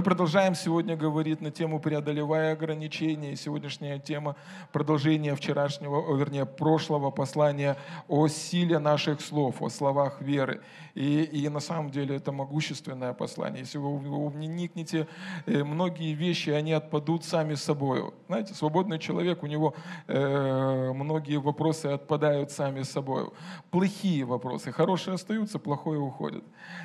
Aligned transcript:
Мы 0.00 0.04
продолжаем 0.04 0.54
сегодня 0.54 0.96
говорить 0.96 1.42
на 1.42 1.50
тему 1.50 1.78
«Преодолевая 1.78 2.54
ограничения». 2.54 3.36
Сегодняшняя 3.36 3.98
тема– 3.98 4.34
продолжение 4.72 5.36
вчерашнего, 5.36 6.16
вернее, 6.16 6.46
прошлого 6.46 7.10
послания 7.10 7.76
о 8.08 8.26
силе 8.26 8.78
наших 8.78 9.20
слов, 9.20 9.60
о 9.60 9.68
словах 9.68 10.22
веры. 10.22 10.62
И, 10.94 11.24
и 11.24 11.46
на 11.50 11.60
самом 11.60 11.90
деле 11.90 12.16
это 12.16 12.32
могущественное 12.32 13.12
послание. 13.12 13.60
Если 13.60 13.76
вы, 13.76 13.98
вы 13.98 14.30
вникнете, 14.30 15.06
э, 15.44 15.62
многие 15.62 16.14
вещи, 16.14 16.48
они 16.48 16.72
отпадут 16.72 17.26
сами 17.26 17.52
собой. 17.52 18.10
Знаете, 18.26 18.54
свободный 18.54 18.98
человек, 18.98 19.42
у 19.42 19.46
него 19.46 19.74
э, 20.06 20.92
многие 20.94 21.36
вопросы 21.38 21.88
отпадают 21.88 22.50
сами 22.50 22.84
собой. 22.84 23.28
Плохие 23.70 24.24
вопросы, 24.24 24.72
хорошие 24.72 25.16
остаются, 25.16 25.58
плохое 25.58 26.00
уходит. 26.00 26.44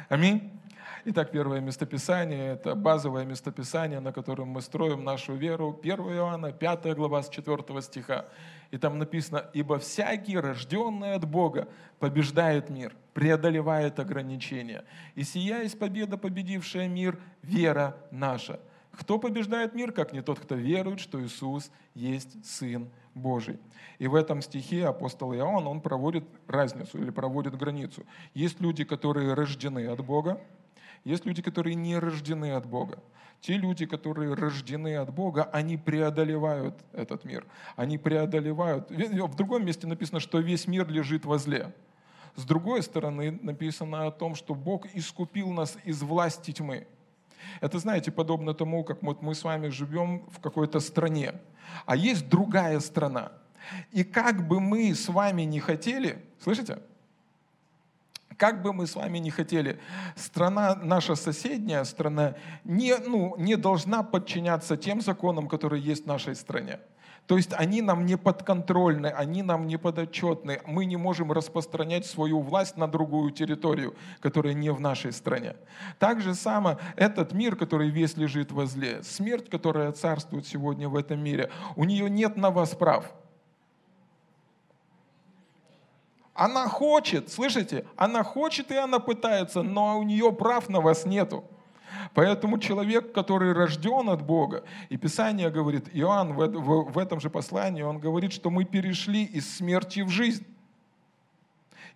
Аминь. 0.10 0.52
Итак, 1.08 1.30
первое 1.30 1.60
местописание– 1.62 2.54
это 2.54 2.74
базовое 2.74 3.26
местописание, 3.26 4.00
на 4.00 4.12
котором 4.12 4.48
мы 4.48 4.62
строим 4.62 5.04
нашу 5.04 5.36
веру. 5.36 5.80
1 5.80 6.00
Иоанна, 6.00 6.52
5 6.52 6.96
глава, 6.96 7.22
с 7.22 7.30
4 7.30 7.82
стиха. 7.84 8.26
И 8.72 8.80
там 8.80 8.98
написано, 8.98 9.46
«Ибо 9.54 9.78
всякий, 9.78 10.36
рожденный 10.40 11.14
от 11.14 11.30
Бога, 11.30 11.68
побеждает 12.00 12.72
мир, 12.72 12.96
преодолевает 13.14 14.00
ограничения. 14.00 14.84
И 15.14 15.22
сия 15.22 15.62
есть 15.62 15.78
победа, 15.78 16.18
победившая 16.18 16.88
мир, 16.88 17.20
вера 17.44 17.96
наша». 18.10 18.60
Кто 18.92 19.20
побеждает 19.20 19.76
мир, 19.76 19.92
как 19.92 20.12
не 20.12 20.24
тот, 20.24 20.40
кто 20.40 20.56
верует, 20.56 21.00
что 21.00 21.24
Иисус 21.24 21.70
есть 21.94 22.44
Сын 22.44 22.90
Божий. 23.14 23.60
И 24.00 24.08
в 24.08 24.16
этом 24.16 24.42
стихе 24.42 24.88
апостол 24.88 25.36
Иоанн, 25.36 25.68
он 25.68 25.82
проводит 25.82 26.24
разницу 26.48 26.98
или 26.98 27.12
проводит 27.12 27.56
границу. 27.56 28.08
Есть 28.34 28.60
люди, 28.60 28.86
которые 28.86 29.36
рождены 29.36 29.86
от 29.86 30.04
Бога, 30.04 30.42
есть 31.06 31.26
люди, 31.26 31.42
которые 31.42 31.76
не 31.76 31.98
рождены 31.98 32.52
от 32.52 32.66
Бога. 32.66 33.02
Те 33.40 33.58
люди, 33.58 33.86
которые 33.86 34.34
рождены 34.34 34.98
от 34.98 35.14
Бога, 35.14 35.44
они 35.54 35.78
преодолевают 35.78 36.76
этот 36.92 37.24
мир. 37.26 37.46
Они 37.76 37.98
преодолевают. 37.98 38.90
В 38.90 39.36
другом 39.36 39.66
месте 39.66 39.86
написано, 39.88 40.20
что 40.20 40.40
весь 40.40 40.68
мир 40.68 40.90
лежит 40.90 41.26
возле. 41.26 41.74
С 42.36 42.44
другой 42.44 42.82
стороны 42.82 43.40
написано 43.44 44.08
о 44.08 44.12
том, 44.12 44.36
что 44.36 44.56
Бог 44.56 44.88
искупил 44.96 45.52
нас 45.52 45.78
из 45.86 46.02
власти 46.02 46.52
тьмы. 46.52 46.88
Это, 47.62 47.78
знаете, 47.78 48.12
подобно 48.12 48.54
тому, 48.54 48.84
как 48.84 49.04
вот 49.04 49.22
мы 49.22 49.36
с 49.36 49.44
вами 49.44 49.70
живем 49.70 50.26
в 50.32 50.42
какой-то 50.42 50.80
стране, 50.80 51.36
а 51.86 51.96
есть 51.96 52.28
другая 52.28 52.80
страна. 52.80 53.32
И 53.92 54.04
как 54.04 54.48
бы 54.48 54.60
мы 54.60 54.94
с 54.94 55.08
вами 55.08 55.44
не 55.44 55.60
хотели, 55.60 56.24
слышите, 56.40 56.80
как 58.38 58.62
бы 58.62 58.74
мы 58.74 58.88
с 58.88 58.96
вами 58.96 59.18
не 59.20 59.32
хотели, 59.32 59.80
страна, 60.16 60.76
наша 60.76 61.16
соседняя 61.16 61.84
страна, 61.84 62.36
не, 62.64 62.96
ну, 62.98 63.36
не 63.38 63.56
должна 63.56 64.04
подчиняться 64.04 64.78
тем 64.78 65.02
законам, 65.02 65.48
которые 65.48 65.82
есть 65.82 66.04
в 66.04 66.08
нашей 66.08 66.36
стране. 66.36 66.80
То 67.28 67.38
есть 67.38 67.54
они 67.54 67.82
нам 67.82 68.06
не 68.06 68.18
подконтрольны, 68.18 69.08
они 69.08 69.42
нам 69.42 69.66
не 69.66 69.78
подотчетны. 69.78 70.62
Мы 70.68 70.86
не 70.86 70.96
можем 70.96 71.32
распространять 71.32 72.06
свою 72.06 72.40
власть 72.42 72.78
на 72.78 72.88
другую 72.88 73.32
территорию, 73.32 73.96
которая 74.20 74.54
не 74.54 74.72
в 74.72 74.80
нашей 74.80 75.12
стране. 75.12 75.56
Так 75.98 76.22
же 76.22 76.36
само 76.36 76.78
этот 76.96 77.34
мир, 77.34 77.56
который 77.56 77.90
весь 77.90 78.16
лежит 78.16 78.52
возле, 78.52 79.02
смерть, 79.02 79.50
которая 79.50 79.92
царствует 79.92 80.46
сегодня 80.46 80.88
в 80.88 80.96
этом 80.96 81.24
мире, 81.24 81.50
у 81.76 81.84
нее 81.84 82.10
нет 82.10 82.38
на 82.38 82.52
вас 82.52 82.76
прав. 82.76 83.12
Она 86.36 86.68
хочет, 86.68 87.32
слышите? 87.32 87.86
Она 87.96 88.24
хочет 88.24 88.70
и 88.70 88.76
она 88.76 89.00
пытается, 89.00 89.64
но 89.64 89.98
у 89.98 90.04
нее 90.04 90.34
прав 90.34 90.68
на 90.68 90.82
вас 90.82 91.06
нету. 91.06 91.46
Поэтому 92.14 92.58
человек, 92.60 93.14
который 93.14 93.54
рожден 93.54 94.10
от 94.10 94.22
Бога, 94.22 94.66
и 94.90 94.98
Писание 94.98 95.50
говорит, 95.50 95.90
Иоанн 95.94 96.34
в, 96.34 96.48
в, 96.48 96.92
в 96.92 96.98
этом 96.98 97.22
же 97.22 97.30
послании, 97.30 97.84
он 97.84 98.00
говорит, 98.00 98.34
что 98.34 98.50
мы 98.50 98.66
перешли 98.66 99.24
из 99.24 99.58
смерти 99.58 100.02
в 100.02 100.10
жизнь. 100.10 100.46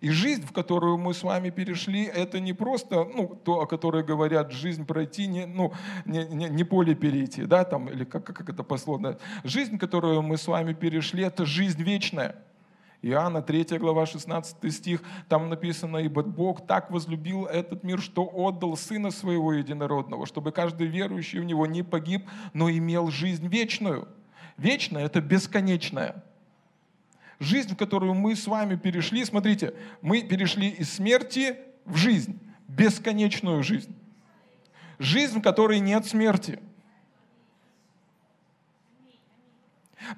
И 0.00 0.08
жизнь, 0.08 0.46
в 0.46 0.52
которую 0.52 0.96
мы 0.96 1.12
с 1.12 1.22
вами 1.22 1.50
перешли, 1.50 2.04
это 2.04 2.40
не 2.40 2.54
просто 2.54 3.04
ну, 3.04 3.38
то, 3.44 3.60
о 3.60 3.66
которой 3.66 4.02
говорят, 4.02 4.52
жизнь 4.52 4.86
пройти, 4.86 5.26
не, 5.26 5.44
ну, 5.44 5.74
не, 6.06 6.24
не, 6.24 6.48
не 6.48 6.64
поле 6.64 6.94
перейти, 6.94 7.44
да, 7.44 7.64
там, 7.64 7.90
или 7.90 8.04
как, 8.04 8.24
как 8.24 8.48
это 8.48 8.62
пословно. 8.62 9.18
Жизнь, 9.44 9.76
которую 9.76 10.22
мы 10.22 10.38
с 10.38 10.46
вами 10.46 10.72
перешли, 10.72 11.24
это 11.24 11.44
жизнь 11.44 11.82
вечная. 11.82 12.36
Иоанна 13.02 13.40
3 13.40 13.78
глава 13.78 14.04
16 14.04 14.74
стих, 14.74 15.02
там 15.28 15.48
написано, 15.48 15.96
«Ибо 15.98 16.22
Бог 16.22 16.66
так 16.66 16.90
возлюбил 16.90 17.46
этот 17.46 17.82
мир, 17.82 18.00
что 18.00 18.24
отдал 18.24 18.76
Сына 18.76 19.10
Своего 19.10 19.54
Единородного, 19.54 20.26
чтобы 20.26 20.52
каждый 20.52 20.86
верующий 20.86 21.40
в 21.40 21.44
Него 21.44 21.66
не 21.66 21.82
погиб, 21.82 22.28
но 22.52 22.70
имел 22.70 23.10
жизнь 23.10 23.46
вечную». 23.48 24.06
Вечная– 24.58 25.04
это 25.06 25.22
бесконечная. 25.22 26.22
Жизнь, 27.38 27.72
в 27.72 27.76
которую 27.76 28.12
мы 28.12 28.36
с 28.36 28.46
вами 28.46 28.76
перешли, 28.76 29.24
смотрите, 29.24 29.72
мы 30.02 30.22
перешли 30.22 30.68
из 30.68 30.92
смерти 30.92 31.56
в 31.86 31.96
жизнь, 31.96 32.38
бесконечную 32.68 33.62
жизнь. 33.62 33.96
Жизнь, 34.98 35.38
в 35.38 35.42
которой 35.42 35.78
нет 35.78 36.04
смерти– 36.04 36.60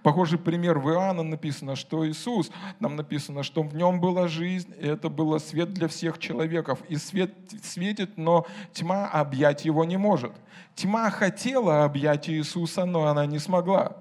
Похожий 0.02 0.38
пример 0.38 0.78
в 0.78 0.90
Иоанна 0.90 1.22
написано, 1.22 1.76
что 1.76 2.08
Иисус, 2.08 2.50
нам 2.80 2.96
написано, 2.96 3.42
что 3.42 3.62
в 3.62 3.74
нем 3.74 4.00
была 4.00 4.28
жизнь, 4.28 4.72
и 4.78 4.86
это 4.86 5.08
был 5.08 5.38
свет 5.40 5.72
для 5.72 5.88
всех 5.88 6.18
человеков. 6.18 6.80
И 6.88 6.96
свет 6.96 7.34
светит, 7.62 8.16
но 8.16 8.46
тьма 8.72 9.08
объять 9.08 9.64
его 9.64 9.84
не 9.84 9.96
может. 9.96 10.32
Тьма 10.74 11.10
хотела 11.10 11.84
объять 11.84 12.28
Иисуса, 12.28 12.84
но 12.84 13.06
она 13.06 13.26
не 13.26 13.38
смогла. 13.38 13.96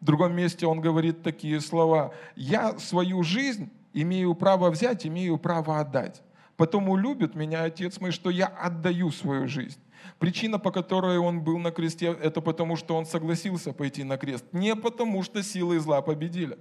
В 0.00 0.04
другом 0.04 0.34
месте 0.34 0.66
он 0.66 0.80
говорит 0.80 1.22
такие 1.22 1.60
слова. 1.60 2.12
«Я 2.34 2.78
свою 2.78 3.22
жизнь 3.22 3.70
имею 3.92 4.34
право 4.34 4.70
взять, 4.70 5.06
имею 5.06 5.38
право 5.38 5.78
отдать. 5.78 6.22
Потому 6.56 6.96
любит 6.96 7.34
меня 7.34 7.64
Отец 7.64 8.00
мой, 8.00 8.10
что 8.10 8.30
я 8.30 8.46
отдаю 8.46 9.10
свою 9.10 9.46
жизнь». 9.46 9.80
Причина, 10.18 10.58
по 10.58 10.70
которой 10.70 11.18
он 11.18 11.40
был 11.40 11.58
на 11.58 11.70
кресте, 11.70 12.06
это 12.06 12.40
потому, 12.40 12.76
что 12.76 12.96
он 12.96 13.06
согласился 13.06 13.72
пойти 13.72 14.04
на 14.04 14.16
крест. 14.16 14.44
Не 14.52 14.76
потому, 14.76 15.22
что 15.22 15.42
силы 15.42 15.78
зла 15.80 16.02
победили. 16.02 16.58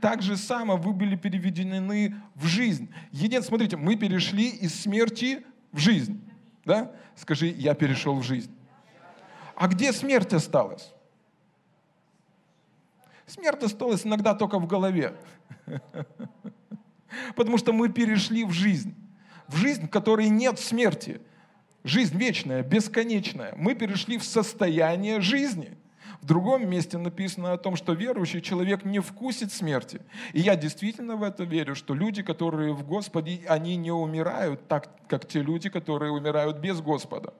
Так 0.00 0.22
же 0.22 0.36
само 0.36 0.76
вы 0.76 0.92
были 0.92 1.16
переведены 1.16 2.16
в 2.34 2.46
жизнь. 2.46 2.92
Един, 3.12 3.42
смотрите, 3.42 3.76
мы 3.76 3.96
перешли 3.96 4.48
из 4.48 4.80
смерти 4.80 5.44
в 5.72 5.78
жизнь. 5.78 6.20
Да? 6.64 6.92
Скажи, 7.14 7.46
я 7.46 7.74
перешел 7.74 8.16
в 8.16 8.22
жизнь. 8.22 8.54
А 9.54 9.68
где 9.68 9.92
смерть 9.92 10.32
осталась? 10.32 10.92
Смерть 13.26 13.62
осталась 13.62 14.06
иногда 14.06 14.34
только 14.34 14.58
в 14.58 14.66
голове. 14.66 15.14
Потому 17.36 17.58
что 17.58 17.72
мы 17.72 17.88
перешли 17.88 18.44
в 18.44 18.52
жизнь. 18.52 18.94
В 19.46 19.56
жизнь, 19.56 19.86
в 19.86 19.90
которой 19.90 20.28
нет 20.28 20.58
смерти. 20.58 21.20
Жизнь 21.88 22.18
вечная, 22.18 22.62
бесконечная. 22.62 23.54
Мы 23.56 23.74
перешли 23.74 24.18
в 24.18 24.22
состояние 24.22 25.22
жизни. 25.22 25.78
В 26.20 26.26
другом 26.26 26.68
месте 26.68 26.98
написано 26.98 27.54
о 27.54 27.56
том, 27.56 27.76
что 27.76 27.94
верующий 27.94 28.42
человек 28.42 28.84
не 28.84 28.98
вкусит 28.98 29.52
смерти. 29.52 30.02
И 30.34 30.40
я 30.40 30.54
действительно 30.54 31.16
в 31.16 31.22
это 31.22 31.44
верю, 31.44 31.74
что 31.74 31.94
люди, 31.94 32.22
которые 32.22 32.74
в 32.74 32.86
Господе, 32.86 33.40
они 33.48 33.76
не 33.76 33.90
умирают 33.90 34.68
так, 34.68 34.90
как 35.08 35.26
те 35.26 35.40
люди, 35.40 35.70
которые 35.70 36.12
умирают 36.12 36.58
без 36.58 36.82
Господа. 36.82 37.32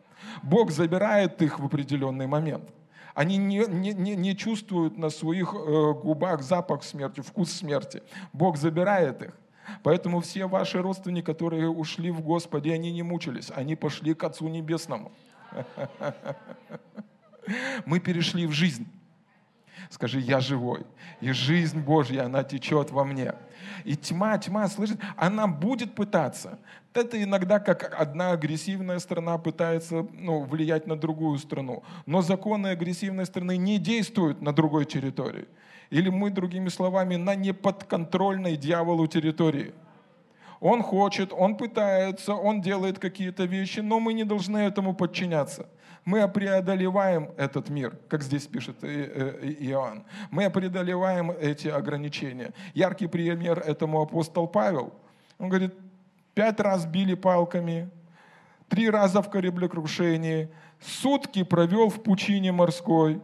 Бог 0.42 0.70
забирает 0.70 1.42
их 1.42 1.60
в 1.60 1.66
определенный 1.66 2.26
момент. 2.26 2.70
Они 3.12 3.36
не, 3.36 3.66
не, 3.68 3.92
не, 3.92 4.16
не 4.16 4.34
чувствуют 4.34 4.96
на 4.96 5.10
своих 5.10 5.52
э, 5.52 5.92
губах 5.92 6.40
запах 6.40 6.84
смерти, 6.84 7.20
вкус 7.20 7.52
смерти. 7.52 8.02
Бог 8.32 8.56
забирает 8.56 9.20
их. 9.20 9.34
Поэтому 9.82 10.20
все 10.20 10.46
ваши 10.46 10.80
родственники, 10.80 11.24
которые 11.24 11.68
ушли 11.68 12.10
в 12.10 12.20
Господе, 12.20 12.72
они 12.72 12.92
не 12.92 13.02
мучились, 13.02 13.50
они 13.54 13.76
пошли 13.76 14.14
к 14.14 14.24
Отцу 14.24 14.48
Небесному. 14.48 15.12
Мы 17.86 18.00
перешли 18.00 18.46
в 18.46 18.52
жизнь. 18.52 18.86
Скажи, 19.90 20.20
я 20.20 20.40
живой. 20.40 20.84
И 21.20 21.32
жизнь 21.32 21.80
Божья, 21.80 22.24
она 22.24 22.44
течет 22.44 22.90
во 22.90 23.04
мне. 23.04 23.34
И 23.84 23.96
тьма, 23.96 24.36
тьма, 24.38 24.68
слышит, 24.68 25.00
она 25.16 25.46
будет 25.46 25.94
пытаться. 25.94 26.58
Это 26.94 27.22
иногда 27.22 27.60
как 27.60 27.94
одна 27.98 28.32
агрессивная 28.32 28.98
страна 28.98 29.38
пытается 29.38 30.06
ну, 30.12 30.42
влиять 30.42 30.86
на 30.86 30.98
другую 30.98 31.38
страну. 31.38 31.82
Но 32.06 32.22
законы 32.22 32.68
агрессивной 32.68 33.24
страны 33.24 33.56
не 33.56 33.78
действуют 33.78 34.42
на 34.42 34.52
другой 34.52 34.84
территории. 34.84 35.46
Или 35.90 36.10
мы, 36.10 36.30
другими 36.30 36.68
словами, 36.68 37.16
на 37.16 37.34
неподконтрольной 37.34 38.56
дьяволу 38.56 39.06
территории. 39.06 39.72
Он 40.60 40.82
хочет, 40.82 41.32
он 41.32 41.56
пытается, 41.56 42.34
он 42.34 42.60
делает 42.60 42.98
какие-то 42.98 43.44
вещи, 43.44 43.80
но 43.80 44.00
мы 44.00 44.12
не 44.12 44.24
должны 44.24 44.58
этому 44.58 44.94
подчиняться. 44.94 45.66
Мы 46.04 46.26
преодолеваем 46.28 47.30
этот 47.36 47.68
мир, 47.68 47.96
как 48.08 48.22
здесь 48.22 48.46
пишет 48.46 48.82
Иоанн. 48.82 50.04
Мы 50.30 50.50
преодолеваем 50.50 51.30
эти 51.30 51.68
ограничения. 51.68 52.52
Яркий 52.74 53.06
пример 53.06 53.58
этому 53.60 54.00
апостол 54.00 54.48
Павел. 54.48 54.94
Он 55.38 55.48
говорит, 55.48 55.74
пять 56.34 56.58
раз 56.60 56.86
били 56.86 57.14
палками, 57.14 57.90
три 58.68 58.90
раза 58.90 59.22
в 59.22 59.30
кораблекрушении, 59.30 60.48
сутки 60.80 61.44
провел 61.44 61.88
в 61.88 62.02
пучине 62.02 62.52
морской. 62.52 63.20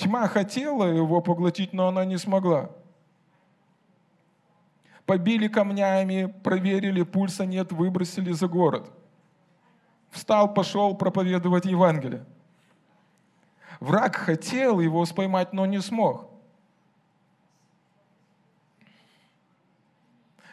Тьма 0.00 0.28
хотела 0.28 0.84
его 0.84 1.20
поглотить, 1.20 1.74
но 1.74 1.88
она 1.88 2.06
не 2.06 2.16
смогла. 2.16 2.70
Побили 5.04 5.46
камнями, 5.46 6.34
проверили, 6.42 7.02
пульса 7.02 7.44
нет, 7.44 7.70
выбросили 7.70 8.32
за 8.32 8.48
город. 8.48 8.90
Встал, 10.10 10.54
пошел 10.54 10.96
проповедовать 10.96 11.66
Евангелие. 11.66 12.24
Враг 13.78 14.16
хотел 14.16 14.80
его 14.80 15.04
споймать, 15.04 15.52
но 15.52 15.66
не 15.66 15.80
смог. 15.82 16.29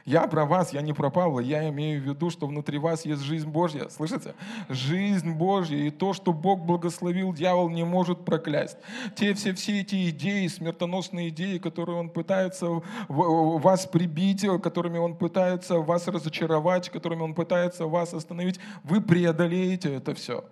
Я 0.07 0.25
про 0.25 0.45
вас, 0.45 0.71
я 0.71 0.81
не 0.81 0.93
про 0.93 1.09
Павла, 1.09 1.41
я 1.41 1.67
имею 1.67 2.01
в 2.01 2.05
виду, 2.05 2.29
что 2.29 2.47
внутри 2.47 2.77
вас 2.77 3.05
есть 3.05 3.21
жизнь 3.23 3.49
Божья. 3.49 3.89
Слышите? 3.89 4.35
Жизнь 4.69 5.33
Божья. 5.33 5.75
И 5.75 5.89
то, 5.89 6.13
что 6.13 6.31
Бог 6.31 6.61
благословил, 6.61 7.33
дьявол 7.33 7.69
не 7.69 7.83
может 7.83 8.23
проклясть. 8.23 8.77
Те 9.17 9.33
все, 9.33 9.53
все 9.53 9.81
эти 9.81 10.09
идеи, 10.09 10.47
смертоносные 10.47 11.27
идеи, 11.27 11.57
которые 11.57 11.99
он 11.99 12.09
пытается 12.09 12.81
вас 13.09 13.85
прибить, 13.85 14.45
которыми 14.63 14.97
он 14.97 15.13
пытается 15.13 15.79
вас 15.79 16.07
разочаровать, 16.07 16.89
которыми 16.89 17.23
он 17.23 17.33
пытается 17.33 17.85
вас 17.85 18.13
остановить, 18.13 18.61
вы 18.85 19.01
преодолеете 19.01 19.95
это 19.95 20.15
все. 20.15 20.45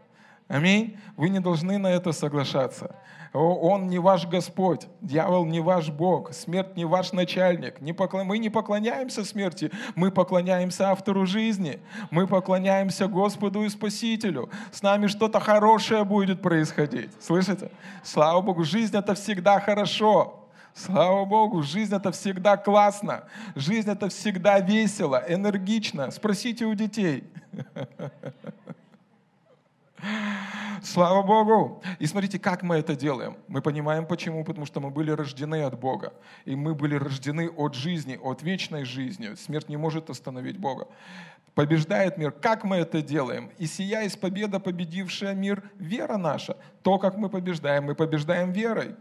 Аминь. 0.48 0.98
Вы 1.18 1.30
не 1.30 1.40
должны 1.40 1.78
на 1.78 1.88
это 1.88 2.12
соглашаться. 2.12 2.96
Он 3.34 3.88
не 3.88 4.00
ваш 4.00 4.28
Господь, 4.28 4.88
дьявол 5.02 5.46
не 5.46 5.60
ваш 5.60 5.90
Бог, 5.90 6.34
смерть 6.34 6.78
не 6.78 6.86
ваш 6.86 7.12
начальник. 7.12 7.82
Не 7.82 7.92
поклон... 7.92 8.28
Мы 8.28 8.38
не 8.38 8.50
поклоняемся 8.50 9.26
смерти, 9.26 9.72
мы 9.96 10.10
поклоняемся 10.10 10.92
автору 10.92 11.26
жизни, 11.26 11.82
мы 12.12 12.28
поклоняемся 12.28 13.08
Господу 13.08 13.64
и 13.64 13.70
Спасителю. 13.70 14.50
С 14.72 14.82
нами 14.82 15.08
что-то 15.08 15.42
хорошее 15.42 16.06
будет 16.06 16.42
происходить. 16.42 17.10
Слышите? 17.20 17.72
Слава 18.04 18.40
Богу, 18.40 18.64
жизнь 18.64 18.96
это 18.96 19.16
всегда 19.16 19.60
хорошо. 19.60 20.48
Слава 20.74 21.26
Богу, 21.26 21.62
жизнь 21.62 21.94
это 21.96 22.12
всегда 22.12 22.58
классно, 22.58 23.24
жизнь 23.56 23.90
это 23.90 24.10
всегда 24.10 24.60
весело, 24.60 25.24
энергично. 25.28 26.12
Спросите 26.12 26.66
у 26.66 26.74
детей. 26.74 27.24
Слава 30.84 31.24
Богу! 31.24 31.82
И 32.00 32.06
смотрите, 32.06 32.38
как 32.38 32.62
мы 32.62 32.76
это 32.78 32.96
делаем. 32.96 33.38
Мы 33.48 33.62
понимаем 33.62 34.06
почему, 34.06 34.44
потому 34.44 34.66
что 34.66 34.80
мы 34.80 34.92
были 34.92 35.12
рождены 35.12 35.64
от 35.64 35.80
Бога. 35.80 36.14
И 36.46 36.56
мы 36.56 36.76
были 36.76 36.96
рождены 36.96 37.50
от 37.50 37.74
жизни, 37.74 38.20
от 38.22 38.44
вечной 38.44 38.86
жизни. 38.86 39.34
Смерть 39.36 39.68
не 39.70 39.78
может 39.78 40.10
остановить 40.10 40.58
Бога. 40.58 40.88
Побеждает 41.56 42.18
мир. 42.18 42.32
Как 42.32 42.64
мы 42.64 42.78
это 42.78 43.02
делаем? 43.02 43.50
И 43.58 43.66
сия 43.66 44.04
из 44.04 44.16
победа, 44.16 44.60
победившая 44.60 45.34
мир, 45.34 45.64
вера 45.80 46.18
наша. 46.18 46.58
То, 46.84 47.00
как 47.00 47.18
мы 47.18 47.30
побеждаем, 47.30 47.86
мы 47.86 47.96
побеждаем 47.96 48.52
верой, 48.52 48.96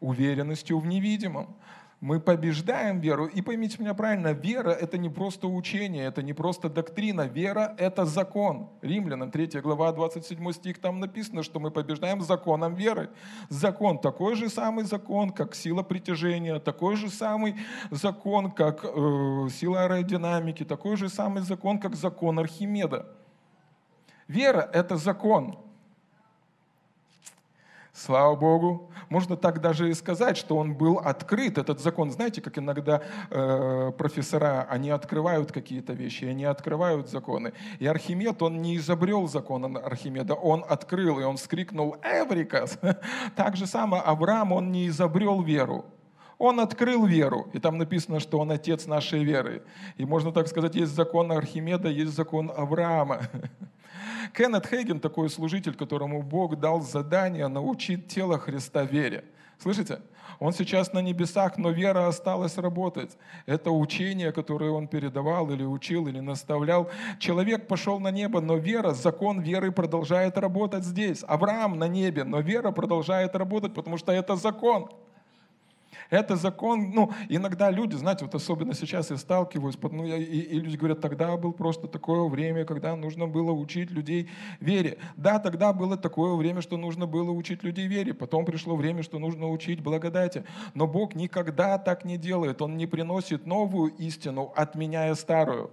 уверенностью 0.00 0.78
в 0.78 0.86
невидимом 0.86 1.56
мы 2.00 2.20
побеждаем 2.20 3.00
веру. 3.00 3.26
И 3.26 3.42
поймите 3.42 3.78
меня 3.80 3.92
правильно, 3.92 4.32
вера– 4.32 4.70
это 4.80 4.98
не 4.98 5.08
просто 5.08 5.48
учение, 5.48 6.06
это 6.06 6.22
не 6.22 6.32
просто 6.32 6.68
доктрина. 6.68 7.22
Вера– 7.22 7.74
это 7.78 8.04
закон. 8.04 8.68
Римлянам 8.82 9.32
3 9.32 9.60
глава 9.60 9.92
27 9.92 10.52
стих, 10.52 10.78
там 10.78 11.00
написано, 11.00 11.42
что 11.42 11.58
мы 11.58 11.70
побеждаем 11.72 12.20
законом 12.20 12.74
веры. 12.74 13.10
Закон– 13.48 13.98
такой 14.00 14.36
же 14.36 14.48
самый 14.48 14.84
закон, 14.84 15.30
как 15.30 15.56
сила 15.56 15.82
притяжения, 15.82 16.60
такой 16.60 16.94
же 16.94 17.10
самый 17.10 17.56
закон, 17.90 18.52
как 18.52 18.84
э, 18.84 19.48
сила 19.50 19.82
аэродинамики, 19.82 20.64
такой 20.64 20.96
же 20.96 21.08
самый 21.08 21.42
закон, 21.42 21.80
как 21.80 21.96
закон 21.96 22.38
Архимеда. 22.38 23.06
Вера– 24.28 24.70
это 24.72 24.96
закон. 24.96 25.58
Слава 27.98 28.36
Богу. 28.36 28.92
Можно 29.08 29.36
так 29.36 29.60
даже 29.60 29.90
и 29.90 29.94
сказать, 29.94 30.36
что 30.36 30.56
он 30.56 30.74
был 30.74 30.98
открыт, 30.98 31.58
этот 31.58 31.80
закон. 31.80 32.12
Знаете, 32.12 32.40
как 32.40 32.56
иногда 32.56 33.02
э, 33.28 33.90
профессора, 33.98 34.68
они 34.70 34.90
открывают 34.90 35.50
какие-то 35.50 35.94
вещи, 35.94 36.24
они 36.24 36.44
открывают 36.44 37.08
законы. 37.08 37.54
И 37.80 37.86
Архимед, 37.86 38.40
он 38.40 38.62
не 38.62 38.76
изобрел 38.76 39.26
закон 39.26 39.76
Архимеда, 39.76 40.34
он 40.34 40.64
открыл, 40.68 41.18
и 41.18 41.24
он 41.24 41.38
вскрикнул 41.38 41.96
«Эврикас!». 42.04 42.78
Так 43.34 43.56
же 43.56 43.66
самое 43.66 44.02
Авраам, 44.02 44.52
он 44.52 44.70
не 44.70 44.86
изобрел 44.86 45.42
веру, 45.42 45.84
он 46.38 46.60
открыл 46.60 47.04
веру, 47.04 47.48
и 47.52 47.58
там 47.58 47.78
написано, 47.78 48.20
что 48.20 48.38
он 48.38 48.52
отец 48.52 48.86
нашей 48.86 49.24
веры. 49.24 49.64
И 49.96 50.04
можно 50.04 50.30
так 50.30 50.46
сказать, 50.46 50.76
есть 50.76 50.94
закон 50.94 51.32
Архимеда, 51.32 51.88
есть 51.88 52.14
закон 52.14 52.52
Авраама. 52.56 53.22
Кеннет 54.34 54.66
Хейген 54.66 55.00
такой 55.00 55.30
служитель, 55.30 55.74
которому 55.74 56.22
Бог 56.22 56.58
дал 56.58 56.80
задание 56.80 57.48
научить 57.48 58.08
тело 58.08 58.38
Христа 58.38 58.84
вере. 58.84 59.24
Слышите? 59.58 60.00
Он 60.38 60.52
сейчас 60.52 60.92
на 60.92 61.00
небесах, 61.00 61.58
но 61.58 61.70
вера 61.70 62.06
осталась 62.06 62.56
работать. 62.58 63.16
Это 63.46 63.72
учение, 63.72 64.30
которое 64.30 64.70
он 64.70 64.86
передавал 64.86 65.50
или 65.50 65.64
учил, 65.64 66.06
или 66.06 66.20
наставлял. 66.20 66.90
Человек 67.18 67.66
пошел 67.66 67.98
на 67.98 68.12
небо, 68.12 68.40
но 68.40 68.56
вера, 68.56 68.92
закон 68.92 69.40
веры 69.40 69.72
продолжает 69.72 70.38
работать 70.38 70.84
здесь. 70.84 71.24
Авраам 71.26 71.78
на 71.78 71.88
небе, 71.88 72.22
но 72.22 72.40
вера 72.40 72.70
продолжает 72.70 73.34
работать, 73.34 73.74
потому 73.74 73.96
что 73.96 74.12
это 74.12 74.36
закон. 74.36 74.90
Это 76.10 76.36
закон, 76.36 76.90
ну, 76.90 77.12
иногда 77.28 77.70
люди, 77.70 77.94
знаете, 77.94 78.24
вот 78.24 78.34
особенно 78.34 78.74
сейчас 78.74 79.10
я 79.10 79.16
сталкиваюсь, 79.16 79.76
ну, 79.82 80.04
и, 80.04 80.22
и 80.22 80.60
люди 80.60 80.76
говорят, 80.76 81.00
тогда 81.00 81.36
было 81.36 81.52
просто 81.52 81.86
такое 81.86 82.28
время, 82.28 82.64
когда 82.64 82.96
нужно 82.96 83.26
было 83.26 83.52
учить 83.52 83.90
людей 83.90 84.28
вере. 84.60 84.98
Да, 85.16 85.38
тогда 85.38 85.72
было 85.72 85.96
такое 85.96 86.34
время, 86.34 86.62
что 86.62 86.76
нужно 86.76 87.06
было 87.06 87.30
учить 87.30 87.62
людей 87.62 87.86
вере. 87.86 88.14
Потом 88.14 88.44
пришло 88.44 88.76
время, 88.76 89.02
что 89.02 89.18
нужно 89.18 89.48
учить 89.48 89.80
благодати. 89.80 90.44
Но 90.74 90.86
Бог 90.86 91.14
никогда 91.14 91.78
так 91.78 92.04
не 92.04 92.16
делает. 92.16 92.62
Он 92.62 92.76
не 92.76 92.86
приносит 92.86 93.46
новую 93.46 93.92
истину, 93.96 94.52
отменяя 94.56 95.14
старую. 95.14 95.70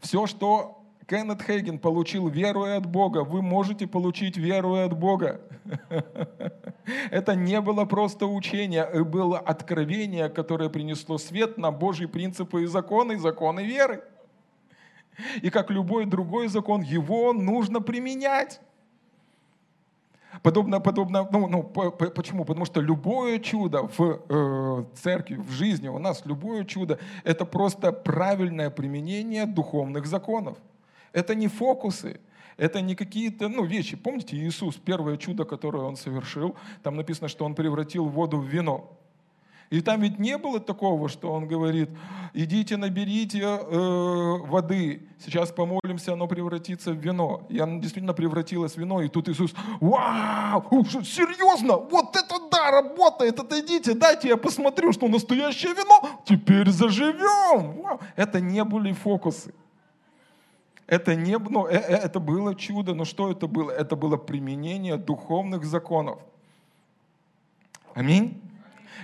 Все, 0.00 0.26
что 0.26 0.79
Кеннет 1.10 1.42
Хейген 1.42 1.80
получил 1.80 2.28
веру 2.28 2.62
от 2.62 2.86
Бога. 2.86 3.24
Вы 3.24 3.42
можете 3.42 3.88
получить 3.88 4.36
веру 4.36 4.74
от 4.74 4.96
Бога. 4.96 5.40
Это 7.10 7.34
не 7.34 7.60
было 7.60 7.84
просто 7.84 8.26
учение, 8.26 8.82
это 8.82 9.04
было 9.04 9.38
откровение, 9.38 10.28
которое 10.28 10.68
принесло 10.68 11.18
свет 11.18 11.58
на 11.58 11.72
Божьи 11.72 12.06
принципы 12.06 12.62
и 12.62 12.66
законы, 12.66 13.18
законы 13.18 13.64
веры. 13.64 14.04
И 15.42 15.50
как 15.50 15.70
любой 15.70 16.06
другой 16.06 16.46
закон, 16.46 16.82
его 16.82 17.32
нужно 17.32 17.80
применять. 17.80 18.60
Подобно, 20.42 20.80
подобно, 20.80 21.28
ну, 21.32 21.48
ну 21.48 21.62
по, 21.64 21.90
по, 21.90 22.06
почему? 22.06 22.44
Потому 22.44 22.66
что 22.66 22.80
любое 22.80 23.40
чудо 23.40 23.88
в 23.98 24.20
э, 24.28 24.84
церкви, 24.94 25.36
в 25.36 25.50
жизни 25.50 25.88
у 25.88 25.98
нас, 25.98 26.24
любое 26.24 26.64
чудо, 26.64 26.98
это 27.24 27.44
просто 27.44 27.90
правильное 27.92 28.70
применение 28.70 29.46
духовных 29.46 30.06
законов. 30.06 30.56
Это 31.12 31.34
не 31.34 31.48
фокусы, 31.48 32.20
это 32.56 32.80
не 32.80 32.94
какие-то 32.94 33.48
ну, 33.48 33.64
вещи. 33.64 33.96
Помните 33.96 34.36
Иисус, 34.36 34.76
первое 34.76 35.16
чудо, 35.16 35.44
которое 35.44 35.82
Он 35.84 35.96
совершил, 35.96 36.56
там 36.82 36.96
написано, 36.96 37.28
что 37.28 37.44
Он 37.44 37.54
превратил 37.54 38.06
воду 38.06 38.38
в 38.38 38.44
вино. 38.44 38.96
И 39.70 39.80
там 39.82 40.00
ведь 40.00 40.18
не 40.18 40.36
было 40.36 40.58
такого, 40.58 41.08
что 41.08 41.32
он 41.32 41.46
говорит, 41.46 41.90
идите 42.34 42.76
наберите 42.76 43.38
э, 43.40 44.36
воды, 44.48 45.08
сейчас 45.24 45.52
помолимся, 45.52 46.14
оно 46.14 46.26
превратится 46.26 46.90
в 46.90 46.96
вино. 46.96 47.46
И 47.48 47.60
оно 47.60 47.78
действительно 47.78 48.12
превратилось 48.12 48.72
в 48.72 48.78
вино. 48.78 49.00
И 49.00 49.08
тут 49.08 49.28
Иисус, 49.28 49.54
вау, 49.80 50.84
серьезно, 51.04 51.76
вот 51.76 52.16
это 52.16 52.34
да, 52.50 52.72
работает, 52.72 53.38
отойдите, 53.38 53.94
дайте 53.94 54.28
я 54.28 54.36
посмотрю, 54.36 54.92
что 54.92 55.06
настоящее 55.06 55.72
вино, 55.72 56.20
теперь 56.24 56.68
заживем. 56.70 57.80
Вау. 57.80 58.00
Это 58.16 58.40
не 58.40 58.64
были 58.64 58.92
фокусы. 58.92 59.54
Это, 60.90 61.14
не, 61.14 61.38
ну, 61.38 61.68
э, 61.68 61.76
э, 61.76 61.94
это 61.94 62.18
было 62.18 62.52
чудо, 62.56 62.94
но 62.94 63.04
что 63.04 63.30
это 63.30 63.46
было? 63.46 63.70
Это 63.70 63.94
было 63.94 64.16
применение 64.16 64.96
духовных 64.96 65.64
законов. 65.64 66.18
Аминь. 67.94 68.42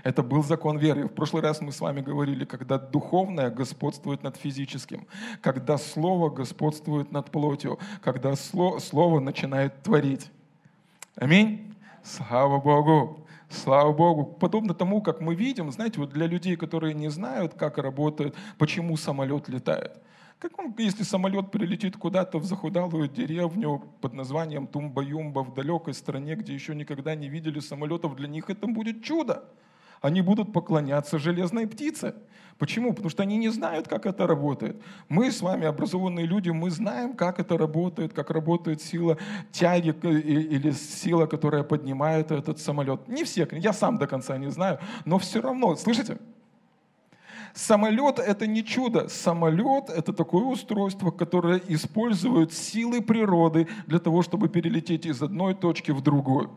Это 0.02 0.25
был 0.25 0.43
закон 0.43 0.78
веры. 0.78 1.05
В 1.05 1.12
прошлый 1.12 1.45
раз 1.45 1.61
мы 1.61 1.71
с 1.71 1.81
вами 1.81 2.00
говорили, 2.00 2.45
когда 2.45 2.76
духовное 2.76 3.50
господствует 3.50 4.25
над 4.25 4.37
физическим, 4.37 5.07
когда 5.40 5.78
слово 5.78 6.28
господствует 6.28 7.12
над 7.12 7.31
плотью, 7.31 7.78
когда 8.02 8.35
слово, 8.35 8.81
слово 8.81 9.21
начинает 9.21 9.81
творить. 9.85 10.28
Аминь. 11.14 11.73
Слава 12.02 12.59
Богу. 12.59 13.25
Слава 13.49 13.93
Богу. 13.93 14.25
Подобно 14.25 14.75
тому, 14.75 15.02
как 15.02 15.21
мы 15.21 15.37
видим, 15.37 15.71
знаете, 15.71 16.00
вот 16.00 16.11
для 16.11 16.26
людей, 16.26 16.57
которые 16.57 16.95
не 16.95 17.11
знают, 17.11 17.55
как 17.55 17.78
работает, 17.78 18.35
почему 18.59 18.97
самолет 18.97 19.49
летает– 19.49 20.02
как 20.38 20.59
он, 20.59 20.75
если 20.78 21.02
самолет 21.02 21.50
прилетит 21.50 21.97
куда-то 21.97 22.38
в 22.38 22.45
захудалую 22.45 23.09
деревню 23.09 23.83
под 24.00 24.12
названием 24.12 24.66
Тумба-Юмба 24.66 25.43
в 25.43 25.55
далекой 25.55 25.95
стране, 25.95 26.35
где 26.35 26.52
еще 26.52 26.75
никогда 26.75 27.14
не 27.14 27.28
видели 27.28 27.61
самолетов, 27.61 28.16
для 28.16 28.28
них 28.28 28.50
это 28.50 28.66
будет 28.66 29.02
чудо. 29.02 29.45
Они 30.02 30.21
будут 30.21 30.52
поклоняться 30.52 31.19
железной 31.19 31.66
птице. 31.66 32.14
Почему? 32.59 32.90
Потому 32.90 33.11
что 33.11 33.23
они 33.23 33.38
не 33.38 33.49
знают, 33.49 33.88
как 33.88 34.07
это 34.07 34.26
работает. 34.26 34.81
Мы 35.09 35.31
с 35.31 35.43
вами, 35.43 35.66
образованные 35.66 36.26
люди, 36.26 36.50
мы 36.50 36.71
знаем, 36.71 37.14
как 37.14 37.38
это 37.40 37.59
работает, 37.59 38.12
как 38.12 38.31
работает 38.31 38.83
сила 38.83 39.19
тяги 39.52 39.88
или 39.88 40.71
сила, 40.71 41.26
которая 41.26 41.64
поднимает 41.64 42.31
этот 42.31 42.59
самолет. 42.59 43.09
Не 43.09 43.25
все, 43.25 43.49
я 43.52 43.73
сам 43.73 43.99
до 43.99 44.07
конца 44.07 44.38
не 44.38 44.50
знаю, 44.50 44.78
но 45.05 45.19
все 45.19 45.40
равно, 45.40 45.76
слышите? 45.76 46.19
Самолет– 47.56 48.18
это 48.26 48.46
не 48.46 48.62
чудо. 48.62 49.08
Самолет– 49.08 49.88
это 49.96 50.12
такое 50.12 50.44
устройство, 50.44 51.10
которое 51.10 51.58
использует 51.68 52.52
силы 52.52 53.00
природы 53.00 53.66
для 53.86 53.98
того, 53.98 54.20
чтобы 54.20 54.50
перелететь 54.50 55.06
из 55.06 55.22
одной 55.22 55.54
точки 55.54 55.90
в 55.90 56.02
другую. 56.02 56.50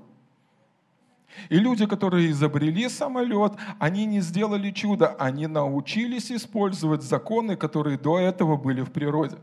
И 1.47 1.57
люди, 1.57 1.85
которые 1.85 2.31
изобрели 2.31 2.89
самолет, 2.89 3.53
они 3.79 4.05
не 4.05 4.19
сделали 4.19 4.71
чудо, 4.71 5.15
они 5.17 5.47
научились 5.47 6.33
использовать 6.33 7.01
законы, 7.01 7.55
которые 7.55 7.97
до 7.97 8.19
этого 8.19 8.57
были 8.57 8.81
в 8.81 8.91
природе. 8.91 9.37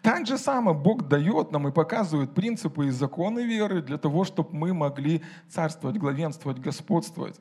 Так 0.00 0.26
же 0.26 0.38
самое 0.38 0.74
Бог 0.74 1.06
дает 1.06 1.52
нам 1.52 1.68
и 1.68 1.72
показывает 1.72 2.34
принципы 2.34 2.86
и 2.86 2.90
законы 2.90 3.40
веры 3.40 3.82
для 3.82 3.98
того, 3.98 4.24
чтобы 4.24 4.56
мы 4.56 4.72
могли 4.72 5.22
царствовать, 5.50 5.98
главенствовать, 5.98 6.60
господствовать. 6.60 7.38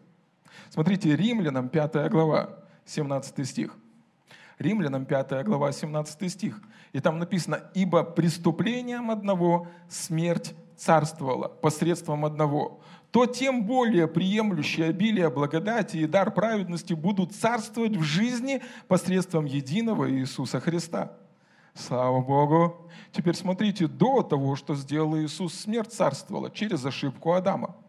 Смотрите, 0.70 1.16
Римлянам 1.16 1.70
5 1.70 2.10
глава, 2.10 2.60
17 2.86 3.48
стих. 3.48 3.76
Римлянам 4.60 5.06
5 5.06 5.44
глава, 5.44 5.72
17 5.72 6.32
стих. 6.32 6.62
И 6.94 7.00
там 7.00 7.20
написано, 7.20 7.62
«Ибо 7.74 8.04
преступлением 8.04 9.12
одного 9.12 9.68
смерть 9.90 10.56
царствовала 10.76 11.48
посредством 11.48 12.26
одного, 12.26 12.80
то 13.12 13.26
тем 13.26 13.66
более 13.66 14.08
приемлющие 14.08 14.88
обилие 14.88 15.30
благодати 15.30 15.98
и 15.98 16.08
дар 16.08 16.32
праведности 16.32 16.94
будут 16.94 17.34
царствовать 17.34 17.96
в 17.96 18.04
жизни 18.04 18.62
посредством 18.88 19.46
единого 19.46 20.10
Иисуса 20.12 20.60
Христа». 20.60 21.12
Слава 21.76 22.22
Богу! 22.22 22.90
Теперь 23.12 23.36
смотрите, 23.36 23.88
до 23.88 24.24
того, 24.24 24.56
что 24.56 24.74
сделал 24.74 25.16
Иисус, 25.18 25.54
смерть 25.54 25.94
царствовала 25.94 26.50
через 26.50 26.84
ошибку 26.84 27.34
Адама– 27.34 27.76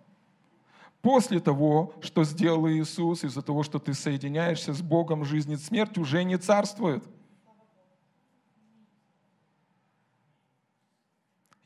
После 1.03 1.41
того, 1.41 1.95
что 2.01 2.25
сделал 2.25 2.69
Иисус, 2.69 3.25
из-за 3.25 3.43
того, 3.43 3.63
что 3.63 3.79
ты 3.79 3.95
соединяешься 3.95 4.73
с 4.73 4.83
Богом, 4.83 5.25
жизнь 5.25 5.53
и 5.53 5.57
смерть 5.57 5.99
уже 5.99 6.25
не 6.25 6.37
царствует– 6.37 7.05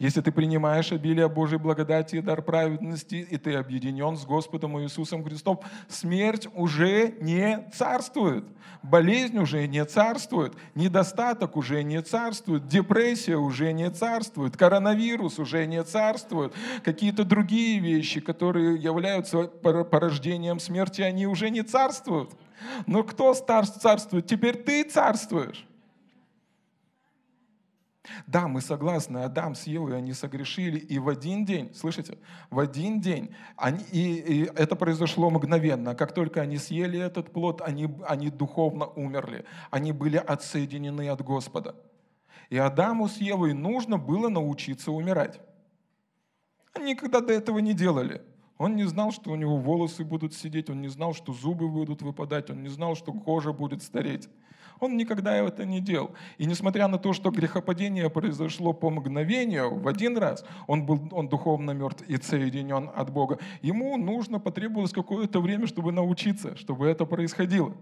Если 0.03 0.21
ты 0.21 0.33
принимаешь 0.33 0.91
обилие 0.91 1.29
Божьей 1.29 1.59
благодати 1.59 2.17
и 2.17 2.21
дар 2.21 2.43
праведности, 2.43 3.25
и 3.31 3.39
ты 3.39 3.55
объединен 3.55 4.17
с 4.17 4.25
Господом 4.25 4.81
Иисусом 4.81 5.23
Христом, 5.23 5.61
смерть 5.89 6.49
уже 6.55 7.15
не 7.21 7.71
царствует, 7.73 8.45
болезнь 8.83 9.39
уже 9.39 9.65
не 9.69 9.85
царствует, 9.85 10.55
недостаток 10.75 11.57
уже 11.57 11.85
не 11.85 12.03
царствует, 12.03 12.67
депрессия 12.67 13.37
уже 13.37 13.73
не 13.73 13.93
царствует, 13.93 14.57
коронавирус 14.57 15.39
уже 15.39 15.67
не 15.67 15.85
царствует, 15.85 16.53
какие-то 16.83 17.23
другие 17.23 17.79
вещи, 17.79 18.21
которые 18.21 18.75
являются 18.75 19.45
порождением 19.45 20.59
смерти, 20.59 21.01
они 21.03 21.29
уже 21.29 21.49
не 21.49 21.63
царствуют. 21.63 22.33
Но 22.89 23.05
кто 23.05 23.35
царствует? 23.35 24.27
Теперь 24.27 24.65
ты 24.65 24.83
царствуешь. 24.83 25.65
Да, 28.27 28.49
мы 28.49 28.61
согласны, 28.61 29.19
Адам 29.19 29.55
с 29.55 29.67
Евой, 29.67 29.97
они 29.97 30.13
согрешили, 30.13 30.79
и 30.79 30.99
в 30.99 31.09
один 31.09 31.45
день, 31.45 31.73
слышите, 31.73 32.19
в 32.51 32.59
один 32.59 33.01
день, 33.01 33.35
они, 33.57 33.85
и, 33.93 34.15
и 34.15 34.43
это 34.57 34.75
произошло 34.75 35.31
мгновенно, 35.31 35.95
как 35.95 36.13
только 36.13 36.41
они 36.41 36.59
съели 36.59 36.99
этот 36.99 37.33
плод, 37.33 37.61
они, 37.61 37.89
они 38.09 38.31
духовно 38.31 38.87
умерли, 38.87 39.45
они 39.71 39.93
были 39.93 40.17
отсоединены 40.17 41.09
от 41.11 41.23
Господа. 41.23 41.77
И 42.51 42.59
Адаму 42.59 43.09
с 43.09 43.19
Евой 43.19 43.55
нужно 43.55 43.99
было 43.99 44.29
научиться 44.29 44.91
умирать. 44.91 45.41
Они 46.75 46.93
никогда 46.93 47.21
до 47.21 47.33
этого 47.33 47.61
не 47.61 47.73
делали. 47.73 48.23
Он 48.59 48.77
не 48.77 48.85
знал, 48.85 49.13
что 49.13 49.31
у 49.31 49.37
него 49.37 49.57
волосы 49.59 50.05
будут 50.05 50.35
сидеть, 50.35 50.71
он 50.71 50.81
не 50.81 50.89
знал, 50.89 51.15
что 51.15 51.33
зубы 51.33 51.69
будут 51.69 52.03
выпадать, 52.03 52.51
он 52.51 52.63
не 52.63 52.69
знал, 52.69 52.97
что 52.97 53.13
кожа 53.13 53.53
будет 53.53 53.83
стареть. 53.83 54.29
Он 54.83 54.97
никогда 54.97 55.37
это 55.37 55.65
не 55.65 55.81
делал. 55.81 56.11
И 56.39 56.45
несмотря 56.45 56.89
на 56.89 56.99
то, 56.99 57.13
что 57.13 57.31
грехопадение 57.31 58.11
произошло 58.11 58.73
по 58.73 58.91
мгновению, 58.91 59.79
в 59.79 59.87
один 59.87 60.19
раз, 60.19 60.45
он 60.67 60.85
был 60.85 61.09
он 61.13 61.29
духовно 61.29 61.71
мертв 61.71 62.03
и 62.09 62.21
соединен 62.21 62.91
от 62.93 63.11
Бога, 63.11 63.39
ему 63.63 63.97
нужно, 63.97 64.41
потребовалось 64.41 64.91
какое-то 64.91 65.41
время, 65.41 65.69
чтобы 65.69 65.93
научиться, 65.93 66.57
чтобы 66.57 66.89
это 66.89 67.07
происходило. 67.07 67.73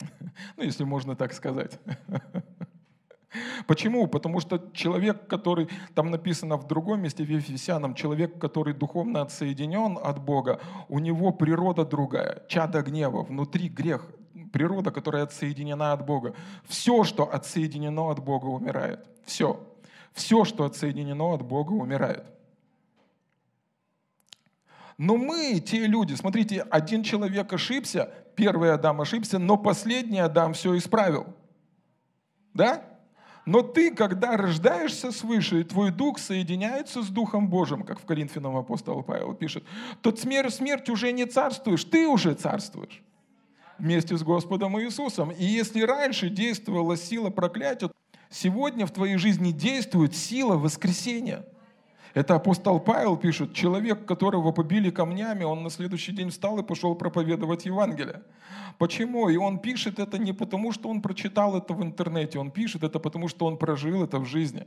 Ну, 0.56 0.64
если 0.64 0.84
можно 0.84 1.16
так 1.16 1.32
сказать. 1.32 1.78
Почему? 3.66 4.06
Потому 4.06 4.40
что 4.40 4.70
человек, 4.74 5.26
который, 5.26 5.68
там 5.94 6.10
написано 6.10 6.56
в 6.56 6.66
другом 6.66 7.00
месте, 7.00 7.24
в 7.24 7.30
Ефесянам, 7.30 7.94
человек, 7.94 8.38
который 8.38 8.74
духовно 8.74 9.22
отсоединен 9.22 9.98
от 10.02 10.22
Бога, 10.22 10.60
у 10.88 10.98
него 10.98 11.32
природа 11.32 11.84
другая, 11.84 12.42
чада 12.48 12.82
гнева, 12.82 13.22
внутри 13.22 13.68
грех, 13.68 14.10
природа, 14.50 14.90
которая 14.90 15.24
отсоединена 15.24 15.92
от 15.92 16.04
Бога. 16.04 16.34
Все, 16.64 17.04
что 17.04 17.32
отсоединено 17.32 18.10
от 18.10 18.22
Бога, 18.22 18.46
умирает. 18.46 19.06
Все. 19.24 19.60
Все, 20.12 20.44
что 20.44 20.64
отсоединено 20.64 21.34
от 21.34 21.42
Бога, 21.42 21.72
умирает. 21.72 22.24
Но 24.98 25.16
мы, 25.16 25.60
те 25.60 25.86
люди, 25.86 26.14
смотрите, 26.14 26.60
один 26.70 27.02
человек 27.02 27.52
ошибся, 27.52 28.12
первый 28.36 28.72
Адам 28.72 29.00
ошибся, 29.00 29.38
но 29.38 29.56
последний 29.56 30.18
Адам 30.18 30.52
все 30.52 30.76
исправил. 30.76 31.26
Да? 32.52 32.84
Но 33.46 33.62
ты, 33.62 33.94
когда 33.94 34.36
рождаешься 34.36 35.10
свыше, 35.10 35.60
и 35.60 35.64
твой 35.64 35.90
дух 35.90 36.18
соединяется 36.18 37.02
с 37.02 37.08
Духом 37.08 37.48
Божьим, 37.48 37.82
как 37.82 37.98
в 37.98 38.04
Коринфянам 38.04 38.56
апостол 38.56 39.02
Павел 39.02 39.32
пишет, 39.34 39.64
то 40.02 40.14
смерть, 40.14 40.54
смерть 40.54 40.90
уже 40.90 41.12
не 41.12 41.24
царствуешь, 41.24 41.84
ты 41.84 42.06
уже 42.06 42.34
царствуешь 42.34 43.02
вместе 43.80 44.16
с 44.16 44.22
Господом 44.22 44.78
Иисусом. 44.80 45.30
И 45.30 45.44
если 45.44 45.82
раньше 45.82 46.30
действовала 46.30 46.96
сила 46.96 47.30
проклятия, 47.30 47.90
сегодня 48.28 48.86
в 48.86 48.92
твоей 48.92 49.16
жизни 49.16 49.50
действует 49.50 50.14
сила 50.14 50.56
воскресения. 50.56 51.44
Это 52.12 52.34
апостол 52.34 52.80
Павел 52.80 53.16
пишет, 53.16 53.54
человек, 53.54 54.04
которого 54.04 54.52
побили 54.52 54.90
камнями, 54.90 55.44
он 55.44 55.62
на 55.62 55.70
следующий 55.70 56.12
день 56.12 56.30
встал 56.30 56.58
и 56.58 56.62
пошел 56.62 56.94
проповедовать 56.94 57.66
Евангелие. 57.66 58.22
Почему? 58.78 59.28
И 59.28 59.36
он 59.36 59.58
пишет 59.58 59.98
это 59.98 60.18
не 60.18 60.32
потому, 60.32 60.72
что 60.72 60.88
он 60.88 61.02
прочитал 61.02 61.56
это 61.56 61.72
в 61.72 61.82
интернете, 61.82 62.38
он 62.38 62.50
пишет 62.50 62.82
это 62.82 62.98
потому, 62.98 63.28
что 63.28 63.46
он 63.46 63.58
прожил 63.58 64.02
это 64.02 64.18
в 64.18 64.26
жизни. 64.26 64.66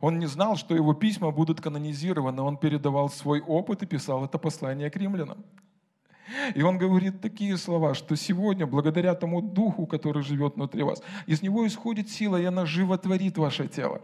Он 0.00 0.18
не 0.18 0.26
знал, 0.26 0.56
что 0.56 0.74
его 0.74 0.94
письма 0.94 1.30
будут 1.30 1.60
канонизированы, 1.60 2.42
он 2.42 2.56
передавал 2.56 3.08
свой 3.08 3.40
опыт 3.40 3.82
и 3.82 3.86
писал 3.86 4.24
это 4.24 4.38
послание 4.38 4.90
к 4.90 4.96
римлянам. 4.96 5.44
И 6.54 6.62
он 6.62 6.78
говорит 6.78 7.20
такие 7.20 7.56
слова, 7.56 7.94
что 7.94 8.16
сегодня, 8.16 8.66
благодаря 8.66 9.14
тому 9.14 9.42
духу, 9.42 9.86
который 9.86 10.22
живет 10.22 10.54
внутри 10.54 10.82
вас, 10.82 11.02
из 11.26 11.42
него 11.42 11.66
исходит 11.66 12.10
сила, 12.10 12.36
и 12.40 12.44
она 12.44 12.66
животворит 12.66 13.38
ваше 13.38 13.68
тело. 13.68 14.00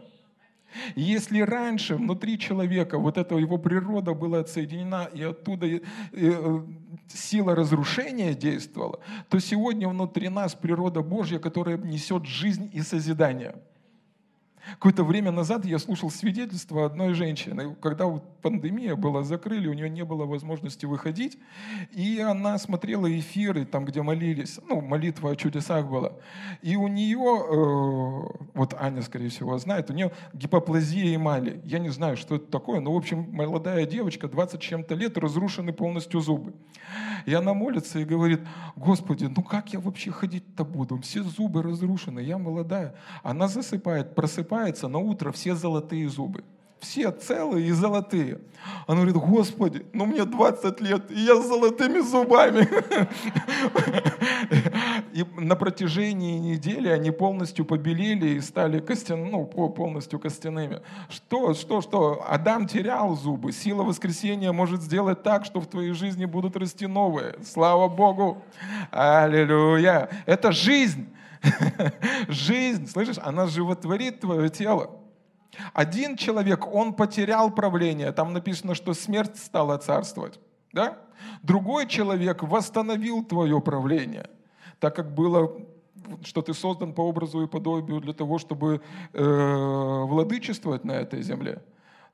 если 0.95 1.41
раньше 1.41 1.95
внутри 1.95 2.37
человека 2.37 2.99
вот 2.99 3.17
эта 3.17 3.35
его 3.35 3.57
природа 3.57 4.13
была 4.13 4.39
отсоединена, 4.39 5.09
и 5.13 5.23
оттуда 5.23 5.65
э, 5.67 6.63
сила 7.07 7.55
разрушения 7.55 8.33
действовала, 8.33 8.99
то 9.29 9.39
сегодня 9.39 9.87
внутри 9.87 10.29
нас 10.29 10.53
природа 10.53 11.01
Божья, 11.01 11.39
которая 11.39 11.77
несет 11.77 12.25
жизнь 12.25 12.69
и 12.73 12.81
созидание– 12.81 13.55
Какое-то 14.73 15.03
время 15.03 15.31
назад 15.31 15.65
я 15.65 15.79
слушал 15.79 16.09
свидетельство 16.09 16.85
одной 16.85 17.13
женщины, 17.13 17.75
когда 17.81 18.05
вот 18.05 18.23
пандемия 18.41 18.95
была, 18.95 19.23
закрыли, 19.23 19.67
у 19.67 19.73
нее 19.73 19.89
не 19.89 20.03
было 20.03 20.25
возможности 20.25 20.85
выходить, 20.85 21.37
и 21.91 22.19
она 22.19 22.57
смотрела 22.57 23.07
эфиры, 23.07 23.65
там, 23.65 23.85
где 23.85 24.01
молились, 24.01 24.59
ну, 24.67 24.81
молитва 24.81 25.31
о 25.31 25.35
чудесах 25.35 25.87
была, 25.87 26.13
и 26.61 26.75
у 26.75 26.87
нее, 26.87 27.17
э, 27.17 28.47
вот 28.53 28.73
Аня, 28.79 29.01
скорее 29.01 29.29
всего, 29.29 29.57
знает, 29.57 29.89
у 29.89 29.93
нее 29.93 30.11
гипоплазия 30.33 31.15
эмали. 31.15 31.61
Я 31.65 31.79
не 31.79 31.89
знаю, 31.89 32.17
что 32.17 32.35
это 32.35 32.45
такое, 32.45 32.79
но, 32.79 32.93
в 32.93 32.97
общем, 32.97 33.29
молодая 33.31 33.85
девочка, 33.85 34.27
20 34.27 34.59
чем-то 34.59 34.95
лет, 34.95 35.17
разрушены 35.17 35.73
полностью 35.73 36.21
зубы. 36.21 36.53
И 37.25 37.33
она 37.33 37.53
молится 37.53 37.99
и 37.99 38.05
говорит, 38.05 38.41
Господи, 38.75 39.25
ну 39.25 39.43
как 39.43 39.73
я 39.73 39.79
вообще 39.79 40.11
ходить-то 40.11 40.63
буду? 40.63 40.99
Все 41.01 41.23
зубы 41.23 41.61
разрушены, 41.61 42.19
я 42.19 42.37
молодая. 42.37 42.95
Она 43.23 43.47
засыпает, 43.47 44.15
просыпается, 44.15 44.58
на 44.87 44.97
утро 44.99 45.31
все 45.31 45.55
золотые 45.55 46.09
зубы. 46.09 46.43
Все 46.79 47.11
целые 47.11 47.67
и 47.67 47.71
золотые. 47.71 48.39
Она 48.87 49.01
говорит, 49.01 49.17
Господи, 49.17 49.85
ну 49.91 50.05
мне 50.05 50.23
20 50.23 50.79
лет, 50.81 51.11
и 51.11 51.19
я 51.19 51.35
с 51.35 51.45
золотыми 51.45 51.99
зубами. 51.99 52.67
И 55.13 55.25
на 55.37 55.55
протяжении 55.55 56.37
недели 56.37 56.87
они 56.87 57.11
полностью 57.11 57.65
побелели 57.65 58.29
и 58.29 58.41
стали 58.41 58.79
костян, 58.79 59.29
ну, 59.29 59.45
полностью 59.45 60.19
костяными. 60.19 60.81
Что, 61.09 61.53
что, 61.53 61.81
что? 61.81 62.25
Адам 62.27 62.67
терял 62.67 63.15
зубы. 63.15 63.51
Сила 63.51 63.83
воскресения 63.83 64.51
может 64.51 64.81
сделать 64.81 65.23
так, 65.23 65.45
что 65.45 65.59
в 65.59 65.67
твоей 65.67 65.91
жизни 65.91 66.25
будут 66.25 66.55
расти 66.55 66.87
новые. 66.87 67.35
Слава 67.43 67.89
Богу! 67.89 68.41
Аллилуйя! 68.91 70.09
Это 70.25 70.51
жизнь! 70.51 71.07
Жизнь, 72.27 72.87
слышишь, 72.87 73.17
она 73.21 73.47
животворит 73.47 74.19
твое 74.19 74.49
тело. 74.49 74.99
Один 75.73 76.15
человек, 76.15 76.67
он 76.67 76.93
потерял 76.93 77.51
правление. 77.51 78.11
Там 78.11 78.33
написано, 78.33 78.75
что 78.75 78.93
смерть 78.93 79.37
стала 79.37 79.77
царствовать. 79.77 80.39
Да? 80.71 80.97
Другой 81.41 81.87
человек 81.87 82.43
восстановил 82.43 83.23
твое 83.23 83.59
правление, 83.61 84.29
так 84.79 84.95
как 84.95 85.13
было 85.13 85.51
что 86.23 86.41
ты 86.41 86.53
создан 86.53 86.93
по 86.93 87.01
образу 87.01 87.43
и 87.43 87.47
подобию 87.47 87.99
для 87.99 88.13
того, 88.13 88.39
чтобы 88.39 88.81
э, 89.13 90.03
владычествовать 90.07 90.83
на 90.83 90.93
этой 90.93 91.21
земле. 91.21 91.61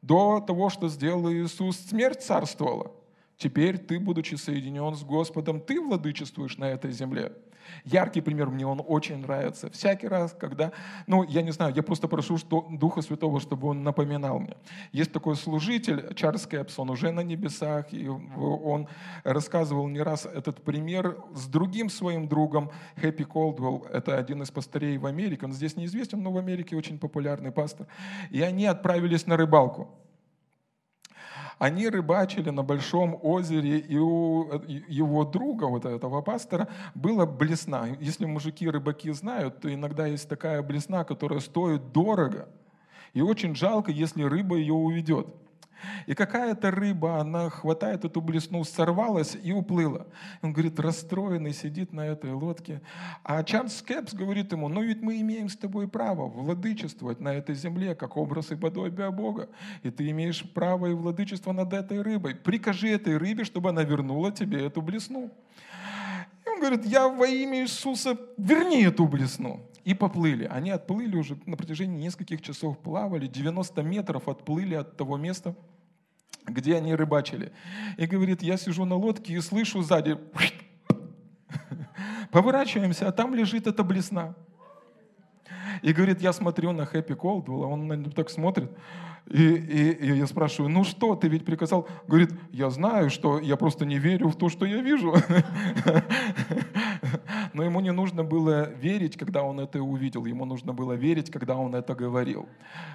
До 0.01 0.41
того, 0.41 0.69
что 0.69 0.89
сделал 0.89 1.31
Иисус, 1.31 1.77
смерть 1.77 2.21
царствовала. 2.21 2.91
Теперь 3.37 3.77
ты, 3.77 3.99
будучи 3.99 4.35
соединен 4.35 4.95
с 4.95 5.03
Господом, 5.03 5.59
ты 5.59 5.81
владычествуешь 5.81 6.57
на 6.57 6.65
этой 6.65 6.91
земле. 6.91 7.33
Яркий 7.83 8.21
пример, 8.21 8.49
мне 8.49 8.65
он 8.65 8.81
очень 8.85 9.17
нравится. 9.17 9.69
Всякий 9.69 10.07
раз, 10.07 10.35
когда, 10.39 10.71
ну, 11.07 11.23
я 11.23 11.41
не 11.41 11.51
знаю, 11.51 11.73
я 11.75 11.83
просто 11.83 12.07
прошу 12.07 12.37
что, 12.37 12.67
Духа 12.69 13.01
Святого, 13.01 13.39
чтобы 13.39 13.67
он 13.67 13.83
напоминал 13.83 14.39
мне. 14.39 14.55
Есть 14.91 15.11
такой 15.11 15.35
служитель, 15.35 16.13
Чарльз 16.13 16.45
Кэпсон, 16.45 16.89
уже 16.89 17.11
на 17.11 17.21
небесах, 17.21 17.91
и 17.93 18.07
он 18.07 18.87
рассказывал 19.23 19.87
не 19.87 20.01
раз 20.01 20.25
этот 20.25 20.61
пример 20.61 21.17
с 21.33 21.47
другим 21.47 21.89
своим 21.89 22.27
другом, 22.27 22.71
Хэппи 22.97 23.23
Колдвелл, 23.23 23.87
это 23.91 24.17
один 24.17 24.43
из 24.43 24.51
пастырей 24.51 24.97
в 24.97 25.05
Америке, 25.05 25.45
он 25.45 25.53
здесь 25.53 25.75
неизвестен, 25.75 26.21
но 26.21 26.31
в 26.31 26.37
Америке 26.37 26.75
очень 26.75 26.99
популярный 26.99 27.51
пастор. 27.51 27.87
И 28.29 28.41
они 28.41 28.65
отправились 28.65 29.27
на 29.27 29.37
рыбалку. 29.37 29.89
Они 31.57 31.87
рыбачили 31.87 32.49
на 32.49 32.63
большом 32.63 33.17
озере, 33.21 33.79
и 33.79 33.97
у 33.97 34.49
его 34.67 35.23
друга, 35.23 35.65
вот 35.65 35.85
этого 35.85 36.21
пастора, 36.21 36.67
была 36.93 37.25
блесна. 37.25 37.87
Если 37.99 38.25
мужики-рыбаки 38.25 39.11
знают, 39.11 39.61
то 39.61 39.73
иногда 39.73 40.05
есть 40.05 40.27
такая 40.27 40.61
блесна, 40.61 41.03
которая 41.03 41.39
стоит 41.39 41.91
дорого. 41.93 42.49
И 43.13 43.21
очень 43.21 43.55
жалко, 43.55 43.91
если 43.91 44.23
рыба 44.23 44.57
ее 44.57 44.73
уведет. 44.73 45.27
И 46.07 46.13
какая-то 46.13 46.71
рыба, 46.71 47.19
она 47.19 47.49
хватает 47.49 48.05
эту 48.05 48.21
блесну, 48.21 48.63
сорвалась 48.63 49.37
и 49.41 49.51
уплыла. 49.51 50.05
Он 50.41 50.53
говорит, 50.53 50.79
расстроенный, 50.79 51.53
сидит 51.53 51.93
на 51.93 52.01
этой 52.01 52.31
лодке. 52.31 52.81
А 53.23 53.43
Чарльз 53.43 53.81
Кэпс 53.81 54.13
говорит 54.13 54.51
ему, 54.51 54.67
ну 54.67 54.81
ведь 54.81 55.01
мы 55.01 55.19
имеем 55.21 55.49
с 55.49 55.57
тобой 55.57 55.87
право 55.87 56.27
владычествовать 56.27 57.19
на 57.19 57.33
этой 57.33 57.55
земле, 57.55 57.95
как 57.95 58.17
образ 58.17 58.51
и 58.51 58.55
подобие 58.55 59.11
Бога. 59.11 59.49
И 59.83 59.89
ты 59.89 60.09
имеешь 60.11 60.43
право 60.53 60.87
и 60.87 60.93
владычество 60.93 61.51
над 61.51 61.73
этой 61.73 62.01
рыбой. 62.01 62.35
Прикажи 62.35 62.89
этой 62.89 63.17
рыбе, 63.17 63.43
чтобы 63.43 63.69
она 63.69 63.83
вернула 63.83 64.31
тебе 64.31 64.65
эту 64.65 64.81
блесну. 64.81 65.31
И 66.45 66.49
он 66.49 66.59
говорит, 66.59 66.85
я 66.85 67.07
во 67.07 67.27
имя 67.27 67.63
Иисуса 67.63 68.17
верни 68.37 68.83
эту 68.83 69.07
блесну 69.07 69.61
и 69.85 69.93
поплыли. 69.93 70.45
Они 70.45 70.71
отплыли 70.71 71.15
уже 71.15 71.37
на 71.45 71.55
протяжении 71.55 72.03
нескольких 72.03 72.41
часов, 72.41 72.77
плавали, 72.79 73.27
90 73.27 73.81
метров 73.83 74.27
отплыли 74.27 74.75
от 74.75 74.97
того 74.97 75.15
места, 75.17 75.55
где 76.47 76.75
они 76.75 76.95
рыбачили. 76.95 77.51
И 77.97 78.05
говорит, 78.05 78.41
я 78.41 78.57
сижу 78.57 78.85
на 78.85 78.95
лодке 78.95 79.33
и 79.33 79.41
слышу 79.41 79.81
сзади, 79.81 80.17
поворачиваемся, 82.31 83.07
а 83.07 83.11
там 83.11 83.35
лежит 83.35 83.67
эта 83.67 83.83
блесна. 83.83 84.35
И 85.85 85.93
говорит, 85.93 86.19
я 86.19 86.33
смотрю 86.33 86.71
на 86.71 86.87
Хэппи 86.87 87.13
Колдвелла, 87.13 87.67
он 87.67 87.85
на 87.85 88.09
так 88.09 88.31
смотрит, 88.31 88.71
и, 89.27 89.43
и, 89.43 89.91
и 89.91 90.17
я 90.17 90.25
спрашиваю, 90.25 90.71
ну 90.71 90.83
что, 90.83 91.15
ты 91.15 91.27
ведь 91.27 91.45
приказал? 91.45 91.87
Говорит, 92.07 92.31
я 92.51 92.71
знаю, 92.71 93.11
что 93.11 93.39
я 93.39 93.55
просто 93.55 93.85
не 93.85 93.99
верю 93.99 94.29
в 94.29 94.35
то, 94.35 94.49
что 94.49 94.65
я 94.65 94.81
вижу. 94.81 95.13
Но 97.53 97.63
ему 97.63 97.81
не 97.81 97.91
нужно 97.91 98.23
было 98.23 98.71
верить, 98.71 99.15
когда 99.15 99.43
он 99.43 99.59
это 99.59 99.79
увидел. 99.79 100.25
Ему 100.25 100.45
нужно 100.45 100.73
было 100.73 100.93
верить, 100.93 101.29
когда 101.29 101.55
он 101.55 101.75
это 101.75 101.93
говорил. 101.93 102.49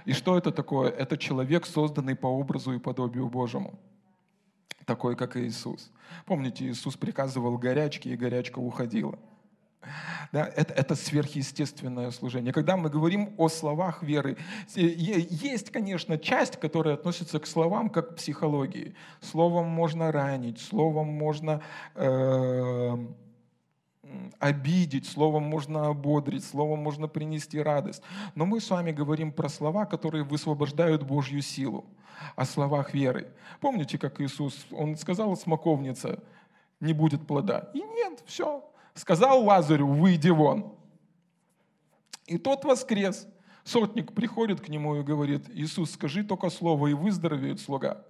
И 0.05 0.12
что 0.12 0.37
это 0.37 0.50
такое? 0.50 0.90
Это 0.90 1.16
человек, 1.16 1.66
созданный 1.66 2.16
по 2.16 2.26
образу 2.26 2.72
и 2.72 2.81
подобию 2.81 3.29
Божьему 3.29 3.79
такой, 4.85 5.14
как 5.14 5.37
Иисус. 5.37 5.92
Помните, 6.26 6.64
Иисус 6.64 6.96
приказывал 6.96 7.57
горячке, 7.57 8.11
и 8.11 8.16
горячка 8.16 8.59
уходила. 8.59 9.16
Да, 10.33 10.51
это, 10.57 10.73
это 10.75 10.95
сверхъестественное 10.95 12.11
служение. 12.11 12.53
Когда 12.53 12.77
мы 12.77 12.88
говорим 12.88 13.35
о 13.37 13.49
словах 13.49 14.03
веры, 14.03 14.37
есть, 14.75 15.71
конечно, 15.71 16.19
часть, 16.19 16.57
которая 16.57 16.95
относится 16.95 17.40
к 17.40 17.47
словам 17.47 17.88
как 17.90 18.11
к 18.11 18.16
психологии. 18.16 18.95
Словом 19.21 19.66
можно 19.66 20.12
ранить, 20.12 20.61
словом 20.61 21.09
можно 21.09 21.62
э, 21.95 22.97
обидеть, 24.38 25.07
словом 25.07 25.45
можно 25.45 25.88
ободрить, 25.88 26.45
словом 26.45 26.81
можно 26.81 27.09
принести 27.09 27.61
радость. 27.61 28.03
Но 28.35 28.47
мы 28.47 28.61
с 28.61 28.71
вами 28.71 28.93
говорим 28.93 29.33
про 29.33 29.49
слова, 29.49 29.85
которые 29.85 30.25
высвобождают 30.25 31.03
Божью 31.03 31.43
силу, 31.43 31.85
о 32.37 32.45
словах 32.45 32.95
веры. 32.95 33.33
Помните, 33.61 33.99
как 33.99 34.21
Иисус, 34.21 34.66
Он 34.71 34.97
сказал 34.97 35.37
смоковница, 35.37 36.23
не 36.81 36.93
будет 36.93 37.27
плода. 37.27 37.71
И 37.75 37.81
нет, 37.83 38.23
все, 38.27 38.64
сказал 38.94 39.44
Лазарю, 39.44 39.87
выйди 39.87 40.31
вон. 40.31 40.74
И 42.26 42.38
тот 42.38 42.64
воскрес. 42.64 43.26
Сотник 43.64 44.14
приходит 44.14 44.61
к 44.61 44.68
нему 44.68 44.96
и 44.96 45.03
говорит, 45.03 45.48
Иисус, 45.50 45.92
скажи 45.92 46.24
только 46.24 46.48
слово, 46.50 46.88
и 46.88 46.94
выздоровеет 46.94 47.61
слуга. 47.61 48.05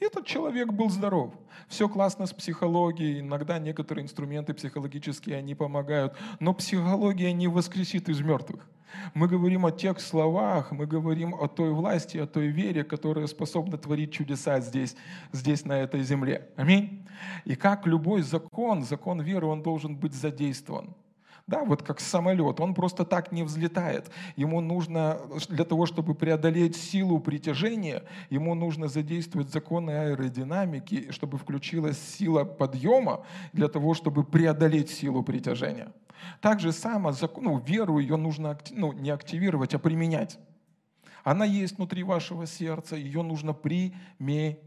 Этот 0.00 0.26
человек 0.26 0.72
был 0.72 0.90
здоров. 0.90 1.32
Все 1.68 1.88
классно 1.88 2.26
с 2.26 2.32
психологией, 2.32 3.20
иногда 3.20 3.58
некоторые 3.58 4.04
инструменты 4.04 4.52
психологические, 4.52 5.36
они 5.36 5.54
помогают, 5.54 6.14
но 6.40 6.52
психология 6.52 7.32
не 7.32 7.48
воскресит 7.48 8.08
из 8.08 8.20
мертвых. 8.20 8.68
Мы 9.14 9.28
говорим 9.28 9.66
о 9.66 9.72
тех 9.72 10.00
словах, 10.00 10.70
мы 10.72 10.86
говорим 10.86 11.34
о 11.34 11.48
той 11.48 11.72
власти, 11.72 12.18
о 12.18 12.26
той 12.26 12.48
вере, 12.48 12.84
которая 12.84 13.26
способна 13.26 13.78
творить 13.78 14.12
чудеса 14.12 14.60
здесь, 14.60 14.96
здесь 15.32 15.64
на 15.64 15.80
этой 15.80 16.02
земле. 16.02 16.48
Аминь. 16.56 17.06
И 17.44 17.54
как 17.54 17.86
любой 17.86 18.22
закон, 18.22 18.82
закон 18.84 19.20
веры, 19.20 19.46
он 19.46 19.62
должен 19.62 19.96
быть 19.96 20.14
задействован. 20.14 20.94
Да, 21.46 21.62
вот 21.62 21.82
как 21.82 22.00
самолет, 22.00 22.58
он 22.58 22.72
просто 22.72 23.04
так 23.04 23.30
не 23.30 23.42
взлетает. 23.42 24.10
Ему 24.34 24.62
нужно, 24.62 25.20
для 25.50 25.64
того, 25.64 25.84
чтобы 25.84 26.14
преодолеть 26.14 26.74
силу 26.74 27.20
притяжения, 27.20 28.02
ему 28.30 28.54
нужно 28.54 28.88
задействовать 28.88 29.50
законы 29.50 29.90
аэродинамики, 29.90 31.10
чтобы 31.10 31.36
включилась 31.36 31.98
сила 31.98 32.44
подъема, 32.44 33.26
для 33.52 33.68
того, 33.68 33.92
чтобы 33.92 34.24
преодолеть 34.24 34.88
силу 34.90 35.22
притяжения. 35.22 35.92
Так 36.40 36.60
же 36.60 36.72
само, 36.72 37.12
ну, 37.36 37.58
веру 37.58 37.98
ее 37.98 38.16
нужно 38.16 38.58
ну, 38.70 38.92
не 38.92 39.10
активировать, 39.10 39.74
а 39.74 39.78
применять. 39.78 40.38
Она 41.24 41.44
есть 41.44 41.76
внутри 41.76 42.04
вашего 42.04 42.46
сердца, 42.46 42.96
ее 42.96 43.22
нужно 43.22 43.52
применять. 43.52 44.58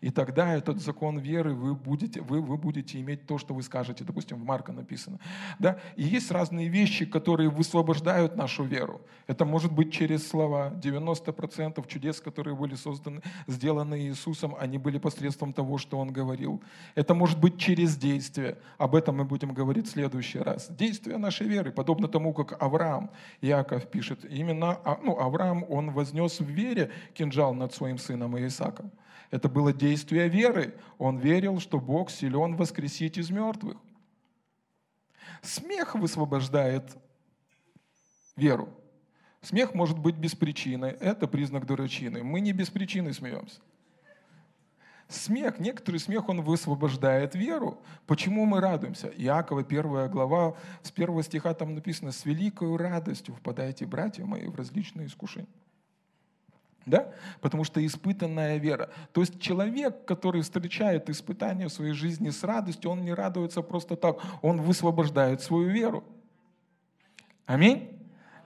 И 0.00 0.10
тогда 0.10 0.54
этот 0.54 0.80
закон 0.80 1.18
веры 1.18 1.54
вы 1.54 1.74
будете, 1.74 2.20
вы, 2.20 2.40
вы 2.40 2.56
будете 2.56 3.00
иметь 3.00 3.26
то, 3.26 3.38
что 3.38 3.54
вы 3.54 3.62
скажете. 3.62 4.04
Допустим, 4.04 4.38
в 4.38 4.44
Марка 4.44 4.72
написано. 4.72 5.18
Да? 5.58 5.78
И 5.96 6.02
есть 6.02 6.30
разные 6.30 6.68
вещи, 6.68 7.06
которые 7.06 7.48
высвобождают 7.48 8.36
нашу 8.36 8.64
веру. 8.64 9.00
Это 9.26 9.44
может 9.44 9.72
быть 9.72 9.92
через 9.92 10.28
слова. 10.28 10.72
90% 10.82 11.86
чудес, 11.88 12.20
которые 12.20 12.54
были 12.54 12.74
созданы, 12.74 13.22
сделаны 13.46 14.00
Иисусом, 14.00 14.54
они 14.58 14.78
были 14.78 14.98
посредством 14.98 15.52
того, 15.52 15.78
что 15.78 15.98
Он 15.98 16.12
говорил. 16.12 16.62
Это 16.94 17.14
может 17.14 17.40
быть 17.40 17.58
через 17.58 17.96
действие. 17.96 18.58
Об 18.78 18.94
этом 18.94 19.16
мы 19.16 19.24
будем 19.24 19.54
говорить 19.54 19.86
в 19.88 19.90
следующий 19.90 20.38
раз. 20.38 20.68
Действие 20.70 21.18
нашей 21.18 21.46
веры, 21.46 21.72
подобно 21.72 22.08
тому, 22.08 22.32
как 22.32 22.62
Авраам, 22.62 23.10
Иаков 23.40 23.90
пишет. 23.90 24.24
Именно 24.24 24.78
а, 24.84 24.98
ну, 25.02 25.18
Авраам, 25.18 25.64
он 25.68 25.90
вознес 25.90 26.40
в 26.40 26.48
вере 26.48 26.90
кинжал 27.14 27.54
над 27.54 27.74
своим 27.74 27.98
сыном 27.98 28.36
Исааком. 28.36 28.90
Это 29.36 29.50
было 29.50 29.70
действие 29.70 30.30
веры. 30.30 30.74
Он 30.96 31.18
верил, 31.18 31.60
что 31.60 31.78
Бог 31.78 32.10
силен 32.10 32.56
воскресить 32.56 33.18
из 33.18 33.28
мертвых. 33.28 33.76
Смех 35.42 35.94
высвобождает 35.94 36.96
веру. 38.34 38.70
Смех 39.42 39.74
может 39.74 39.98
быть 39.98 40.16
без 40.16 40.34
причины. 40.34 40.86
Это 40.86 41.28
признак 41.28 41.66
дурачины. 41.66 42.24
Мы 42.24 42.40
не 42.40 42.54
без 42.54 42.70
причины 42.70 43.12
смеемся. 43.12 43.60
Смех, 45.06 45.58
некоторый 45.58 45.98
смех, 45.98 46.30
он 46.30 46.40
высвобождает 46.40 47.34
веру. 47.34 47.78
Почему 48.06 48.46
мы 48.46 48.62
радуемся? 48.62 49.08
Иакова, 49.08 49.64
первая 49.64 50.08
глава, 50.08 50.56
с 50.82 50.90
первого 50.90 51.22
стиха 51.22 51.52
там 51.52 51.74
написано, 51.74 52.10
«С 52.10 52.24
великой 52.24 52.74
радостью 52.74 53.34
впадайте, 53.34 53.84
братья 53.84 54.24
мои, 54.24 54.46
в 54.46 54.56
различные 54.56 55.08
искушения». 55.08 55.46
Да? 56.86 57.12
Потому 57.40 57.64
что 57.64 57.84
испытанная 57.84 58.58
вера. 58.58 58.88
То 59.12 59.20
есть 59.20 59.40
человек, 59.40 60.04
который 60.04 60.42
встречает 60.42 61.10
испытания 61.10 61.66
в 61.66 61.72
своей 61.72 61.92
жизни 61.92 62.30
с 62.30 62.44
радостью, 62.44 62.92
он 62.92 63.04
не 63.04 63.12
радуется 63.12 63.60
просто 63.62 63.96
так, 63.96 64.18
он 64.40 64.62
высвобождает 64.62 65.42
свою 65.42 65.68
веру. 65.68 66.04
Аминь. 67.44 67.92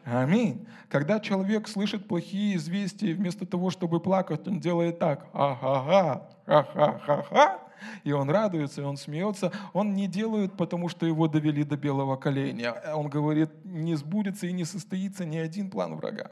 Аминь. 0.05 0.67
Когда 0.89 1.21
человек 1.21 1.69
слышит 1.69 2.09
плохие 2.09 2.57
известия, 2.57 3.15
вместо 3.15 3.45
того, 3.45 3.71
чтобы 3.71 4.01
плакать, 4.01 4.49
он 4.49 4.59
делает 4.59 4.99
так. 4.99 5.29
Ага, 5.35 6.29
ха-ха-ха-ха. 6.47 7.59
И 8.05 8.13
он 8.13 8.31
радуется, 8.31 8.81
и 8.81 8.85
он 8.85 8.97
смеется. 8.97 9.53
Он 9.73 9.95
не 9.95 10.07
делает, 10.07 10.57
потому 10.57 10.89
что 10.89 11.07
его 11.07 11.29
довели 11.29 11.65
до 11.65 11.77
белого 11.77 12.17
коленя. 12.17 12.75
Он 12.95 13.09
говорит, 13.09 13.51
не 13.65 13.95
сбудется 13.97 14.47
и 14.47 14.53
не 14.53 14.65
состоится 14.65 15.25
ни 15.25 15.37
один 15.37 15.71
план 15.71 15.97
врага. 15.97 16.31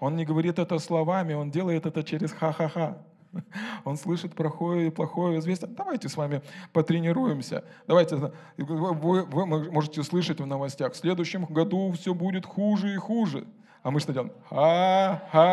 Он 0.00 0.16
не 0.16 0.24
говорит 0.24 0.58
это 0.58 0.78
словами, 0.78 1.34
он 1.34 1.50
делает 1.50 1.86
это 1.86 2.02
через 2.02 2.32
ха-ха-ха. 2.32 2.98
Он 3.84 3.96
слышит 3.96 4.34
плохое 4.34 4.88
и 4.88 4.90
плохое 4.90 5.38
известие. 5.38 5.70
Давайте 5.70 6.08
с 6.08 6.16
вами 6.16 6.42
потренируемся. 6.72 7.64
Давайте, 7.86 8.16
вы, 8.58 9.24
вы 9.24 9.46
можете 9.46 10.02
слышать 10.02 10.40
в 10.40 10.46
новостях, 10.46 10.92
в 10.92 10.96
следующем 10.96 11.46
году 11.46 11.92
все 11.92 12.12
будет 12.14 12.44
хуже 12.44 12.92
и 12.94 12.96
хуже. 12.96 13.46
А 13.82 13.90
мы 13.90 14.00
что 14.00 14.12
делаем? 14.12 14.32
Ха-ха-ха. 14.50 15.46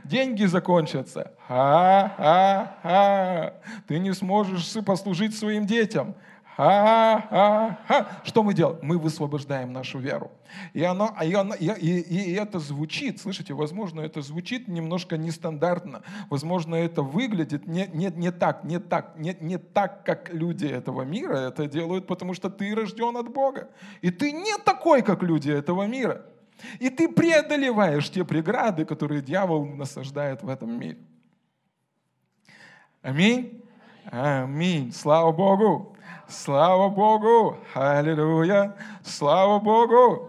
Деньги 0.04 0.44
закончатся. 0.44 1.32
Ха-ха-ха. 1.48 2.34
Ты 3.88 3.98
не 3.98 4.12
сможешь 4.14 4.72
послужить 4.84 5.36
своим 5.36 5.66
детям. 5.66 6.14
Что 6.60 8.42
мы 8.42 8.52
делаем? 8.52 8.80
Мы 8.82 8.98
высвобождаем 8.98 9.72
нашу 9.72 9.98
веру. 9.98 10.30
И, 10.74 10.82
оно, 10.82 11.16
и, 11.24 11.32
оно, 11.32 11.54
и, 11.54 11.66
и, 11.68 12.00
и 12.00 12.32
это 12.34 12.58
звучит, 12.58 13.18
слышите, 13.18 13.54
возможно, 13.54 14.02
это 14.02 14.20
звучит 14.20 14.68
немножко 14.68 15.16
нестандартно. 15.16 16.02
Возможно, 16.28 16.74
это 16.74 17.00
выглядит 17.00 17.66
не, 17.66 17.86
не, 17.94 18.12
не 18.14 18.30
так, 18.30 18.64
не 18.64 18.78
так, 18.78 19.14
не, 19.16 19.34
не 19.40 19.56
так, 19.56 20.04
как 20.04 20.34
люди 20.34 20.66
этого 20.66 21.00
мира 21.02 21.36
это 21.36 21.66
делают, 21.66 22.06
потому 22.06 22.34
что 22.34 22.50
ты 22.50 22.74
рожден 22.74 23.16
от 23.16 23.32
Бога. 23.32 23.70
И 24.02 24.10
ты 24.10 24.30
не 24.30 24.58
такой, 24.62 25.00
как 25.00 25.22
люди 25.22 25.50
этого 25.50 25.86
мира. 25.86 26.26
И 26.78 26.90
ты 26.90 27.08
преодолеваешь 27.08 28.10
те 28.10 28.22
преграды, 28.22 28.84
которые 28.84 29.22
дьявол 29.22 29.64
насаждает 29.64 30.42
в 30.42 30.48
этом 30.50 30.78
мире. 30.78 30.98
Аминь. 33.00 33.64
Аминь. 34.10 34.92
Слава 34.92 35.32
Богу. 35.32 35.96
Слава 36.30 36.88
Богу! 36.88 37.56
Аллилуйя! 37.74 38.76
Слава 39.02 39.58
Богу! 39.58 40.28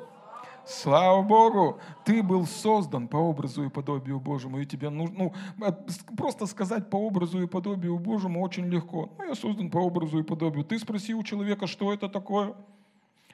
Слава 0.66 1.22
Богу! 1.22 1.80
Ты 2.04 2.24
был 2.24 2.48
создан 2.48 3.08
по 3.08 3.18
образу 3.18 3.64
и 3.64 3.70
подобию 3.70 4.20
Божьему, 4.20 4.60
и 4.60 4.66
тебе 4.66 4.90
нужно, 4.90 5.32
ну, 5.58 5.76
просто 6.18 6.48
сказать 6.48 6.90
по 6.90 6.96
образу 6.96 7.40
и 7.44 7.46
подобию 7.46 8.00
Божьему 8.00 8.42
очень 8.42 8.66
легко. 8.66 9.10
Ну, 9.20 9.26
я 9.26 9.36
создан 9.36 9.70
по 9.70 9.78
образу 9.78 10.18
и 10.18 10.24
подобию. 10.24 10.66
Ты 10.66 10.80
спроси 10.80 11.14
у 11.14 11.22
человека, 11.22 11.68
что 11.68 11.94
это 11.94 12.10
такое– 12.10 12.56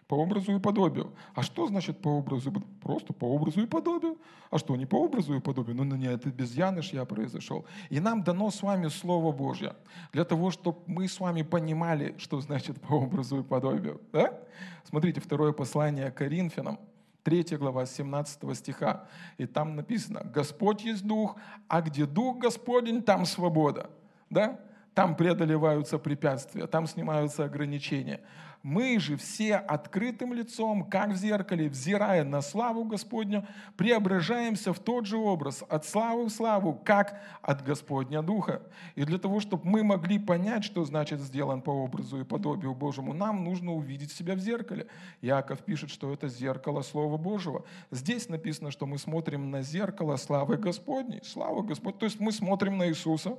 по 0.07 0.15
образу 0.15 0.55
и 0.55 0.59
подобию. 0.59 1.13
А 1.35 1.43
что 1.43 1.67
значит 1.67 2.01
по 2.01 2.07
образу? 2.07 2.51
Просто 2.81 3.13
по 3.13 3.25
образу 3.25 3.61
и 3.61 3.65
подобию. 3.65 4.17
А 4.49 4.57
что, 4.57 4.75
не 4.75 4.85
по 4.85 4.95
образу 4.95 5.35
и 5.35 5.41
подобию? 5.41 5.75
Ну, 5.75 5.83
ну 5.83 5.95
не, 5.95 6.07
это 6.07 6.29
безъяныш 6.29 6.93
я 6.93 7.03
произошел. 7.05 7.65
И 7.89 7.99
нам 7.99 8.23
дано 8.23 8.49
с 8.49 8.61
вами 8.61 8.87
Слово 8.87 9.33
Божье, 9.33 9.75
для 10.13 10.23
того, 10.23 10.51
чтобы 10.51 10.79
мы 10.85 11.07
с 11.07 11.19
вами 11.19 11.41
понимали, 11.41 12.15
что 12.17 12.39
значит 12.39 12.79
по 12.79 12.93
образу 12.93 13.39
и 13.39 13.43
подобию. 13.43 14.01
Да? 14.13 14.39
Смотрите, 14.85 15.19
второе 15.19 15.51
послание 15.51 16.09
Коринфянам, 16.11 16.79
3 17.23 17.57
глава 17.57 17.85
17 17.85 18.57
стиха. 18.57 19.07
И 19.37 19.45
там 19.45 19.75
написано, 19.75 20.21
Господь 20.33 20.85
есть 20.85 21.05
Дух, 21.05 21.35
а 21.67 21.81
где 21.81 22.05
Дух 22.05 22.37
Господень, 22.37 23.01
там 23.03 23.25
свобода. 23.25 23.89
Да? 24.29 24.57
Там 24.93 25.15
преодолеваются 25.15 25.99
препятствия, 25.99 26.65
там 26.65 26.87
снимаются 26.87 27.43
ограничения. 27.43 28.21
Мы 28.63 28.99
же 28.99 29.15
все 29.15 29.55
открытым 29.55 30.33
лицом, 30.33 30.83
как 30.83 31.11
в 31.11 31.15
зеркале, 31.15 31.69
взирая 31.69 32.23
на 32.23 32.41
славу 32.41 32.83
Господню, 32.83 33.47
преображаемся 33.75 34.73
в 34.73 34.79
тот 34.79 35.05
же 35.05 35.17
образ, 35.17 35.63
от 35.69 35.85
славы 35.85 36.25
в 36.25 36.29
славу, 36.29 36.73
как 36.83 37.21
от 37.41 37.63
Господня 37.63 38.21
Духа. 38.21 38.61
И 38.95 39.03
для 39.03 39.17
того, 39.17 39.39
чтобы 39.39 39.67
мы 39.67 39.83
могли 39.83 40.19
понять, 40.19 40.63
что 40.63 40.83
значит 40.85 41.21
сделан 41.21 41.61
по 41.61 41.71
образу 41.71 42.19
и 42.19 42.23
подобию 42.23 42.73
Божьему, 42.73 43.13
нам 43.13 43.43
нужно 43.43 43.73
увидеть 43.73 44.11
себя 44.11 44.35
в 44.35 44.39
зеркале. 44.39 44.87
Яков 45.21 45.59
пишет, 45.59 45.89
что 45.89 46.11
это 46.11 46.27
зеркало 46.27 46.81
Слова 46.81 47.17
Божьего. 47.17 47.63
Здесь 47.91 48.27
написано, 48.27 48.71
что 48.71 48.85
мы 48.85 48.97
смотрим 48.97 49.51
на 49.51 49.61
зеркало 49.61 50.17
славы 50.17 50.57
Господней. 50.57 51.21
Слава 51.23 51.61
Господь. 51.61 51.99
То 51.99 52.05
есть 52.05 52.19
мы 52.19 52.31
смотрим 52.31 52.77
на 52.77 52.87
Иисуса, 52.89 53.37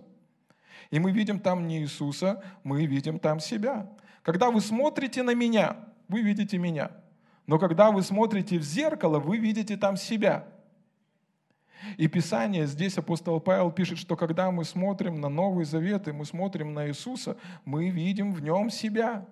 и 0.90 0.98
мы 0.98 1.12
видим 1.12 1.38
там 1.40 1.66
не 1.66 1.80
Иисуса, 1.80 2.42
мы 2.64 2.86
видим 2.86 3.18
там 3.18 3.40
себя. 3.40 3.90
Когда 4.28 4.50
вы 4.50 4.60
смотрите 4.60 5.22
на 5.22 5.34
меня, 5.34 5.78
вы 6.06 6.20
видите 6.20 6.58
меня. 6.58 6.90
Но 7.46 7.58
когда 7.58 7.90
вы 7.90 8.02
смотрите 8.02 8.58
в 8.58 8.62
зеркало, 8.62 9.18
вы 9.20 9.38
видите 9.38 9.78
там 9.78 9.96
себя. 9.96 10.44
И 11.96 12.08
Писание, 12.08 12.66
здесь 12.66 12.98
апостол 12.98 13.40
Павел 13.40 13.70
пишет, 13.70 13.96
что 13.96 14.16
когда 14.16 14.50
мы 14.50 14.66
смотрим 14.66 15.18
на 15.18 15.30
Новый 15.30 15.64
Завет 15.64 16.08
и 16.08 16.12
мы 16.12 16.26
смотрим 16.26 16.74
на 16.74 16.88
Иисуса, 16.88 17.38
мы 17.64 17.88
видим 17.88 18.34
в 18.34 18.42
нем 18.42 18.68
себя. 18.68 19.26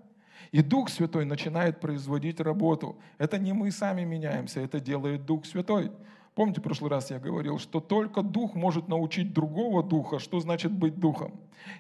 И 0.51 0.63
Дух 0.63 0.89
Святой 0.89 1.27
начинает 1.27 1.79
производить 1.79 2.41
работу. 2.41 2.99
Это 3.19 3.39
не 3.39 3.53
мы 3.53 3.73
сами 3.73 4.05
меняемся, 4.05 4.61
это 4.61 4.81
делает 4.81 5.27
Дух 5.27 5.45
Святой. 5.45 5.93
Помните, 6.37 6.61
в 6.61 6.65
прошлый 6.65 6.91
раз 6.91 7.11
я 7.11 7.19
говорил, 7.19 7.59
что 7.59 7.81
только 7.81 8.21
Дух 8.21 8.55
может 8.55 8.89
научить 8.89 9.33
другого 9.33 9.83
Духа, 9.83 10.19
что 10.19 10.39
значит 10.39 10.71
быть 10.71 11.01
Духом. 11.01 11.33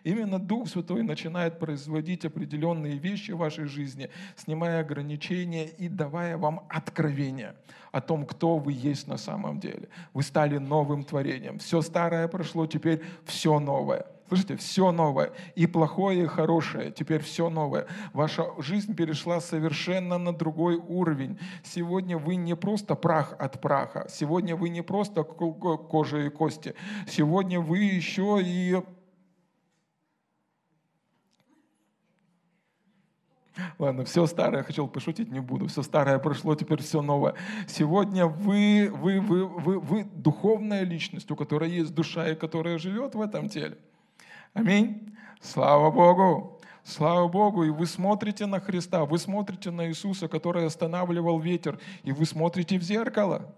Именно 0.02 0.38
Дух 0.38 0.66
Святой 0.66 1.02
начинает 1.02 1.58
производить 1.58 2.24
определенные 2.24 2.96
вещи 2.96 3.32
в 3.32 3.36
вашей 3.36 3.66
жизни, 3.66 4.08
снимая 4.34 4.80
ограничения 4.80 5.66
и 5.66 5.88
давая 5.88 6.38
вам 6.38 6.62
откровение 6.70 7.54
о 7.92 8.00
том, 8.00 8.24
кто 8.24 8.56
вы 8.56 8.72
есть 8.72 9.06
на 9.08 9.18
самом 9.18 9.60
деле. 9.60 9.90
Вы 10.14 10.22
стали 10.22 10.56
новым 10.56 11.04
творением. 11.04 11.58
Все 11.58 11.82
старое 11.82 12.26
прошло, 12.26 12.66
теперь 12.66 13.02
все 13.26 13.60
новое. 13.60 14.06
Слышите, 14.28 14.56
все 14.56 14.90
новое. 14.90 15.32
И 15.54 15.66
плохое, 15.66 16.24
и 16.24 16.26
хорошее. 16.26 16.90
Теперь 16.90 17.22
все 17.22 17.48
новое. 17.48 17.86
Ваша 18.12 18.46
жизнь 18.58 18.94
перешла 18.94 19.40
совершенно 19.40 20.18
на 20.18 20.34
другой 20.34 20.76
уровень. 20.76 21.38
Сегодня 21.62 22.18
вы 22.18 22.36
не 22.36 22.56
просто 22.56 22.96
прах 22.96 23.34
от 23.38 23.60
праха. 23.60 24.06
Сегодня 24.10 24.56
вы 24.56 24.68
не 24.68 24.82
просто 24.82 25.22
кожа 25.22 26.18
и 26.18 26.28
кости. 26.28 26.74
Сегодня 27.08 27.60
вы 27.60 27.78
еще 27.78 28.40
и 28.42 28.82
Ладно, 33.78 34.04
все 34.04 34.26
старое, 34.26 34.62
хотел 34.62 34.86
пошутить, 34.86 35.30
не 35.30 35.40
буду. 35.40 35.66
Все 35.66 35.82
старое 35.82 36.18
прошло, 36.18 36.54
теперь 36.54 36.82
все 36.82 37.00
новое. 37.00 37.34
Сегодня 37.66 38.26
вы, 38.26 38.90
вы, 38.92 39.20
вы, 39.20 39.46
вы, 39.46 39.78
вы 39.78 40.04
духовная 40.04 40.82
личность, 40.82 41.30
у 41.30 41.36
которой 41.36 41.70
есть 41.70 41.94
душа 41.94 42.28
и 42.28 42.34
которая 42.34 42.78
живет 42.78 43.14
в 43.14 43.20
этом 43.20 43.48
теле. 43.48 43.78
Аминь. 44.56 45.14
Слава 45.42 45.90
Богу. 45.90 46.58
Слава 46.82 47.28
Богу, 47.28 47.64
и 47.64 47.68
вы 47.68 47.84
смотрите 47.84 48.46
на 48.46 48.58
Христа, 48.58 49.04
вы 49.04 49.18
смотрите 49.18 49.70
на 49.70 49.86
Иисуса, 49.86 50.28
который 50.28 50.64
останавливал 50.64 51.38
ветер, 51.38 51.78
и 52.04 52.12
вы 52.12 52.24
смотрите 52.24 52.78
в 52.78 52.82
зеркало. 52.82 53.54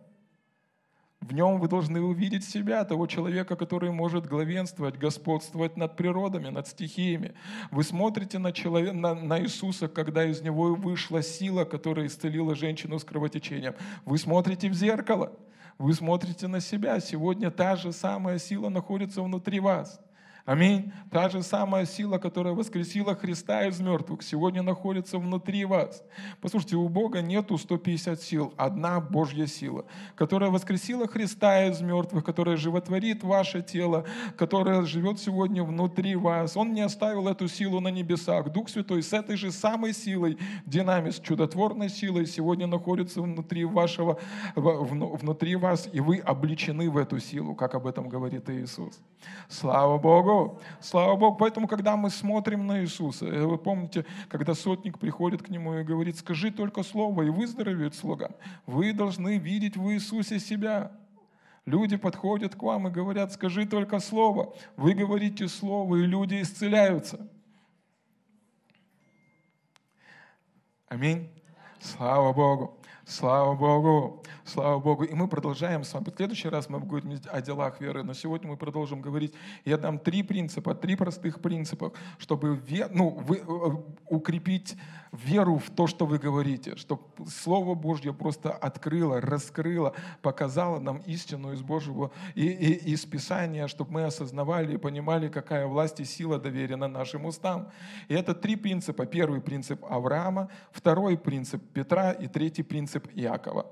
В 1.21 1.33
нем 1.33 1.61
вы 1.61 1.69
должны 1.69 2.01
увидеть 2.01 2.45
себя, 2.45 2.85
того 2.85 3.07
человека, 3.07 3.55
который 3.55 3.93
может 3.93 4.27
главенствовать, 4.27 4.99
господствовать 4.99 5.77
над 5.77 5.97
природами, 5.97 6.49
над 6.49 6.67
стихиями. 6.67 7.35
Вы 7.71 7.85
смотрите 7.85 8.41
на, 8.41 8.51
человека, 8.51 8.93
на, 8.93 9.15
на 9.15 9.41
Иисуса, 9.41 9.87
когда 9.87 10.25
из 10.25 10.43
него 10.43 10.75
вышла 10.75 11.23
сила, 11.23 11.65
которая 11.65 12.07
исцелила 12.07 12.57
женщину 12.57 12.99
с 12.99 13.05
кровотечением. 13.05 13.75
Вы 14.05 14.19
смотрите 14.19 14.69
в 14.69 14.75
зеркало, 14.75 15.33
вы 15.79 15.95
смотрите 15.95 16.49
на 16.49 16.59
себя. 16.61 16.99
Сегодня 16.99 17.53
та 17.53 17.77
же 17.77 17.93
самая 17.93 18.41
сила 18.41 18.69
находится 18.69 19.23
внутри 19.23 19.61
вас. 19.61 20.01
Аминь. 20.49 20.95
Та 21.11 21.29
же 21.29 21.43
самая 21.43 21.85
сила, 21.85 22.17
которая 22.17 22.55
воскресила 22.55 23.15
Христа 23.15 23.67
из 23.67 23.81
мертвых, 23.81 24.23
сегодня 24.23 24.63
находится 24.63 25.19
внутри 25.19 25.67
вас. 25.67 26.03
Послушайте, 26.41 26.77
у 26.77 26.89
Бога 26.89 27.21
нету 27.21 27.59
150 27.59 28.23
сил, 28.23 28.55
одна 28.57 28.99
Божья 28.99 29.47
сила, 29.47 29.85
которая 30.15 30.49
воскресила 30.49 31.07
Христа 31.07 31.67
из 31.67 31.83
мертвых, 31.83 32.25
которая 32.25 32.57
животворит 32.57 33.23
ваше 33.25 33.61
тело, 33.61 34.07
которая 34.39 34.87
живет 34.87 35.21
сегодня 35.21 35.63
внутри 35.63 36.17
вас. 36.17 36.57
Он 36.57 36.73
не 36.73 36.81
оставил 36.81 37.29
эту 37.29 37.47
силу 37.47 37.81
на 37.81 37.89
небесах. 37.89 38.51
Дух 38.51 38.71
Святой 38.71 39.03
с 39.03 39.13
этой 39.13 39.37
же 39.37 39.53
самой 39.53 39.93
силой, 39.93 40.39
динамис, 40.65 41.21
чудотворной 41.21 41.91
силой 41.91 42.25
сегодня 42.27 42.67
находится 42.67 43.21
внутри 43.21 43.67
вашего, 43.67 44.19
внутри 44.55 45.57
вас, 45.57 45.91
и 45.93 46.01
вы 46.01 46.17
обличены 46.17 46.89
в 46.89 46.97
эту 46.97 47.21
силу, 47.21 47.55
как 47.55 47.75
об 47.75 47.87
этом 47.87 48.09
говорит 48.09 48.49
Иисус. 48.49 48.99
Слава 49.51 49.99
Богу! 49.99 50.38
Слава 50.81 51.17
Богу! 51.17 51.37
Поэтому, 51.37 51.69
когда 51.69 51.97
мы 51.97 52.11
смотрим 52.11 52.67
на 52.67 52.81
Иисуса, 52.81 53.27
э, 53.27 53.45
вы 53.45 53.59
помните, 53.59 54.05
когда 54.29 54.55
сотник 54.55 54.99
приходит 54.99 55.43
к 55.43 55.49
нему 55.49 55.75
и 55.75 55.85
говорит, 55.85 56.17
скажи 56.17 56.51
только 56.51 56.83
слово, 56.83 57.23
и 57.23 57.31
выздоровеет 57.31 57.95
слуга. 57.95 58.31
Вы 58.67 58.93
должны 58.93 59.39
видеть 59.39 59.77
в 59.77 59.91
Иисусе 59.91 60.39
себя. 60.39 60.93
Люди 61.65 61.97
подходят 61.97 62.55
к 62.55 62.63
вам 62.63 62.89
и 62.89 62.91
говорят, 62.91 63.33
скажи 63.33 63.67
только 63.67 63.99
слово. 63.99 64.55
Вы 64.77 64.95
говорите 64.95 65.49
слово, 65.49 65.97
и 65.97 66.07
люди 66.07 66.41
исцеляются. 66.41 67.29
Аминь. 70.89 71.29
Слава 71.81 72.33
Богу. 72.33 72.79
Слава 73.09 73.55
Богу, 73.55 74.23
слава 74.49 74.79
Богу. 74.81 75.05
И 75.05 75.15
мы 75.15 75.29
продолжаем 75.29 75.85
с 75.85 75.93
вами. 75.93 76.05
В 76.11 76.17
следующий 76.17 76.49
раз 76.49 76.69
мы 76.69 76.81
будем 76.81 77.21
о 77.31 77.41
делах 77.41 77.81
веры, 77.81 78.03
но 78.03 78.15
сегодня 78.15 78.49
мы 78.49 78.57
продолжим 78.57 79.01
говорить. 79.01 79.35
Я 79.65 79.77
дам 79.77 79.99
три 79.99 80.23
принципа, 80.23 80.75
три 80.75 80.97
простых 80.97 81.41
принципа, 81.41 81.93
чтобы 82.19 82.61
ну, 82.91 83.11
вы, 83.11 83.37
э, 83.37 83.43
укрепить 84.07 84.77
веру 85.13 85.59
в 85.59 85.71
то, 85.71 85.87
что 85.87 86.07
вы 86.07 86.19
говорите, 86.19 86.77
чтобы 86.77 87.03
Слово 87.29 87.75
Божье 87.75 88.13
просто 88.13 88.51
открыло, 88.51 89.21
раскрыло, 89.21 89.95
показало 90.23 90.81
нам 90.81 90.99
истину 91.07 91.53
из 91.53 91.63
Божьего 91.63 92.11
и, 92.35 92.47
и 92.47 92.93
из 92.93 93.05
Писания, 93.05 93.69
чтобы 93.69 93.93
мы 93.93 94.05
осознавали 94.05 94.75
и 94.75 94.79
понимали, 94.79 95.29
какая 95.29 95.67
власть 95.67 96.01
и 96.01 96.05
сила 96.05 96.39
доверена 96.39 96.89
нашим 96.89 97.27
устам. 97.27 97.69
И 98.09 98.15
это 98.15 98.35
три 98.35 98.57
принципа. 98.57 99.07
Первый 99.07 99.41
принцип 99.41 99.85
Авраама, 99.85 100.49
второй 100.73 101.19
принцип 101.19 101.63
Петра 101.73 102.13
и 102.13 102.27
третий 102.27 102.63
принцип 102.63 103.09
Иакова. 103.15 103.67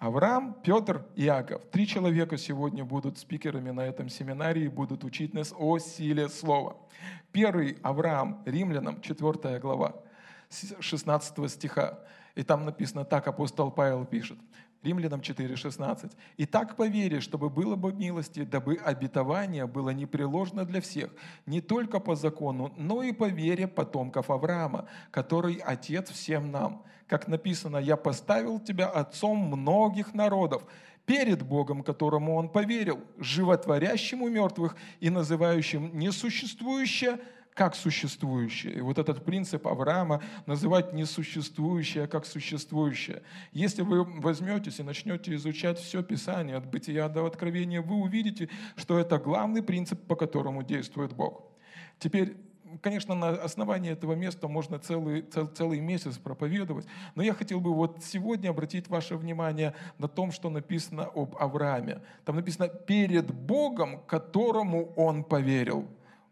Авраам, 0.00 0.56
Петр, 0.62 1.04
Иаков. 1.14 1.62
Три 1.70 1.86
человека 1.86 2.38
сегодня 2.38 2.86
будут 2.86 3.18
спикерами 3.18 3.70
на 3.70 3.82
этом 3.82 4.08
семинаре 4.08 4.64
и 4.64 4.68
будут 4.68 5.04
учить 5.04 5.34
нас 5.34 5.52
о 5.54 5.78
силе 5.78 6.30
слова. 6.30 6.78
Первый 7.32 7.76
Авраам, 7.82 8.42
Римлянам, 8.46 9.02
4 9.02 9.58
глава, 9.58 9.96
16 10.80 11.50
стиха. 11.50 11.98
И 12.34 12.42
там 12.42 12.64
написано 12.64 13.04
так, 13.04 13.28
апостол 13.28 13.70
Павел 13.70 14.06
пишет. 14.06 14.38
Римлянам 14.82 15.20
4,16. 15.20 16.10
«И 16.38 16.46
так 16.46 16.76
по 16.76 16.88
вере, 16.88 17.20
чтобы 17.20 17.50
было 17.50 17.76
бы 17.76 17.92
милости, 17.92 18.44
дабы 18.44 18.76
обетование 18.76 19.66
было 19.66 19.90
непреложно 19.90 20.64
для 20.64 20.80
всех, 20.80 21.10
не 21.44 21.60
только 21.60 22.00
по 22.00 22.14
закону, 22.14 22.72
но 22.78 23.02
и 23.02 23.12
по 23.12 23.28
вере 23.28 23.68
потомков 23.68 24.30
Авраама, 24.30 24.88
который 25.10 25.56
отец 25.56 26.10
всем 26.10 26.50
нам. 26.50 26.82
Как 27.10 27.26
написано, 27.26 27.78
«Я 27.78 27.96
поставил 27.96 28.60
тебя 28.60 28.86
отцом 28.86 29.36
многих 29.36 30.14
народов, 30.14 30.62
перед 31.06 31.42
Богом, 31.42 31.82
которому 31.82 32.36
он 32.36 32.48
поверил, 32.48 33.00
животворящему 33.18 34.28
мертвых 34.28 34.76
и 35.00 35.10
называющим 35.10 35.98
несуществующее– 35.98 37.18
как 37.54 37.74
существующее. 37.74 38.74
И 38.74 38.80
вот 38.80 38.98
этот 38.98 39.24
принцип 39.24 39.66
Авраама 39.66 40.22
называть 40.46 40.92
несуществующее 40.92 42.06
как 42.06 42.24
существующее. 42.24 43.22
Если 43.52 43.82
вы 43.82 44.04
возьметесь 44.04 44.78
и 44.78 44.84
начнете 44.84 45.34
изучать 45.34 45.78
все 45.80 46.02
Писание 46.04 46.56
от 46.56 46.70
бытия 46.70 47.08
до 47.08 47.26
откровения, 47.26 47.82
вы 47.82 47.96
увидите, 47.96 48.48
что 48.76 49.00
это 49.00 49.18
главный 49.18 49.64
принцип, 49.64 50.00
по 50.06 50.14
которому 50.14 50.62
действует 50.62 51.12
Бог. 51.12 51.42
Теперь 51.98 52.36
конечно, 52.82 53.14
на 53.14 53.30
основании 53.30 53.92
этого 53.92 54.14
места 54.14 54.48
можно 54.48 54.78
целый, 54.78 55.22
цел, 55.22 55.46
целый 55.48 55.80
месяц 55.80 56.18
проповедовать, 56.18 56.86
но 57.14 57.22
я 57.22 57.34
хотел 57.34 57.60
бы 57.60 57.74
вот 57.74 58.02
сегодня 58.02 58.50
обратить 58.50 58.88
ваше 58.88 59.16
внимание 59.16 59.74
на 59.98 60.08
том, 60.08 60.32
что 60.32 60.50
написано 60.50 61.04
об 61.14 61.36
Аврааме. 61.36 62.02
Там 62.24 62.36
написано 62.36 62.68
«перед 62.68 63.32
Богом, 63.32 64.00
которому 64.06 64.92
он 64.96 65.24
поверил». 65.24 65.86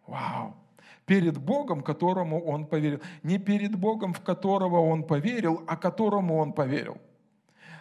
Вау! 0.07 0.55
перед 1.09 1.39
Богом, 1.39 1.83
которому 1.83 2.45
он 2.45 2.67
поверил. 2.67 3.01
Не 3.23 3.39
перед 3.39 3.75
Богом, 3.75 4.13
в 4.13 4.21
которого 4.21 4.79
он 4.79 5.03
поверил, 5.03 5.65
а 5.67 5.77
которому 5.77 6.37
он 6.37 6.53
поверил. 6.53 6.99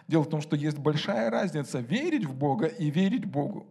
Дело 0.08 0.22
в 0.22 0.30
том, 0.30 0.40
что 0.40 0.56
есть 0.56 0.78
большая 0.78 1.30
разница 1.30 1.80
верить 1.80 2.24
в 2.24 2.34
Бога 2.34 2.66
и 2.66 2.90
верить 2.90 3.26
Богу. 3.26 3.66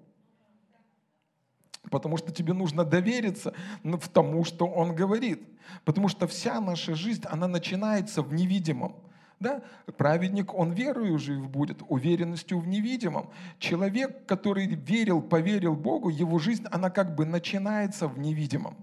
Потому 1.89 2.17
что 2.17 2.31
тебе 2.31 2.53
нужно 2.53 2.83
довериться 2.83 3.53
в 3.83 4.07
тому, 4.09 4.43
что 4.43 4.67
Он 4.67 4.95
говорит. 4.95 5.41
Потому 5.85 6.09
что 6.09 6.27
вся 6.27 6.59
наша 6.59 6.95
жизнь, 6.95 7.23
она 7.25 7.47
начинается 7.47 8.21
в 8.21 8.33
невидимом. 8.33 8.95
Да? 9.39 9.61
Праведник, 9.97 10.53
он 10.53 10.71
верою 10.71 11.19
жив 11.19 11.47
будет, 11.49 11.83
уверенностью 11.87 12.59
в 12.59 12.67
невидимом. 12.67 13.29
Человек, 13.59 14.25
который 14.25 14.65
верил, 14.67 15.21
поверил 15.21 15.75
Богу, 15.75 16.09
его 16.09 16.39
жизнь, 16.39 16.65
она 16.71 16.89
как 16.89 17.15
бы 17.15 17.25
начинается 17.25 18.07
в 18.07 18.17
невидимом 18.17 18.75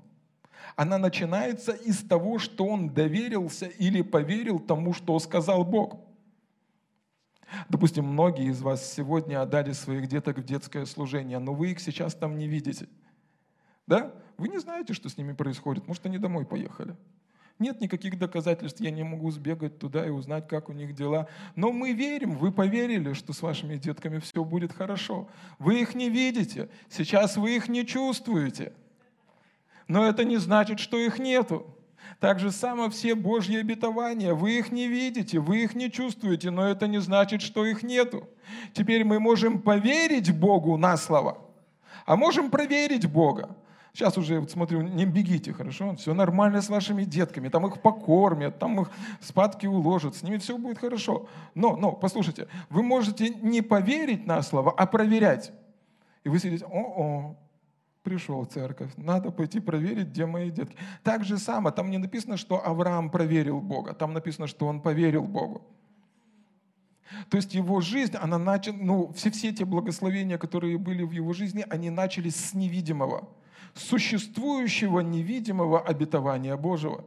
она 0.76 0.98
начинается 0.98 1.72
из 1.72 1.98
того, 1.98 2.38
что 2.38 2.66
он 2.66 2.90
доверился 2.90 3.66
или 3.66 4.02
поверил 4.02 4.58
тому, 4.58 4.92
что 4.92 5.18
сказал 5.18 5.64
Бог. 5.64 5.98
Допустим, 7.68 8.04
многие 8.06 8.50
из 8.50 8.60
вас 8.62 8.92
сегодня 8.92 9.42
отдали 9.42 9.72
своих 9.72 10.06
деток 10.06 10.38
в 10.38 10.44
детское 10.44 10.86
служение, 10.86 11.38
но 11.38 11.54
вы 11.54 11.72
их 11.72 11.80
сейчас 11.80 12.14
там 12.14 12.38
не 12.38 12.48
видите. 12.48 12.88
Да? 13.86 14.12
Вы 14.36 14.48
не 14.48 14.58
знаете, 14.58 14.94
что 14.94 15.08
с 15.08 15.16
ними 15.16 15.32
происходит. 15.32 15.86
Может, 15.86 16.06
они 16.06 16.18
домой 16.18 16.44
поехали. 16.46 16.96
Нет 17.58 17.80
никаких 17.80 18.18
доказательств, 18.18 18.80
я 18.80 18.90
не 18.90 19.04
могу 19.04 19.30
сбегать 19.30 19.78
туда 19.78 20.04
и 20.04 20.10
узнать, 20.10 20.48
как 20.48 20.68
у 20.68 20.72
них 20.72 20.94
дела. 20.94 21.28
Но 21.54 21.70
мы 21.70 21.92
верим, 21.92 22.36
вы 22.36 22.50
поверили, 22.50 23.12
что 23.12 23.32
с 23.32 23.42
вашими 23.42 23.76
детками 23.76 24.18
все 24.18 24.42
будет 24.42 24.72
хорошо. 24.72 25.28
Вы 25.60 25.80
их 25.80 25.94
не 25.94 26.10
видите, 26.10 26.68
сейчас 26.88 27.36
вы 27.36 27.56
их 27.56 27.68
не 27.68 27.86
чувствуете– 27.86 28.72
но 29.88 30.06
это 30.06 30.24
не 30.24 30.36
значит, 30.36 30.80
что 30.80 30.98
их 30.98 31.18
нету. 31.18 31.66
Так 32.20 32.38
же 32.38 32.50
само 32.50 32.90
все 32.90 33.14
Божьи 33.14 33.56
обетования, 33.56 34.34
вы 34.34 34.58
их 34.58 34.72
не 34.72 34.88
видите, 34.88 35.38
вы 35.38 35.64
их 35.64 35.74
не 35.74 35.90
чувствуете, 35.90 36.50
но 36.50 36.66
это 36.66 36.86
не 36.86 36.98
значит, 36.98 37.42
что 37.42 37.66
их 37.66 37.82
нету. 37.82 38.28
Теперь 38.72 39.04
мы 39.04 39.20
можем 39.20 39.60
поверить 39.60 40.32
Богу 40.32 40.76
на 40.76 40.96
слово, 40.96 41.38
а 42.06 42.16
можем 42.16 42.50
проверить 42.50 43.06
Бога. 43.06 43.56
Сейчас 43.92 44.18
уже 44.18 44.40
вот 44.40 44.50
смотрю, 44.50 44.82
не 44.82 45.06
бегите, 45.06 45.52
хорошо? 45.52 45.94
Все 45.94 46.14
нормально 46.14 46.60
с 46.62 46.68
вашими 46.68 47.04
детками, 47.04 47.48
там 47.48 47.64
их 47.68 47.80
покормят, 47.80 48.58
там 48.58 48.80
их 48.80 48.90
спадки 49.20 49.66
уложат, 49.66 50.16
с 50.16 50.22
ними 50.24 50.38
все 50.38 50.58
будет 50.58 50.78
хорошо. 50.78 51.28
Но, 51.54 51.76
но, 51.76 51.92
послушайте, 51.92 52.48
вы 52.70 52.82
можете 52.82 53.28
не 53.28 53.62
поверить 53.62 54.26
на 54.26 54.42
слово, 54.42 54.72
а 54.76 54.86
проверять. 54.86 55.52
И 56.24 56.28
вы 56.28 56.40
сидите, 56.40 56.64
о-о, 56.64 57.36
пришел 58.04 58.42
в 58.42 58.48
церковь, 58.48 58.92
надо 58.96 59.32
пойти 59.32 59.60
проверить, 59.60 60.08
где 60.08 60.26
мои 60.26 60.50
детки. 60.50 60.76
Так 61.02 61.24
же 61.24 61.38
само, 61.38 61.70
там 61.70 61.90
не 61.90 61.98
написано, 61.98 62.36
что 62.36 62.64
Авраам 62.64 63.10
проверил 63.10 63.60
Бога, 63.60 63.94
там 63.94 64.12
написано, 64.12 64.46
что 64.46 64.66
он 64.66 64.80
поверил 64.80 65.24
Богу. 65.24 65.62
То 67.30 67.36
есть 67.36 67.54
его 67.54 67.80
жизнь, 67.80 68.16
она 68.16 68.38
начала, 68.38 68.76
ну, 68.76 69.12
все, 69.14 69.30
все 69.30 69.52
те 69.52 69.64
благословения, 69.64 70.38
которые 70.38 70.78
были 70.78 71.02
в 71.02 71.12
его 71.12 71.32
жизни, 71.32 71.64
они 71.70 71.90
начались 71.90 72.36
с 72.36 72.54
невидимого, 72.54 73.28
существующего 73.74 75.00
невидимого 75.00 75.80
обетования 75.80 76.56
Божьего. 76.56 77.04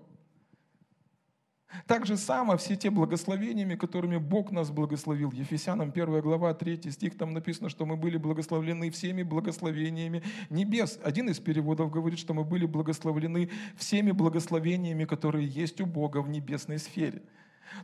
Так 1.86 2.06
же 2.06 2.18
само 2.18 2.56
все 2.58 2.76
те 2.76 2.90
благословениями, 2.90 3.76
которыми 3.76 4.18
Бог 4.18 4.52
нас 4.52 4.72
благословил. 4.72 5.32
Ефесянам 5.32 5.90
1 5.90 6.22
глава, 6.22 6.54
3 6.54 6.92
стих, 6.92 7.18
там 7.18 7.34
написано, 7.34 7.70
что 7.70 7.86
мы 7.86 7.98
были 7.98 8.18
благословлены 8.18 8.90
всеми 8.90 9.24
благословениями 9.24 10.24
небес. 10.50 11.00
Один 11.04 11.30
из 11.30 11.40
переводов 11.40 11.92
говорит, 11.92 12.20
что 12.20 12.34
мы 12.34 12.44
были 12.44 12.66
благословлены 12.66 13.50
всеми 13.76 14.12
благословениями, 14.12 15.06
которые 15.06 15.46
есть 15.46 15.82
у 15.82 15.86
Бога 15.86 16.22
в 16.22 16.30
небесной 16.30 16.80
сфере. 16.80 17.22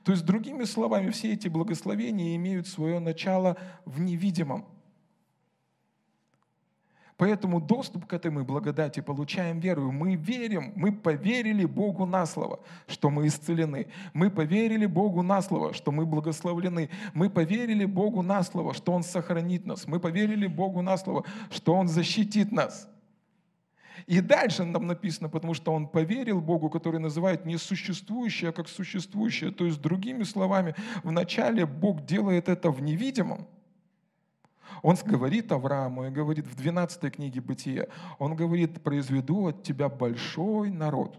То 0.04 0.13
есть, 0.13 0.26
другими 0.26 0.63
словами, 0.63 1.10
все 1.12 1.34
эти 1.34 1.50
благословения 1.50 2.36
имеют 2.38 2.67
свое 2.67 3.00
начало 3.00 3.58
в 3.86 4.00
невидимом. 4.00 4.65
Поэтому 7.24 7.62
доступ 7.62 8.06
к 8.06 8.12
этой 8.12 8.32
мы 8.32 8.44
благодати 8.44 9.00
получаем 9.00 9.62
верою. 9.62 9.94
Мы 9.94 10.16
верим, 10.16 10.74
мы 10.76 10.92
поверили 10.92 11.64
Богу 11.64 12.06
на 12.06 12.26
слово, 12.26 12.60
что 12.86 13.10
мы 13.10 13.28
исцелены. 13.28 13.88
Мы 14.14 14.30
поверили 14.30 14.86
Богу 14.86 15.22
на 15.24 15.42
слово, 15.42 15.74
что 15.74 15.94
мы 15.94 16.06
благословлены. 16.06 16.90
Мы 17.14 17.30
поверили 17.30 17.86
Богу 17.86 18.24
на 18.24 18.44
слово, 18.44 18.74
что 18.74 18.92
Он 18.92 19.04
сохранит 19.04 19.66
нас. 19.66 19.88
Мы 19.88 20.02
поверили 20.02 20.48
Богу 20.48 20.82
на 20.82 20.98
слово, 20.98 21.24
что 21.50 21.76
Он 21.76 21.88
защитит 21.88 22.52
нас. 22.52 22.90
И 24.06 24.20
дальше 24.20 24.66
нам 24.66 24.86
написано, 24.88 25.30
потому 25.30 25.54
что 25.54 25.72
он 25.72 25.88
поверил 25.88 26.42
Богу, 26.42 26.70
который 26.70 27.00
называет 27.00 27.46
несуществующее 27.46 28.52
как 28.52 28.68
существующее. 28.68 29.52
То 29.52 29.66
есть, 29.66 29.82
другими 29.82 30.24
словами, 30.24 30.76
вначале 31.04 31.66
Бог 31.66 32.06
делает 32.06 32.50
это 32.50 32.70
в 32.70 32.82
невидимом, 32.82 33.48
он 34.82 34.97
говорит 35.06 35.52
Аврааму 35.52 36.06
и 36.06 36.10
говорит 36.10 36.47
в 36.47 36.56
12 36.56 37.13
книге 37.13 37.41
Бытия, 37.41 37.88
он 38.19 38.36
говорит, 38.36 38.82
произведу 38.82 39.47
от 39.47 39.63
тебя 39.63 39.89
большой 39.89 40.71
народ, 40.71 41.17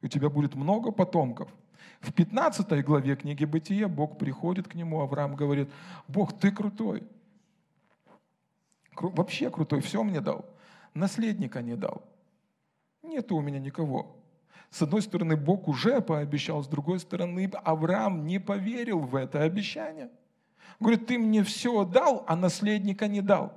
и 0.00 0.06
у 0.06 0.08
тебя 0.08 0.28
будет 0.28 0.54
много 0.54 0.90
потомков. 0.90 1.48
В 2.00 2.12
15 2.12 2.84
главе 2.84 3.16
книги 3.16 3.44
Бытия 3.44 3.88
Бог 3.88 4.18
приходит 4.18 4.68
к 4.68 4.74
нему, 4.74 5.00
Авраам 5.00 5.36
говорит, 5.36 5.70
Бог, 6.08 6.38
ты 6.38 6.50
крутой, 6.50 7.02
вообще 8.94 9.50
крутой, 9.50 9.80
все 9.80 10.02
мне 10.02 10.20
дал, 10.20 10.44
наследника 10.92 11.62
не 11.62 11.76
дал. 11.76 12.02
Нету 13.02 13.36
у 13.36 13.40
меня 13.40 13.58
никого. 13.58 14.16
С 14.70 14.82
одной 14.82 15.02
стороны, 15.02 15.36
Бог 15.36 15.68
уже 15.68 16.00
пообещал, 16.00 16.62
с 16.62 16.66
другой 16.66 16.98
стороны, 16.98 17.50
Авраам 17.62 18.26
не 18.26 18.40
поверил 18.40 19.00
в 19.00 19.14
это 19.14 19.42
обещание. 19.42 20.10
Говорит, 20.80 21.06
ты 21.06 21.18
мне 21.18 21.42
все 21.42 21.84
дал, 21.84 22.24
а 22.26 22.36
наследника 22.36 23.06
не 23.08 23.20
дал. 23.20 23.52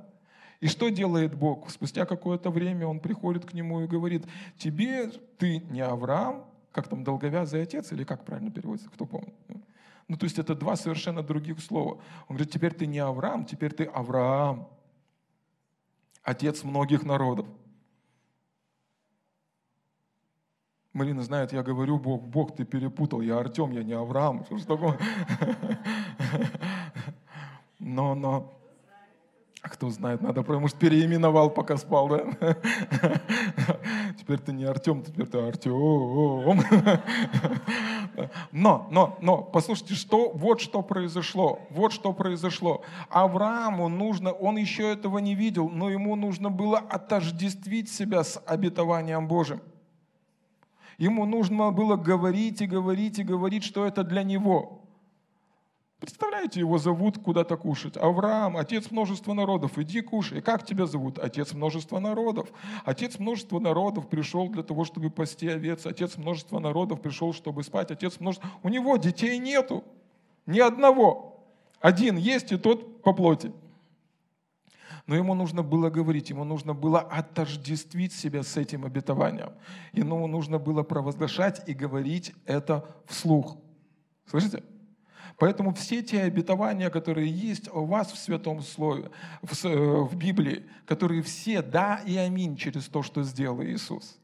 И 0.59 0.67
что 0.67 0.89
делает 0.89 1.35
Бог? 1.35 1.69
Спустя 1.69 2.05
какое-то 2.05 2.49
время 2.49 2.87
он 2.87 2.99
приходит 2.99 3.45
к 3.45 3.53
нему 3.53 3.81
и 3.81 3.87
говорит, 3.87 4.25
тебе 4.57 5.11
ты 5.37 5.59
не 5.59 5.81
Авраам, 5.81 6.45
как 6.71 6.87
там 6.87 7.03
долговязый 7.03 7.61
отец, 7.61 7.91
или 7.91 8.03
как 8.03 8.25
правильно 8.25 8.51
переводится, 8.51 8.89
кто 8.89 9.05
помнит? 9.05 9.35
Ну, 10.07 10.15
то 10.15 10.23
есть 10.23 10.39
это 10.39 10.55
два 10.55 10.75
совершенно 10.75 11.21
других 11.21 11.59
слова. 11.61 11.99
Он 12.27 12.37
говорит, 12.37 12.51
теперь 12.51 12.73
ты 12.73 12.87
не 12.87 12.99
Авраам, 12.99 13.45
теперь 13.45 13.73
ты 13.73 13.83
Авраам, 13.85 14.69
отец 16.23 16.63
многих 16.63 17.03
народов. 17.03 17.45
Марина 20.97 21.21
знает, 21.21 21.53
я 21.53 21.61
говорю, 21.61 21.99
Бог, 21.99 22.23
Бог, 22.23 22.55
ты 22.55 22.65
перепутал, 22.65 23.21
я 23.21 23.37
Артем, 23.37 23.69
я 23.71 23.83
не 23.83 23.93
Авраам. 23.93 24.43
Что 24.47 24.57
ж 24.57 24.63
такое? 24.63 24.97
Но, 27.77 28.15
но, 28.15 28.51
а 29.61 29.69
кто 29.69 29.91
знает, 29.91 30.23
надо, 30.23 30.41
потому 30.41 30.67
что 30.67 30.79
переименовал, 30.79 31.51
пока 31.51 31.77
спал, 31.77 32.07
да? 32.09 32.25
Теперь 34.19 34.39
ты 34.39 34.51
не 34.51 34.63
Артем, 34.65 35.03
теперь 35.03 35.27
ты 35.27 35.37
Артем. 35.37 36.63
Но, 38.51 38.87
но, 38.89 39.19
но, 39.21 39.43
послушайте, 39.43 39.93
что, 39.93 40.31
вот 40.31 40.59
что 40.61 40.81
произошло, 40.81 41.59
вот 41.69 41.93
что 41.93 42.11
произошло. 42.11 42.81
Аврааму 43.09 43.87
нужно, 43.87 44.31
он 44.31 44.57
еще 44.57 44.91
этого 44.91 45.19
не 45.19 45.35
видел, 45.35 45.69
но 45.69 45.91
ему 45.91 46.15
нужно 46.15 46.49
было 46.49 46.79
отождествить 46.79 47.91
себя 47.91 48.23
с 48.23 48.41
обетованием 48.47 49.27
Божьим. 49.27 49.61
Ему 50.97 51.25
нужно 51.25 51.71
было 51.71 51.95
говорить 51.95 52.61
и 52.61 52.65
говорить 52.65 53.19
и 53.19 53.23
говорить, 53.23 53.63
что 53.63 53.85
это 53.85 54.03
для 54.03 54.23
него. 54.23 54.81
Представляете, 55.99 56.59
его 56.59 56.77
зовут 56.77 57.17
куда-то 57.17 57.57
кушать. 57.57 57.97
Авраам, 57.97 58.55
отец 58.55 58.91
множества 58.91 59.33
народов, 59.33 59.79
иди 59.79 60.01
кушай. 60.01 60.41
Как 60.41 60.63
тебя 60.63 60.85
зовут? 60.85 61.17
Отец 61.17 61.53
множества 61.53 61.97
народов. 61.99 62.49
Отец 62.85 63.17
множества 63.17 63.59
народов 63.59 64.07
пришел 64.07 64.47
для 64.47 64.61
того, 64.61 64.85
чтобы 64.85 65.09
пасти 65.09 65.47
овец. 65.47 65.87
Отец 65.87 66.17
множества 66.17 66.59
народов 66.59 67.01
пришел, 67.01 67.33
чтобы 67.33 67.63
спать. 67.63 67.89
Отец 67.89 68.19
множества... 68.19 68.49
У 68.61 68.69
него 68.69 68.97
детей 68.97 69.39
нету. 69.39 69.83
Ни 70.45 70.59
одного. 70.59 71.43
Один 71.79 72.17
есть, 72.17 72.51
и 72.51 72.57
тот 72.57 73.01
по 73.01 73.13
плоти. 73.13 73.51
Но 75.07 75.15
ему 75.15 75.33
нужно 75.33 75.63
было 75.63 75.89
говорить, 75.89 76.29
ему 76.29 76.43
нужно 76.43 76.73
было 76.73 76.99
отождествить 76.99 78.13
себя 78.13 78.43
с 78.43 78.57
этим 78.57 78.85
обетованием. 78.85 79.53
Ему 79.93 80.27
нужно 80.27 80.59
было 80.59 80.83
провозглашать 80.83 81.67
и 81.67 81.73
говорить 81.73 82.33
это 82.45 82.85
вслух. 83.05 83.57
Слышите? 84.25 84.63
Поэтому 85.37 85.73
все 85.73 86.01
те 86.01 86.23
обетования, 86.23 86.89
которые 86.89 87.29
есть 87.31 87.69
у 87.73 87.85
вас 87.85 88.11
в 88.11 88.17
Святом 88.17 88.61
Слове, 88.61 89.11
в, 89.41 89.65
э, 89.65 90.01
в 90.01 90.15
Библии, 90.15 90.65
которые 90.85 91.21
все 91.21 91.61
да 91.61 92.01
и 92.05 92.17
аминь 92.17 92.57
через 92.57 92.85
то, 92.85 93.01
что 93.01 93.23
сделал 93.23 93.63
Иисус. 93.63 94.19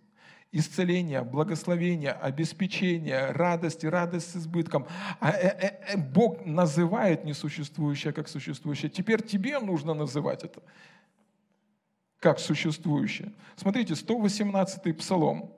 Исцеление, 0.53 1.23
благословение, 1.23 2.11
обеспечение, 2.11 3.31
радость 3.31 3.83
и 3.83 3.89
радость 3.89 4.31
с 4.31 4.35
избытком. 4.37 4.87
А, 5.19 5.31
э, 5.31 5.47
э, 5.47 5.93
э, 5.93 5.97
Бог 5.97 6.45
называет 6.45 7.25
несуществующее 7.25 8.13
как 8.13 8.27
существующее. 8.27 8.89
Теперь 8.89 9.21
тебе 9.21 9.59
нужно 9.59 9.93
называть 9.93 10.43
это 10.43 10.61
как 12.19 12.39
существующее. 12.39 13.33
Смотрите, 13.57 13.95
118-й 13.95 14.93
Псалом, 14.93 15.51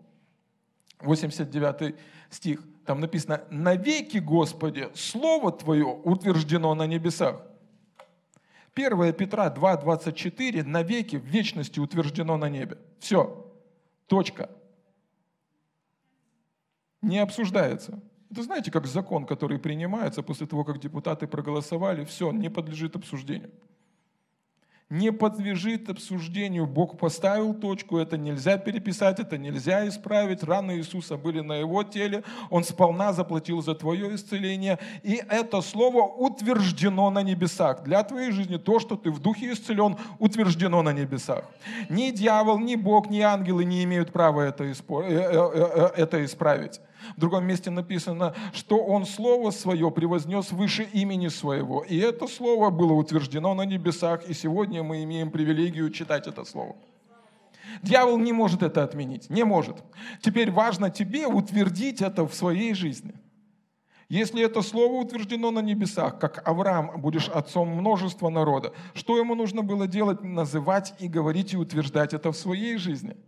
89 1.01 1.95
стих– 2.31 2.63
там 2.85 2.99
написано, 2.99 3.43
навеки, 3.49 4.19
Господи, 4.19 4.89
Слово 4.93 5.51
Твое 5.51 5.85
утверждено 5.85 6.75
на 6.75 6.85
небесах. 6.85 7.41
1 8.75 9.13
Петра 9.13 9.47
2.24, 9.49 10.63
навеки, 10.63 11.15
в 11.15 11.25
вечности 11.25 11.79
утверждено 11.79 12.37
на 12.37 12.49
небе. 12.49 12.77
Все, 12.99 13.51
точка. 14.07 14.49
Не 17.05 17.19
обсуждается. 17.19 17.99
Это 18.31 18.41
знаете, 18.41 18.71
как 18.71 18.87
закон, 18.87 19.25
который 19.25 19.59
принимается 19.59 20.23
после 20.23 20.47
того, 20.47 20.63
как 20.63 20.79
депутаты 20.79 21.27
проголосовали, 21.27 22.03
все, 22.03 22.31
не 22.31 22.49
подлежит 22.49 22.95
обсуждению 22.95 23.51
не 24.89 25.11
подлежит 25.11 25.89
обсуждению. 25.89 26.67
Бог 26.67 26.97
поставил 26.97 27.53
точку, 27.53 27.97
это 27.97 28.17
нельзя 28.17 28.57
переписать, 28.57 29.19
это 29.19 29.37
нельзя 29.37 29.87
исправить. 29.87 30.43
Раны 30.43 30.77
Иисуса 30.77 31.17
были 31.17 31.41
на 31.41 31.53
его 31.53 31.83
теле, 31.83 32.23
он 32.51 32.63
сполна 32.63 33.11
заплатил 33.11 33.61
за 33.61 33.73
твое 33.73 34.13
исцеление. 34.15 34.77
И 35.03 35.21
это 35.27 35.61
слово 35.61 36.03
утверждено 36.03 37.09
на 37.09 37.23
небесах. 37.23 37.83
Для 37.83 38.03
твоей 38.03 38.31
жизни 38.31 38.57
то, 38.57 38.79
что 38.79 38.95
ты 38.95 39.09
в 39.09 39.19
духе 39.19 39.53
исцелен, 39.53 39.97
утверждено 40.19 40.83
на 40.83 40.93
небесах. 40.93 41.45
Ни 41.89 42.11
дьявол, 42.11 42.59
ни 42.59 42.75
Бог, 42.75 43.09
ни 43.09 43.21
ангелы 43.21 43.65
не 43.65 43.83
имеют 43.83 44.11
права 44.11 44.41
это, 44.41 44.65
э, 44.65 44.73
э, 44.73 45.91
э, 45.97 46.25
исправить. 46.25 46.79
В 47.15 47.19
другом 47.19 47.45
месте 47.45 47.69
написано, 47.69 48.33
что 48.53 48.77
он 48.77 49.05
Слово 49.05 49.51
Свое 49.51 49.91
превознес 49.91 50.51
выше 50.51 50.83
имени 50.93 51.27
Своего. 51.27 51.83
И 51.83 51.97
это 51.97 52.27
Слово 52.27 52.69
было 52.69 52.93
утверждено 52.93 53.53
на 53.53 53.65
небесах, 53.65 54.27
и 54.29 54.33
сегодня 54.33 54.83
мы 54.83 55.03
имеем 55.03 55.31
привилегию 55.31 55.89
читать 55.89 56.27
это 56.27 56.43
Слово. 56.45 56.75
Дьявол 57.81 58.17
не 58.17 58.31
может 58.31 58.63
это 58.63 58.83
отменить, 58.83 59.29
не 59.29 59.43
может. 59.43 59.77
Теперь 60.21 60.51
важно 60.51 60.89
тебе 60.89 61.27
утвердить 61.27 62.01
это 62.01 62.27
в 62.27 62.33
своей 62.33 62.73
жизни. 62.73 63.13
Если 64.07 64.43
это 64.43 64.61
слово 64.61 65.01
утверждено 65.01 65.49
на 65.49 65.61
небесах, 65.61 66.19
как 66.19 66.47
Авраам, 66.47 67.01
будешь 67.01 67.27
отцом 67.27 67.69
множества 67.69 68.29
народа, 68.29 68.71
что 68.93 69.17
ему 69.17 69.33
нужно 69.33 69.63
было 69.63 69.87
делать? 69.87 70.23
Называть 70.23 70.93
и 70.99 71.07
говорить 71.07 71.53
и 71.53 71.57
утверждать 71.57 72.13
это 72.13 72.31
в 72.31 72.37
своей 72.37 72.77
жизни– 72.77 73.17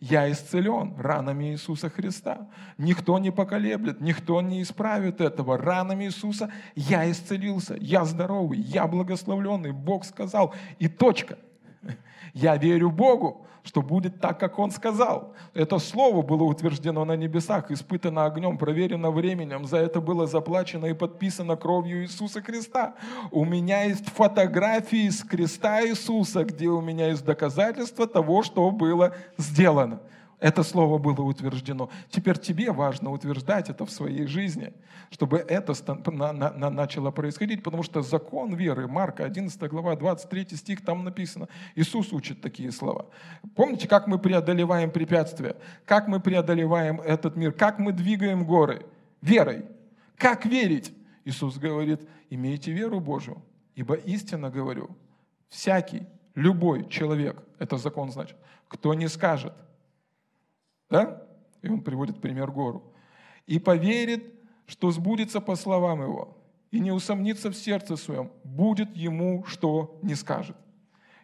я 0.00 0.30
исцелен 0.30 0.94
ранами 0.96 1.52
Иисуса 1.52 1.90
Христа. 1.90 2.48
Никто 2.76 3.18
не 3.18 3.32
поколеблет, 3.32 4.00
никто 4.00 4.40
не 4.40 4.62
исправит 4.62 5.20
этого. 5.20 5.58
Ранами 5.58 6.04
Иисуса 6.04 6.52
я 6.76 7.10
исцелился, 7.10 7.76
я 7.80 8.04
здоровый, 8.04 8.60
я 8.60 8.86
благословленный. 8.86 9.72
Бог 9.72 10.04
сказал, 10.04 10.54
и 10.78 10.88
точка. 10.88 11.38
Я 12.34 12.56
верю 12.56 12.90
Богу, 12.90 13.46
что 13.64 13.82
будет 13.82 14.20
так, 14.20 14.40
как 14.40 14.58
Он 14.58 14.70
сказал. 14.70 15.34
Это 15.54 15.78
слово 15.78 16.22
было 16.22 16.44
утверждено 16.44 17.04
на 17.04 17.16
небесах, 17.16 17.70
испытано 17.70 18.24
огнем, 18.24 18.56
проверено 18.56 19.10
временем. 19.10 19.66
За 19.66 19.76
это 19.76 20.00
было 20.00 20.26
заплачено 20.26 20.86
и 20.86 20.94
подписано 20.94 21.56
кровью 21.56 22.02
Иисуса 22.02 22.40
Христа. 22.40 22.94
У 23.30 23.44
меня 23.44 23.82
есть 23.82 24.08
фотографии 24.08 25.08
с 25.08 25.22
креста 25.22 25.86
Иисуса, 25.86 26.44
где 26.44 26.68
у 26.68 26.80
меня 26.80 27.08
есть 27.08 27.24
доказательства 27.24 28.06
того, 28.06 28.42
что 28.42 28.70
было 28.70 29.14
сделано. 29.36 30.00
Это 30.40 30.62
слово 30.62 30.98
было 30.98 31.20
утверждено. 31.22 31.90
Теперь 32.10 32.38
тебе 32.38 32.70
важно 32.70 33.10
утверждать 33.10 33.70
это 33.70 33.84
в 33.84 33.90
своей 33.90 34.26
жизни, 34.26 34.72
чтобы 35.10 35.38
это 35.38 35.74
начало 36.70 37.10
происходить, 37.10 37.64
потому 37.64 37.82
что 37.82 38.02
закон 38.02 38.54
веры, 38.54 38.86
Марка 38.86 39.24
11 39.24 39.60
глава, 39.68 39.96
23 39.96 40.56
стих, 40.56 40.84
там 40.84 41.02
написано, 41.02 41.48
Иисус 41.74 42.12
учит 42.12 42.40
такие 42.40 42.70
слова. 42.70 43.06
Помните, 43.56 43.88
как 43.88 44.06
мы 44.06 44.18
преодолеваем 44.18 44.92
препятствия, 44.92 45.56
как 45.84 46.06
мы 46.06 46.20
преодолеваем 46.20 47.00
этот 47.00 47.34
мир, 47.34 47.52
как 47.52 47.80
мы 47.80 47.92
двигаем 47.92 48.44
горы? 48.44 48.86
Верой. 49.20 49.64
Как 50.16 50.46
верить? 50.46 50.94
Иисус 51.24 51.58
говорит, 51.58 52.08
имейте 52.30 52.70
веру 52.70 53.00
Божию, 53.00 53.42
ибо 53.74 53.94
истинно 53.96 54.50
говорю, 54.50 54.96
всякий, 55.48 56.06
любой 56.36 56.88
человек, 56.88 57.42
это 57.58 57.76
закон 57.76 58.12
значит, 58.12 58.36
кто 58.68 58.94
не 58.94 59.08
скажет– 59.08 59.52
да? 60.90 61.22
И 61.62 61.68
он 61.68 61.80
приводит 61.80 62.20
пример 62.20 62.50
гору. 62.50 62.82
И 63.46 63.58
поверит, 63.58 64.24
что 64.66 64.90
сбудется 64.90 65.40
по 65.40 65.56
словам 65.56 66.02
его, 66.02 66.36
и 66.70 66.80
не 66.80 66.92
усомнится 66.92 67.50
в 67.50 67.56
сердце 67.56 67.96
своем, 67.96 68.30
будет 68.44 68.94
ему, 68.96 69.44
что 69.46 69.98
не 70.02 70.14
скажет. 70.14 70.56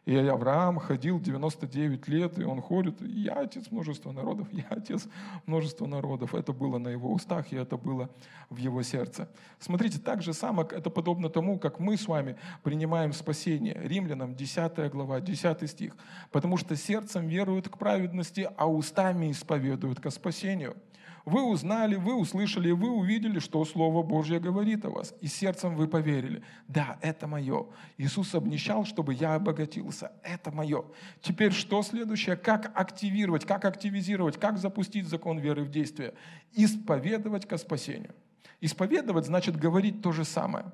И 0.04 0.14
Авраам 0.14 0.79
ходил 0.79 1.18
99 1.18 2.08
лет, 2.08 2.38
и 2.38 2.44
он 2.44 2.60
ходит, 2.60 3.00
я 3.00 3.35
отец 3.35 3.70
множества 3.70 4.12
народов, 4.12 4.48
я 4.52 4.66
отец 4.68 5.08
множества 5.46 5.87
народов. 5.87 6.35
Это 6.35 6.52
было 6.52 6.76
на 6.76 6.88
его 6.88 7.10
устах, 7.10 7.52
и 7.52 7.56
это 7.56 7.79
было 7.79 8.10
в 8.50 8.58
его 8.58 8.83
сердце. 8.83 9.31
Смотрите, 9.58 9.98
так 9.98 10.22
же 10.22 10.35
самое, 10.35 10.68
это 10.70 10.90
подобно 10.90 11.31
тому, 11.31 11.58
как 11.58 11.81
мы 11.81 11.96
с 11.96 12.06
вами 12.06 12.37
принимаем 12.62 13.14
спасение. 13.14 13.81
Римлянам 13.83 14.35
10 14.35 14.90
глава, 14.90 15.20
10 15.20 15.70
стих. 15.70 15.96
Потому 16.31 16.58
что 16.58 16.76
сердцем 16.76 17.26
веруют 17.26 17.70
к 17.70 17.79
праведности, 17.79 18.50
а 18.58 18.68
устами 18.68 19.31
исповедуют 19.31 20.00
ко 20.00 20.10
спасению. 20.10 20.76
Вы 21.25 21.42
узнали, 21.42 21.96
вы 21.96 22.14
услышали, 22.14 22.70
вы 22.70 22.90
увидели, 22.90 23.38
что 23.38 23.64
Слово 23.64 24.02
Божье 24.02 24.38
говорит 24.38 24.85
о 24.85 24.90
вас. 24.90 25.14
И 25.22 25.27
сердцем 25.27 25.75
вы 25.75 25.88
поверили. 25.88 26.44
Да, 26.68 26.98
это 27.00 27.27
мое. 27.27 27.66
Иисус 27.96 28.35
обнищал, 28.35 28.85
чтобы 28.85 29.14
я 29.14 29.35
обогатился. 29.35 30.12
Это 30.22 30.50
мое. 30.50 30.85
Теперь 31.22 31.52
что 31.52 31.83
следующее? 31.83 32.37
Как 32.37 32.70
активировать, 32.79 33.46
как 33.46 33.64
активизировать, 33.64 34.38
как 34.38 34.58
запустить 34.58 35.08
закон 35.08 35.38
веры 35.38 35.64
в 35.64 35.70
действие? 35.70 36.12
Исповедовать 36.52 37.46
ко 37.46 37.56
спасению. 37.56 38.14
Исповедовать 38.60 39.25
значит 39.25 39.56
говорить 39.56 40.02
то 40.02 40.12
же 40.12 40.25
самое. 40.27 40.66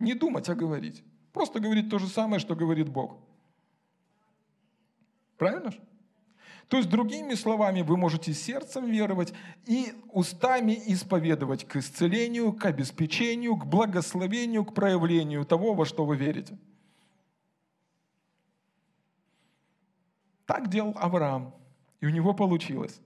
Не 0.00 0.14
думать, 0.14 0.48
а 0.48 0.56
говорить. 0.56 1.04
Просто 1.32 1.60
говорить 1.60 1.88
то 1.88 2.00
же 2.00 2.08
самое, 2.08 2.40
что 2.40 2.56
говорит 2.56 2.88
Бог. 2.88 3.18
Правильно 5.38 5.70
же? 5.70 5.80
То 6.68 6.78
есть, 6.78 6.88
другими 6.88 7.34
словами, 7.34 7.82
вы 7.82 7.96
можете 7.96 8.34
сердцем 8.34 8.90
веровать 8.90 9.32
и 9.66 9.92
устами 10.10 10.76
исповедовать 10.86 11.64
к 11.64 11.76
исцелению, 11.76 12.52
к 12.52 12.64
обеспечению, 12.64 13.56
к 13.56 13.66
благословению, 13.66 14.64
к 14.64 14.74
проявлению 14.74 15.44
того, 15.44 15.74
во 15.74 15.84
что 15.84 16.04
вы 16.04 16.16
верите. 16.16 16.58
Так 20.44 20.68
делал 20.68 20.96
Авраам, 20.96 21.54
и 22.00 22.06
у 22.06 22.10
него 22.10 22.34
получилось. 22.34 23.00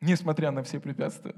Несмотря 0.00 0.50
на 0.50 0.64
все 0.64 0.80
препятствия. 0.80 1.34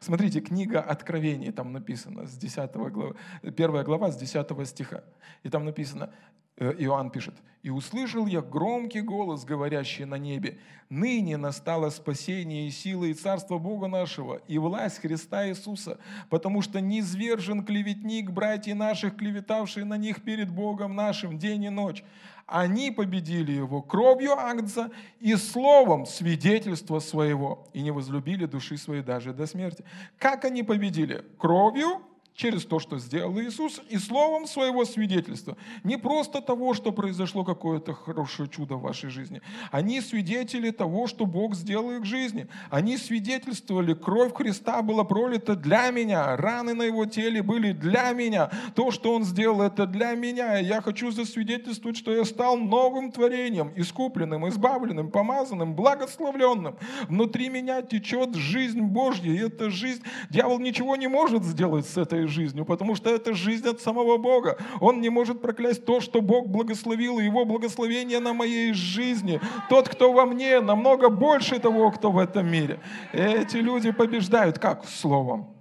Смотрите, 0.00 0.40
книга 0.40 0.80
Откровений, 0.80 1.52
там 1.52 1.72
написано, 1.72 2.26
с 2.26 2.36
10 2.36 2.72
главы, 2.72 3.16
первая 3.56 3.84
глава 3.84 4.10
с 4.10 4.16
10 4.16 4.66
стиха. 4.66 5.04
И 5.42 5.50
там 5.50 5.64
написано, 5.64 6.12
Иоанн 6.58 7.10
пишет, 7.10 7.34
«И 7.62 7.70
услышал 7.70 8.26
я 8.26 8.40
громкий 8.40 9.00
голос, 9.00 9.44
говорящий 9.44 10.04
на 10.04 10.16
небе, 10.16 10.58
ныне 10.88 11.36
настало 11.36 11.90
спасение 11.90 12.68
и 12.68 12.70
сила 12.70 13.04
и 13.04 13.14
царство 13.14 13.58
Бога 13.58 13.88
нашего, 13.88 14.40
и 14.48 14.58
власть 14.58 15.00
Христа 15.00 15.48
Иисуса, 15.48 15.98
потому 16.30 16.62
что 16.62 16.80
низвержен 16.80 17.64
клеветник, 17.64 18.30
братья 18.30 18.74
наших, 18.74 19.16
клеветавшие 19.16 19.84
на 19.84 19.96
них 19.96 20.22
перед 20.22 20.50
Богом 20.50 20.96
нашим 20.96 21.38
день 21.38 21.64
и 21.64 21.68
ночь. 21.68 22.04
Они 22.46 22.90
победили 22.90 23.52
его 23.52 23.82
кровью 23.82 24.32
Агнца 24.32 24.90
и 25.20 25.36
словом 25.36 26.06
свидетельства 26.06 26.98
своего, 26.98 27.68
и 27.74 27.82
не 27.82 27.90
возлюбили 27.90 28.46
души 28.46 28.78
своей 28.78 29.02
даже 29.02 29.32
до 29.32 29.46
смерти». 29.46 29.84
Как 30.18 30.44
они 30.44 30.62
победили? 30.62 31.24
Кровью 31.38 32.00
через 32.38 32.64
то, 32.64 32.78
что 32.78 32.98
сделал 32.98 33.36
Иисус, 33.40 33.82
и 33.90 33.98
словом 33.98 34.46
своего 34.46 34.84
свидетельства. 34.84 35.56
Не 35.82 35.98
просто 35.98 36.40
того, 36.40 36.72
что 36.72 36.92
произошло 36.92 37.44
какое-то 37.44 37.94
хорошее 37.94 38.48
чудо 38.48 38.76
в 38.76 38.82
вашей 38.82 39.10
жизни. 39.10 39.42
Они 39.72 40.00
свидетели 40.00 40.70
того, 40.70 41.08
что 41.08 41.26
Бог 41.26 41.56
сделал 41.56 41.90
их 41.90 42.04
жизни. 42.04 42.46
Они 42.70 42.96
свидетельствовали, 42.96 43.92
кровь 43.92 44.32
Христа 44.34 44.82
была 44.82 45.02
пролита 45.02 45.56
для 45.56 45.90
меня, 45.90 46.36
раны 46.36 46.74
на 46.74 46.84
его 46.84 47.06
теле 47.06 47.42
были 47.42 47.72
для 47.72 48.12
меня. 48.12 48.50
То, 48.76 48.92
что 48.92 49.14
он 49.14 49.24
сделал, 49.24 49.60
это 49.60 49.86
для 49.86 50.14
меня. 50.14 50.58
Я 50.58 50.80
хочу 50.80 51.10
засвидетельствовать, 51.10 51.96
что 51.96 52.14
я 52.14 52.24
стал 52.24 52.56
новым 52.56 53.10
творением, 53.10 53.72
искупленным, 53.74 54.48
избавленным, 54.48 55.10
помазанным, 55.10 55.74
благословленным. 55.74 56.76
Внутри 57.08 57.48
меня 57.48 57.82
течет 57.82 58.36
жизнь 58.36 58.80
Божья, 58.80 59.32
и 59.32 59.38
эта 59.38 59.70
жизнь, 59.70 60.04
дьявол 60.30 60.60
ничего 60.60 60.94
не 60.94 61.08
может 61.08 61.42
сделать 61.42 61.86
с 61.88 61.96
этой 61.96 62.27
жизнью, 62.28 62.64
потому 62.64 62.94
что 62.94 63.10
это 63.10 63.34
жизнь 63.34 63.66
от 63.68 63.80
самого 63.80 64.16
Бога. 64.18 64.58
Он 64.80 65.00
не 65.00 65.08
может 65.08 65.40
проклясть 65.42 65.84
то, 65.84 66.00
что 66.00 66.20
Бог 66.20 66.48
благословил, 66.48 67.18
и 67.18 67.24
Его 67.24 67.44
благословение 67.44 68.20
на 68.20 68.32
моей 68.32 68.72
жизни. 68.72 69.40
Тот, 69.68 69.88
кто 69.88 70.12
во 70.12 70.26
мне, 70.26 70.60
намного 70.60 71.08
больше 71.08 71.58
того, 71.58 71.90
кто 71.90 72.12
в 72.12 72.18
этом 72.18 72.46
мире. 72.46 72.80
Эти 73.12 73.56
люди 73.56 73.90
побеждают 73.90 74.58
как? 74.58 74.86
Словом. 74.86 75.54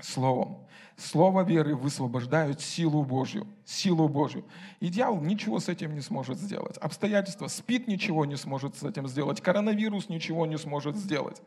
Словом. 0.00 0.64
Слово 0.96 1.42
веры 1.42 1.74
высвобождают 1.74 2.60
силу 2.60 3.02
Божью, 3.02 3.48
силу 3.64 4.08
Божью. 4.08 4.44
И 4.78 4.88
дьявол 4.88 5.20
ничего 5.22 5.58
с 5.58 5.68
этим 5.68 5.92
не 5.94 6.00
сможет 6.00 6.38
сделать. 6.38 6.76
Обстоятельства, 6.78 7.48
спит 7.48 7.88
ничего 7.88 8.24
не 8.24 8.36
сможет 8.36 8.76
с 8.76 8.84
этим 8.84 9.08
сделать, 9.08 9.40
коронавирус 9.40 10.08
ничего 10.08 10.46
не 10.46 10.56
сможет 10.56 10.96
сделать. 10.96 11.42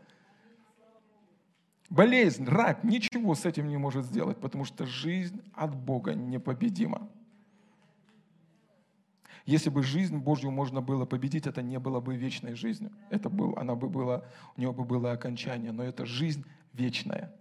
Болезнь, 1.90 2.46
рак, 2.46 2.84
ничего 2.84 3.34
с 3.34 3.46
этим 3.46 3.70
не 3.70 3.78
может 3.78 4.06
сделать, 4.06 4.38
потому 4.38 4.66
что 4.66 4.86
жизнь 4.86 5.42
от 5.54 5.74
Бога 5.74 6.14
непобедима. 6.14 7.08
Если 9.46 9.70
бы 9.70 9.82
жизнь 9.82 10.18
Божью 10.18 10.52
можно 10.52 10.82
было 10.82 11.06
победить, 11.06 11.48
это 11.48 11.62
не 11.62 11.80
было 11.80 12.02
бы 12.02 12.18
вечной 12.18 12.56
жизнью. 12.56 12.92
Это 13.10 13.30
был, 13.30 13.54
она 13.58 13.76
бы 13.76 13.88
была, 13.88 14.26
у 14.58 14.60
нее 14.60 14.74
бы 14.74 14.84
было 14.84 15.14
окончание. 15.14 15.72
Но 15.72 15.84
это 15.84 16.06
жизнь 16.06 16.44
вечная. 16.74 17.34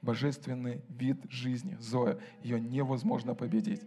Божественный 0.00 0.80
вид 0.88 1.18
жизни, 1.30 1.76
Зоя. 1.78 2.18
Ее 2.42 2.60
невозможно 2.60 3.36
победить. 3.36 3.82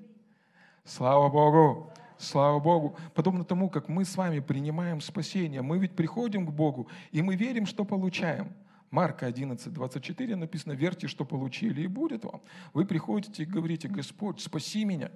Слава 0.85 1.29
Богу! 1.29 1.91
Слава 2.17 2.61
Богу. 2.61 2.95
Подобно 3.13 3.43
тому, 3.43 3.69
как 3.69 3.89
мы 3.89 4.05
с 4.05 4.15
вами 4.15 4.39
принимаем 4.39 5.01
спасение, 5.01 5.61
мы 5.61 5.77
ведь 5.77 5.97
приходим 5.97 6.47
к 6.47 6.51
Богу, 6.51 6.87
и 7.11 7.21
мы 7.21 7.35
верим, 7.35 7.65
что 7.65 7.83
получаем– 7.83 8.53
Марка 8.95 9.25
11, 9.25 9.73
24 9.73 10.37
написано, 10.37 10.71
верьте, 10.71 11.09
что 11.09 11.25
получили, 11.25 11.81
и 11.81 11.87
будет 11.87 12.23
вам. 12.23 12.41
Вы 12.73 12.85
приходите 12.85 13.43
и 13.43 13.45
говорите, 13.45 13.89
Господь, 13.89 14.39
спаси 14.39 14.85
меня. 14.85 15.11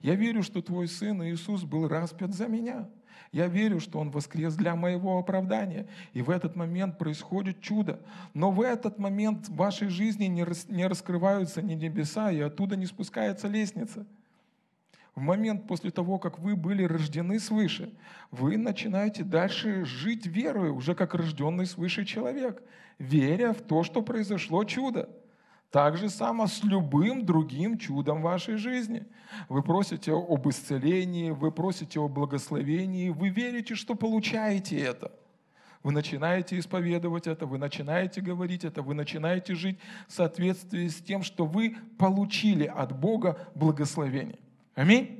Я 0.00 0.14
верю, 0.14 0.42
что 0.42 0.62
Твой 0.62 0.88
Сын 0.88 1.22
Иисус 1.22 1.64
был 1.64 1.88
распят 1.88 2.32
за 2.34 2.46
меня. 2.46 2.88
Я 3.30 3.48
верю, 3.48 3.80
что 3.80 3.98
Он 3.98 4.10
воскрес 4.10 4.54
для 4.54 4.74
моего 4.76 5.18
оправдания. 5.18 5.86
И 6.14 6.22
в 6.22 6.30
этот 6.30 6.56
момент 6.56 6.96
происходит 6.96 7.60
чудо. 7.60 8.00
Но 8.32 8.50
в 8.50 8.62
этот 8.62 8.98
момент 8.98 9.46
в 9.46 9.56
вашей 9.56 9.88
жизни 9.88 10.24
не 10.24 10.86
раскрываются 10.86 11.60
ни 11.60 11.74
небеса, 11.74 12.32
и 12.32 12.40
оттуда 12.40 12.76
не 12.76 12.86
спускается 12.86 13.46
лестница– 13.46 14.06
в 15.14 15.20
момент 15.20 15.66
после 15.66 15.90
того, 15.90 16.18
как 16.18 16.38
вы 16.38 16.56
были 16.56 16.84
рождены 16.84 17.38
свыше, 17.38 17.92
вы 18.30 18.56
начинаете 18.56 19.24
дальше 19.24 19.84
жить 19.84 20.26
верой, 20.26 20.70
уже 20.70 20.94
как 20.94 21.14
рожденный 21.14 21.66
свыше 21.66 22.04
человек, 22.04 22.62
веря 22.98 23.52
в 23.52 23.60
то, 23.60 23.82
что 23.82 24.02
произошло 24.02 24.64
чудо. 24.64 25.08
Так 25.70 25.96
же 25.96 26.10
само 26.10 26.46
с 26.46 26.62
любым 26.64 27.24
другим 27.24 27.78
чудом 27.78 28.20
вашей 28.20 28.56
жизни. 28.56 29.06
Вы 29.48 29.62
просите 29.62 30.12
об 30.12 30.46
исцелении, 30.48 31.30
вы 31.30 31.50
просите 31.50 31.98
о 31.98 32.08
благословении, 32.08 33.08
вы 33.08 33.30
верите, 33.30 33.74
что 33.74 33.94
получаете 33.94 34.78
это. 34.78 35.12
Вы 35.82 35.92
начинаете 35.92 36.58
исповедовать 36.58 37.26
это, 37.26 37.46
вы 37.46 37.58
начинаете 37.58 38.20
говорить 38.20 38.64
это, 38.64 38.82
вы 38.82 38.94
начинаете 38.94 39.54
жить 39.54 39.78
в 40.06 40.12
соответствии 40.12 40.88
с 40.88 40.96
тем, 40.96 41.22
что 41.22 41.44
вы 41.44 41.76
получили 41.98 42.66
от 42.66 42.96
Бога 42.98 43.48
благословение. 43.54 44.38
Аминь. 44.74 45.18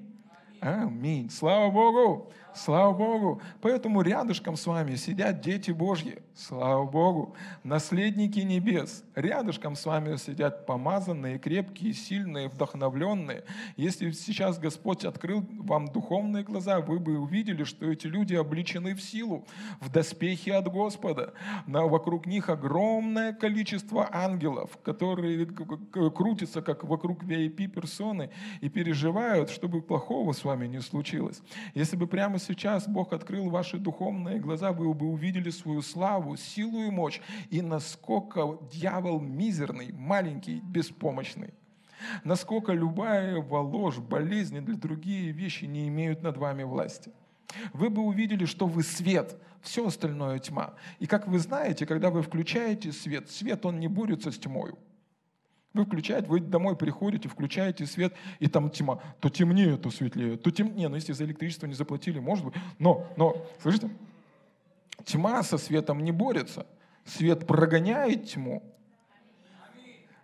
Аминь. 0.61 1.29
Слава 1.31 1.71
Богу. 1.71 2.33
Слава 2.55 2.93
Богу. 2.93 3.41
Поэтому 3.61 4.03
рядышком 4.03 4.57
с 4.57 4.67
вами 4.67 4.97
сидят 4.97 5.41
дети 5.41 5.71
Божьи. 5.71 6.23
Слава 6.35 6.85
Богу. 6.85 7.35
Наследники 7.65 8.41
небес. 8.41 9.05
Рядышком 9.15 9.75
с 9.75 9.87
вами 9.87 10.17
сидят 10.17 10.67
помазанные, 10.67 11.39
крепкие, 11.39 11.95
сильные, 11.95 12.49
вдохновленные. 12.49 13.45
Если 13.77 14.11
сейчас 14.11 14.59
Господь 14.59 15.05
открыл 15.05 15.45
вам 15.61 15.89
духовные 15.89 16.45
глаза, 16.45 16.81
вы 16.81 16.99
бы 16.99 17.19
увидели, 17.19 17.65
что 17.65 17.91
эти 17.91 18.07
люди 18.07 18.35
обличены 18.35 18.95
в 18.95 19.03
силу, 19.03 19.47
в 19.81 19.91
доспехи 19.91 20.51
от 20.51 20.69
Господа. 20.69 21.33
На, 21.67 21.87
вокруг 21.87 22.27
них 22.27 22.49
огромное 22.49 23.33
количество 23.33 24.09
ангелов, 24.13 24.79
которые 24.83 25.47
крутятся, 25.47 26.61
как 26.63 26.85
вокруг 26.85 27.23
VIP-персоны, 27.25 28.31
и 28.61 28.69
переживают, 28.69 29.51
чтобы 29.51 29.81
плохого 29.81 30.33
с 30.33 30.45
вами 30.45 30.67
не 30.67 30.81
случилось. 30.81 31.43
Если 31.75 31.97
бы 31.97 32.07
прямо 32.07 32.39
сейчас 32.43 32.86
Бог 32.88 33.12
открыл 33.12 33.49
ваши 33.49 33.78
духовные 33.78 34.38
глаза, 34.38 34.72
вы 34.72 34.93
бы 34.95 35.07
увидели 35.07 35.51
свою 35.51 35.82
славу, 35.82 36.36
силу 36.36 36.82
и 36.82 36.90
мощь, 36.90 37.20
и 37.51 37.62
насколько 37.62 38.59
дьявол 38.70 39.20
мизерный, 39.20 39.93
маленький, 39.93 40.61
беспомощный. 40.61 41.55
Насколько 42.24 42.72
любая 42.72 43.40
ложь, 43.40 43.99
болезни 43.99 44.59
или 44.59 44.72
другие 44.72 45.32
вещи 45.32 45.64
не 45.66 45.88
имеют 45.88 46.22
над 46.22 46.36
вами 46.36 46.64
власти. 46.64 47.12
Вы 47.72 47.90
бы 47.90 48.03
увидели, 48.03 48.45
что 48.45 48.66
вы 48.66 48.82
свет, 48.82 49.40
все 49.61 49.86
остальное 49.86 50.38
тьма. 50.38 50.74
И 50.99 51.07
как 51.07 51.28
вы 51.28 51.38
знаете, 51.38 51.86
когда 51.86 52.11
вы 52.11 52.22
включаете 52.22 52.93
свет, 52.93 53.30
свет, 53.30 53.64
он 53.64 53.78
не 53.78 53.88
борется 53.88 54.30
с 54.32 54.38
тьмою. 54.38 54.78
Вы 55.75 55.85
включаете, 55.85 56.29
вы 56.29 56.41
домой 56.41 56.77
приходите, 56.77 57.29
включаете 57.29 57.87
свет, 57.87 58.14
и 58.41 58.47
там 58.47 58.68
тьма. 58.70 59.01
То 59.20 59.31
темнее, 59.31 59.79
то 59.79 59.91
светлее, 59.91 60.37
то 60.37 60.51
темнее. 60.51 60.89
Ну, 60.89 60.97
если 60.97 61.12
за 61.12 61.25
электричество 61.25 61.66
не 61.66 61.75
заплатили, 61.75 62.18
может 62.18 62.45
быть. 62.45 62.55
Но, 62.79 63.07
но, 63.16 63.47
слышите? 63.62 63.91
Тьма 65.05 65.43
со 65.43 65.57
светом 65.57 66.05
не 66.05 66.12
борется. 66.12 66.66
Свет 67.05 67.47
прогоняет 67.47 68.29
тьму. 68.31 68.62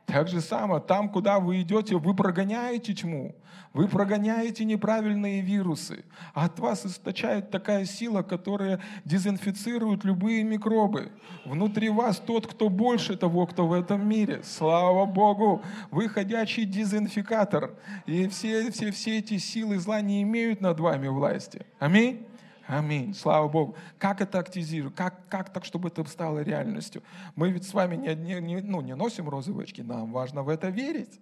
Так 0.08 0.26
же 0.26 0.40
самое, 0.40 0.80
там, 0.80 1.10
куда 1.10 1.38
вы 1.38 1.60
идете, 1.60 1.98
вы 1.98 2.14
прогоняете 2.14 2.94
тьму, 2.94 3.34
вы 3.74 3.88
прогоняете 3.88 4.64
неправильные 4.64 5.42
вирусы. 5.42 6.02
А 6.32 6.46
от 6.46 6.58
вас 6.58 6.86
источает 6.86 7.50
такая 7.50 7.84
сила, 7.84 8.22
которая 8.22 8.80
дезинфицирует 9.04 10.04
любые 10.04 10.44
микробы. 10.44 11.12
Внутри 11.44 11.90
вас 11.90 12.16
тот, 12.20 12.46
кто 12.46 12.70
больше 12.70 13.18
того, 13.18 13.46
кто 13.46 13.66
в 13.66 13.74
этом 13.74 14.08
мире. 14.08 14.40
Слава 14.44 15.04
Богу! 15.04 15.62
Вы 15.90 16.08
ходячий 16.08 16.64
дезинфикатор. 16.64 17.74
И 18.06 18.28
все, 18.28 18.70
все, 18.70 18.90
все 18.90 19.18
эти 19.18 19.36
силы 19.36 19.78
зла 19.78 20.00
не 20.00 20.22
имеют 20.22 20.62
над 20.62 20.80
вами 20.80 21.08
власти. 21.08 21.66
Аминь. 21.78 22.27
Аминь. 22.68 23.14
Слава 23.14 23.48
Богу. 23.48 23.76
Как 23.98 24.20
это 24.20 24.38
активизировать? 24.38 24.94
Как, 24.94 25.26
как 25.30 25.50
так, 25.50 25.64
чтобы 25.64 25.88
это 25.88 26.04
стало 26.04 26.40
реальностью? 26.40 27.02
Мы 27.34 27.50
ведь 27.50 27.66
с 27.66 27.72
вами 27.72 27.96
не, 27.96 28.14
не, 28.14 28.40
не, 28.42 28.60
ну, 28.60 28.82
не 28.82 28.94
носим 28.94 29.26
розовые 29.26 29.64
очки, 29.64 29.82
нам 29.82 30.12
важно 30.12 30.42
в 30.42 30.50
это 30.50 30.68
верить. 30.68 31.18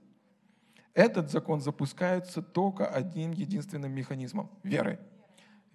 Этот 0.93 1.31
закон 1.31 1.61
запускается 1.61 2.43
только 2.43 2.89
одним 2.89 3.31
единственным 3.31 3.93
механизмом– 3.93 4.51
верой. 4.65 4.99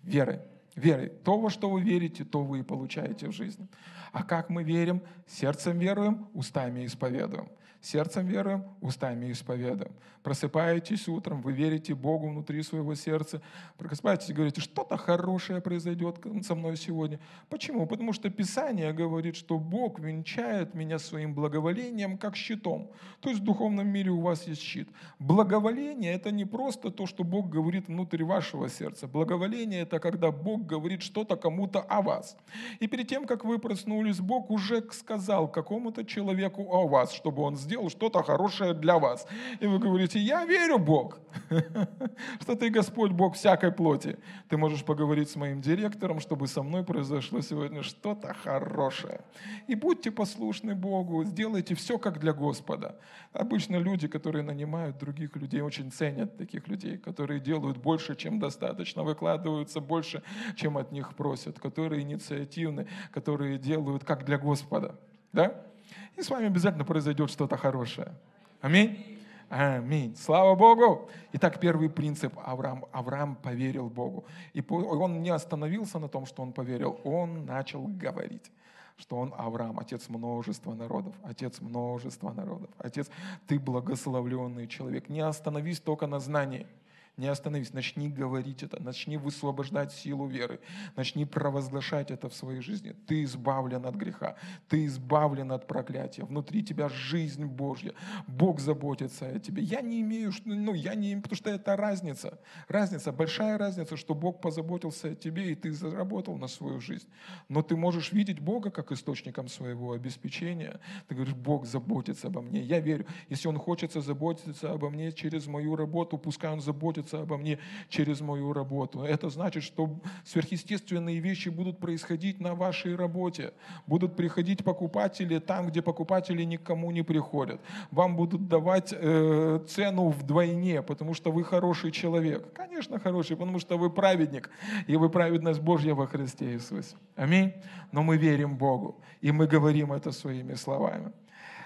Верой. 0.03 0.41
Верой. 0.75 1.07
То, 1.07 1.39
во 1.39 1.49
что 1.49 1.69
вы 1.69 1.81
верите, 1.81 2.25
то 2.25 2.43
вы 2.43 2.59
и 2.59 2.63
получаете 2.63 3.29
в 3.29 3.31
жизни. 3.31 3.69
А 4.11 4.23
как 4.23 4.49
мы 4.49 4.63
верим? 4.63 5.01
Сердцем 5.25 5.79
веруем, 5.79 6.27
устами 6.33 6.85
исповедуем. 6.85 7.47
Сердцем 7.81 8.27
веруем, 8.27 8.63
устами 8.79 9.31
исповедуем. 9.31 9.91
Просыпаетесь 10.21 11.07
утром, 11.07 11.41
вы 11.41 11.51
верите 11.51 11.95
Богу 11.95 12.29
внутри 12.29 12.61
своего 12.61 12.93
сердца. 12.93 13.41
Просыпаетесь 13.79 14.29
и 14.29 14.33
говорите, 14.33 14.61
что-то 14.61 14.97
хорошее 14.97 15.61
произойдет 15.61 16.19
со 16.43 16.53
мной 16.53 16.77
сегодня. 16.77 17.19
Почему? 17.49 17.87
Потому 17.87 18.13
что 18.13 18.29
Писание 18.29 18.93
говорит, 18.93 19.35
что 19.35 19.57
Бог 19.57 19.99
венчает 19.99 20.75
меня 20.75 20.99
своим 20.99 21.33
благоволением 21.33 22.19
как 22.19 22.35
щитом. 22.35 22.91
То 23.19 23.29
есть 23.29 23.41
в 23.41 23.43
духовном 23.43 23.87
мире 23.87 24.11
у 24.11 24.21
вас 24.21 24.45
есть 24.45 24.61
щит. 24.61 24.87
Благоволение– 25.17 26.13
это 26.13 26.29
не 26.29 26.45
просто 26.45 26.91
то, 26.91 27.07
что 27.07 27.23
Бог 27.23 27.49
говорит 27.49 27.87
внутри 27.87 28.23
вашего 28.23 28.69
сердца. 28.69 29.07
Благоволение– 29.07 29.81
это 29.81 29.99
когда 29.99 30.31
Бог 30.31 30.67
говорит 30.67 31.01
что-то 31.01 31.35
кому-то 31.35 31.79
о 31.79 32.03
вас. 32.03 32.37
И 32.79 32.85
перед 32.85 33.07
тем, 33.07 33.25
как 33.25 33.43
вы 33.43 33.57
проснулись, 33.57 34.19
Бог 34.19 34.51
уже 34.51 34.83
сказал 34.91 35.47
какому-то 35.47 36.05
человеку 36.05 36.67
о 36.69 36.87
вас, 36.87 37.11
чтобы 37.11 37.41
он 37.41 37.57
сделал 37.57 37.70
сделал 37.71 37.89
что-то 37.89 38.21
хорошее 38.21 38.73
для 38.73 38.99
вас. 38.99 39.25
И 39.61 39.65
вы 39.65 39.79
говорите, 39.79 40.19
я 40.19 40.45
верю, 40.45 40.77
Бог, 40.77 41.19
что 42.41 42.55
ты 42.55 42.69
Господь, 42.69 43.11
Бог 43.11 43.35
всякой 43.35 43.71
плоти. 43.71 44.17
Ты 44.49 44.57
можешь 44.57 44.83
поговорить 44.83 45.29
с 45.29 45.37
моим 45.37 45.61
директором, 45.61 46.19
чтобы 46.19 46.47
со 46.47 46.63
мной 46.63 46.83
произошло 46.83 47.39
сегодня 47.39 47.81
что-то 47.81 48.33
хорошее. 48.33 49.21
И 49.67 49.75
будьте 49.75 50.11
послушны 50.11 50.75
Богу, 50.75 51.23
сделайте 51.23 51.73
все 51.75 51.97
как 51.97 52.19
для 52.19 52.33
Господа. 52.33 52.99
Обычно 53.31 53.77
люди, 53.77 54.09
которые 54.09 54.43
нанимают 54.43 54.97
других 54.97 55.37
людей, 55.37 55.61
очень 55.61 55.91
ценят 55.91 56.37
таких 56.37 56.67
людей, 56.67 56.97
которые 56.97 57.39
делают 57.39 57.77
больше, 57.77 58.15
чем 58.15 58.39
достаточно, 58.39 59.03
выкладываются 59.03 59.79
больше, 59.79 60.23
чем 60.57 60.77
от 60.77 60.91
них 60.91 61.15
просят, 61.15 61.57
которые 61.57 62.01
инициативны, 62.01 62.87
которые 63.13 63.57
делают 63.57 64.03
как 64.03 64.25
для 64.25 64.37
Господа. 64.37 64.99
Да? 65.31 65.70
И 66.15 66.21
с 66.21 66.29
вами 66.29 66.47
обязательно 66.47 66.85
произойдет 66.85 67.29
что-то 67.29 67.57
хорошее. 67.57 68.13
Аминь. 68.61 69.19
Аминь. 69.49 70.15
Слава 70.15 70.55
Богу. 70.55 71.09
Итак, 71.33 71.59
первый 71.59 71.89
принцип. 71.89 72.33
Авраам, 72.43 72.85
Авраам 72.91 73.35
поверил 73.35 73.89
Богу. 73.89 74.23
И 74.53 74.63
он 74.69 75.21
не 75.21 75.29
остановился 75.29 75.99
на 75.99 76.07
том, 76.07 76.25
что 76.25 76.41
он 76.41 76.53
поверил. 76.53 76.99
Он 77.03 77.45
начал 77.45 77.85
говорить 77.87 78.51
что 78.97 79.17
он 79.17 79.33
Авраам, 79.35 79.79
отец 79.79 80.09
множества 80.09 80.75
народов, 80.75 81.15
отец 81.23 81.59
множества 81.59 82.31
народов, 82.33 82.69
отец, 82.77 83.09
ты 83.47 83.57
благословленный 83.57 84.67
человек. 84.67 85.09
Не 85.09 85.21
остановись 85.21 85.79
только 85.79 86.05
на 86.05 86.19
знании– 86.19 86.67
не 87.17 87.27
остановись, 87.27 87.73
начни 87.73 88.09
говорить 88.09 88.63
это, 88.63 88.81
начни 88.81 89.17
высвобождать 89.17 89.91
силу 89.91 90.27
веры, 90.27 90.59
начни 90.95 91.25
провозглашать 91.25 92.09
это 92.09 92.29
в 92.29 92.33
своей 92.33 92.61
жизни. 92.61 92.95
Ты 93.07 93.23
избавлен 93.23 93.85
от 93.85 93.95
греха, 93.95 94.37
ты 94.69 94.85
избавлен 94.85 95.51
от 95.51 95.67
проклятия, 95.67 96.23
внутри 96.23 96.63
тебя 96.63 96.89
жизнь 96.89 97.45
Божья, 97.45 97.93
Бог 98.27 98.59
заботится 98.59 99.27
о 99.27 99.39
тебе. 99.39 99.61
Я 99.61 99.81
не 99.81 100.01
имею, 100.01 100.31
ну, 100.45 100.73
я 100.73 100.95
не 100.95 101.09
имею, 101.09 101.21
потому 101.21 101.37
что 101.37 101.49
это 101.49 101.75
разница, 101.75 102.39
разница, 102.67 103.11
большая 103.11 103.57
разница, 103.57 103.97
что 103.97 104.15
Бог 104.15 104.41
позаботился 104.41 105.09
о 105.09 105.15
тебе, 105.15 105.51
и 105.51 105.55
ты 105.55 105.71
заработал 105.73 106.37
на 106.37 106.47
свою 106.47 106.79
жизнь. 106.79 107.07
Но 107.49 107.61
ты 107.61 107.75
можешь 107.75 108.13
видеть 108.13 108.39
Бога 108.39 108.71
как 108.71 108.91
источником 108.91 109.47
своего 109.47 109.91
обеспечения. 109.91 110.79
Ты 111.07 111.15
говоришь, 111.15 111.35
Бог 111.35 111.65
заботится 111.65 112.27
обо 112.27 112.41
мне. 112.41 112.61
Я 112.61 112.79
верю, 112.79 113.05
если 113.29 113.47
Он 113.47 113.57
хочет 113.57 113.91
заботиться 113.91 114.71
обо 114.71 114.89
мне 114.89 115.11
через 115.11 115.47
мою 115.47 115.75
работу, 115.75 116.17
пускай 116.17 116.51
Он 116.51 116.61
заботится 116.61 117.00
заботиться 117.01 117.21
обо 117.21 117.37
мне 117.37 117.57
через 117.89 118.21
мою 118.21 118.53
работу. 118.53 119.01
Это 119.01 119.29
значит, 119.29 119.63
что 119.63 119.89
сверхъестественные 120.25 121.19
вещи 121.19 121.49
будут 121.49 121.79
происходить 121.79 122.39
на 122.39 122.53
вашей 122.55 122.95
работе. 122.95 123.51
Будут 123.87 124.15
приходить 124.15 124.63
покупатели 124.63 125.39
там, 125.39 125.67
где 125.67 125.81
покупатели 125.81 126.45
никому 126.45 126.91
не 126.91 127.03
приходят. 127.03 127.59
Вам 127.91 128.15
будут 128.15 128.47
давать 128.47 128.93
э, 128.93 129.59
цену 129.67 130.09
вдвойне, 130.09 130.81
потому 130.81 131.13
что 131.13 131.31
вы 131.31 131.43
хороший 131.43 131.91
человек. 131.91 132.53
Конечно, 132.53 132.99
хороший, 132.99 133.35
потому 133.35 133.59
что 133.59 133.77
вы 133.77 133.89
праведник, 133.89 134.49
и 134.87 134.97
вы 134.97 135.09
праведность 135.09 135.61
Божья 135.61 135.93
во 135.93 136.07
Христе 136.07 136.45
Иисусе. 136.53 136.95
Аминь. 137.15 137.51
Но 137.91 138.03
мы 138.03 138.17
верим 138.17 138.57
Богу, 138.57 138.95
и 139.23 139.31
мы 139.31 139.47
говорим 139.47 139.91
это 139.91 140.11
своими 140.11 140.55
словами. 140.55 141.11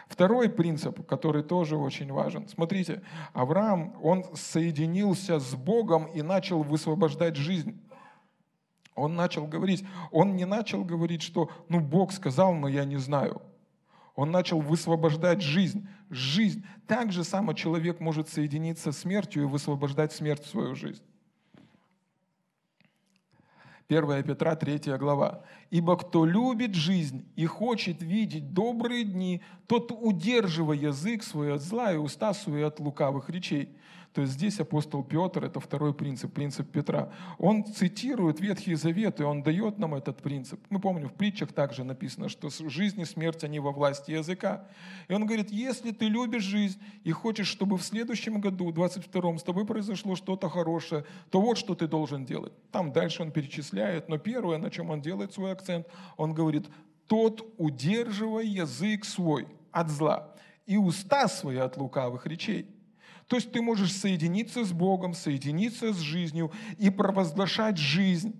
Второй 0.07 0.49
принцип, 0.49 1.05
который 1.07 1.43
тоже 1.43 1.77
очень 1.77 2.11
важен. 2.11 2.47
Смотрите, 2.47 3.01
Авраам, 3.33 3.95
он 4.03 4.23
соединился 4.35 5.39
с 5.39 5.55
Богом 5.55 6.05
и 6.05 6.21
начал 6.21 6.63
высвобождать 6.63 7.35
жизнь. 7.35 7.81
Он 8.93 9.15
начал 9.15 9.45
говорить, 9.45 9.83
он 10.11 10.35
не 10.35 10.45
начал 10.45 10.85
говорить, 10.85 11.21
что 11.21 11.49
ну 11.67 11.79
Бог 11.79 12.13
сказал, 12.13 12.53
но 12.53 12.67
я 12.67 12.85
не 12.85 12.97
знаю. 12.97 13.41
Он 14.15 14.31
начал 14.31 14.61
высвобождать 14.61 15.41
жизнь. 15.41 15.87
Жизнь. 16.09 16.65
Так 16.87 17.11
же 17.11 17.23
само 17.23 17.53
человек 17.53 17.99
может 17.99 18.29
соединиться 18.29 18.91
с 18.91 18.99
смертью 18.99 19.43
и 19.43 19.47
высвобождать 19.47 20.13
смерть 20.13 20.43
в 20.45 20.49
свою 20.49 20.75
жизнь. 20.75 21.03
1 23.87 24.23
Петра 24.23 24.55
3 24.55 24.97
глава. 24.97 25.43
«Ибо 25.69 25.95
кто 25.95 26.25
любит 26.25 26.73
жизнь 26.73 27.25
и 27.35 27.45
хочет 27.45 28.01
видеть 28.01 28.53
добрые 28.53 29.03
дни, 29.03 29.41
тот 29.67 29.91
удерживая 29.91 30.77
язык 30.77 31.23
свой 31.23 31.53
от 31.53 31.61
зла 31.61 31.93
и 31.93 31.97
уста 31.97 32.33
свои 32.33 32.63
от 32.63 32.79
лукавых 32.79 33.29
речей». 33.29 33.77
То 34.15 34.21
есть 34.21 34.33
здесь 34.35 34.61
апостол 34.61 35.03
Петр, 35.03 35.43
это 35.43 35.59
второй 35.59 35.93
принцип, 35.93 36.31
принцип 36.31 36.71
Петра. 36.71 37.11
Он 37.37 37.65
цитирует 37.65 38.39
Ветхий 38.39 38.75
Завет, 38.75 39.19
и 39.19 39.23
он 39.23 39.43
дает 39.43 39.77
нам 39.77 39.93
этот 39.93 40.21
принцип. 40.21 40.57
Мы 40.69 40.79
помним, 40.79 41.09
в 41.09 41.13
притчах 41.15 41.51
также 41.51 41.83
написано, 41.83 42.29
что 42.29 42.49
жизнь 42.49 43.01
и 43.01 43.03
смерть, 43.03 43.43
они 43.43 43.59
во 43.59 43.73
власти 43.73 44.11
языка. 44.11 44.69
И 45.09 45.13
он 45.13 45.25
говорит, 45.25 45.51
если 45.51 45.91
ты 45.91 46.07
любишь 46.07 46.43
жизнь 46.43 46.79
и 47.03 47.11
хочешь, 47.11 47.47
чтобы 47.47 47.77
в 47.77 47.83
следующем 47.83 48.39
году, 48.39 48.71
22-м, 48.71 49.37
с 49.37 49.43
тобой 49.43 49.65
произошло 49.65 50.15
что-то 50.15 50.47
хорошее, 50.47 51.03
то 51.29 51.41
вот 51.41 51.57
что 51.57 51.75
ты 51.75 51.85
должен 51.85 52.23
делать. 52.23 52.53
Там 52.71 52.93
дальше 52.93 53.21
он 53.21 53.31
перечисляет, 53.31 54.07
но 54.07 54.17
первое, 54.17 54.57
на 54.57 54.71
чем 54.71 54.91
он 54.91 55.01
делает 55.01 55.33
свой 55.33 55.51
акцент, 55.51 55.87
он 56.15 56.33
говорит, 56.33 56.67
тот 57.07 57.45
удерживай 57.57 58.47
язык 58.47 59.03
свой 59.03 59.45
от 59.73 59.89
зла 59.89 60.31
и 60.65 60.77
уста 60.77 61.27
свои 61.27 61.57
от 61.57 61.75
лукавых 61.75 62.25
речей. 62.25 62.74
То 63.27 63.37
есть 63.37 63.51
ты 63.51 63.61
можешь 63.61 63.93
соединиться 63.93 64.63
с 64.63 64.71
Богом, 64.71 65.13
соединиться 65.13 65.93
с 65.93 65.97
жизнью 65.97 66.51
и 66.77 66.89
провозглашать 66.89 67.77
жизнь. 67.77 68.39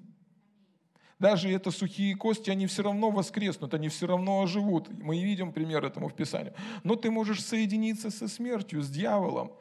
Даже 1.17 1.49
это 1.49 1.71
сухие 1.71 2.15
кости, 2.15 2.49
они 2.49 2.67
все 2.67 2.83
равно 2.83 3.09
воскреснут, 3.09 3.73
они 3.73 3.87
все 3.87 4.05
равно 4.05 4.43
оживут. 4.43 4.89
Мы 5.01 5.23
видим 5.23 5.53
пример 5.53 5.83
этому 5.85 6.09
в 6.09 6.13
Писании. 6.13 6.53
Но 6.83 6.95
ты 6.95 7.09
можешь 7.09 7.43
соединиться 7.43 8.11
со 8.11 8.27
смертью, 8.27 8.81
с 8.81 8.89
дьяволом. 8.89 9.53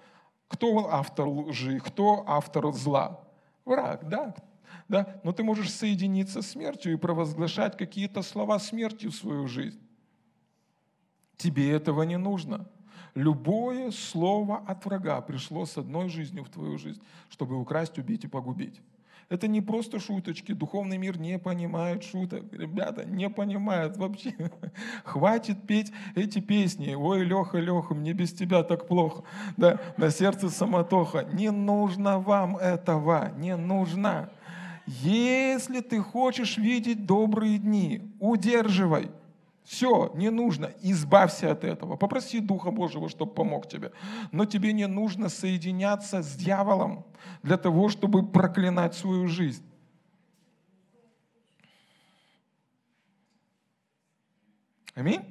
Кто 0.49 0.91
автор 0.91 1.27
лжи, 1.27 1.81
кто 1.81 2.25
автор 2.27 2.73
зла? 2.73 3.25
Враг, 3.65 4.09
да? 4.09 4.35
да? 4.89 5.21
Но 5.25 5.33
ты 5.33 5.43
можешь 5.43 5.73
соединиться 5.73 6.43
с 6.43 6.49
смертью 6.49 6.93
и 6.93 6.97
провозглашать 6.97 7.77
какие-то 7.79 8.23
слова 8.23 8.59
смерти 8.59 9.07
в 9.07 9.15
свою 9.15 9.47
жизнь. 9.47 9.81
Тебе 11.37 11.71
этого 11.71 12.03
не 12.03 12.19
нужно. 12.19 12.69
Любое 13.15 13.93
слово 13.93 14.59
от 14.67 14.85
врага 14.85 15.21
пришло 15.21 15.67
с 15.67 15.79
одной 15.79 16.09
жизнью 16.09 16.45
в 16.45 16.49
твою 16.49 16.79
жизнь, 16.79 17.01
чтобы 17.31 17.57
украсть, 17.57 17.99
убить 17.99 18.25
и 18.25 18.29
погубить. 18.29 18.81
Это 19.29 19.49
не 19.49 19.61
просто 19.61 20.01
шуточки. 20.01 20.53
Духовный 20.53 20.99
мир 20.99 21.19
не 21.19 21.39
понимает 21.39 22.05
шуток. 22.05 22.45
Ребята, 22.53 23.05
не 23.05 23.31
понимают 23.31 23.97
вообще. 23.97 24.35
Хватит 25.05 25.67
петь 25.67 25.93
эти 26.15 26.41
песни. 26.41 26.95
Ой, 26.95 27.25
Леха, 27.25 27.59
Леха, 27.59 27.95
мне 27.95 28.13
без 28.13 28.33
тебя 28.33 28.63
так 28.63 28.87
плохо. 28.87 29.23
Да, 29.57 29.81
на 29.97 30.11
сердце 30.11 30.51
самотоха. 30.51 31.27
Не 31.33 31.51
нужно 31.51 32.19
вам 32.19 32.57
этого. 32.57 33.33
Не 33.39 33.57
нужно. 33.57 34.31
Если 34.87 35.81
ты 35.81 36.01
хочешь 36.01 36.59
видеть 36.59 37.07
добрые 37.07 37.59
дни, 37.59 38.03
удерживай. 38.21 39.11
Все, 39.65 40.13
не 40.15 40.31
нужно. 40.31 40.71
Избавься 40.83 41.51
от 41.51 41.65
этого. 41.65 41.97
Попроси 41.97 42.41
Духа 42.41 42.71
Божьего, 42.71 43.09
чтобы 43.09 43.33
помог 43.33 43.67
тебе. 43.67 43.93
Но 44.31 44.45
тебе 44.45 44.75
не 44.75 44.87
нужно 44.87 45.31
соединяться 45.31 46.23
с 46.23 46.37
дьяволом 46.37 47.05
для 47.43 47.57
того, 47.57 47.89
чтобы 47.89 48.27
проклинать 48.27 48.95
свою 48.95 49.27
жизнь. 49.27 49.65
Аминь? 54.95 55.25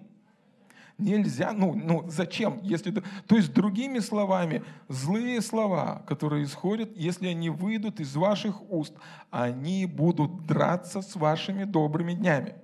Нельзя, 0.98 1.54
ну, 1.54 1.74
ну 1.74 2.06
зачем? 2.08 2.60
Если, 2.64 2.92
то 2.92 3.36
есть, 3.36 3.54
другими 3.54 4.00
словами, 4.00 4.64
злые 4.90 5.42
слова, 5.42 6.04
которые 6.08 6.44
исходят, 6.44 6.96
если 6.96 7.28
они 7.28 7.50
выйдут 7.50 8.00
из 8.00 8.16
ваших 8.16 8.62
уст, 8.72 8.94
они 9.30 9.86
будут 9.86 10.46
драться 10.46 11.02
с 11.02 11.16
вашими 11.16 11.64
добрыми 11.64 12.14
днями. 12.14 12.56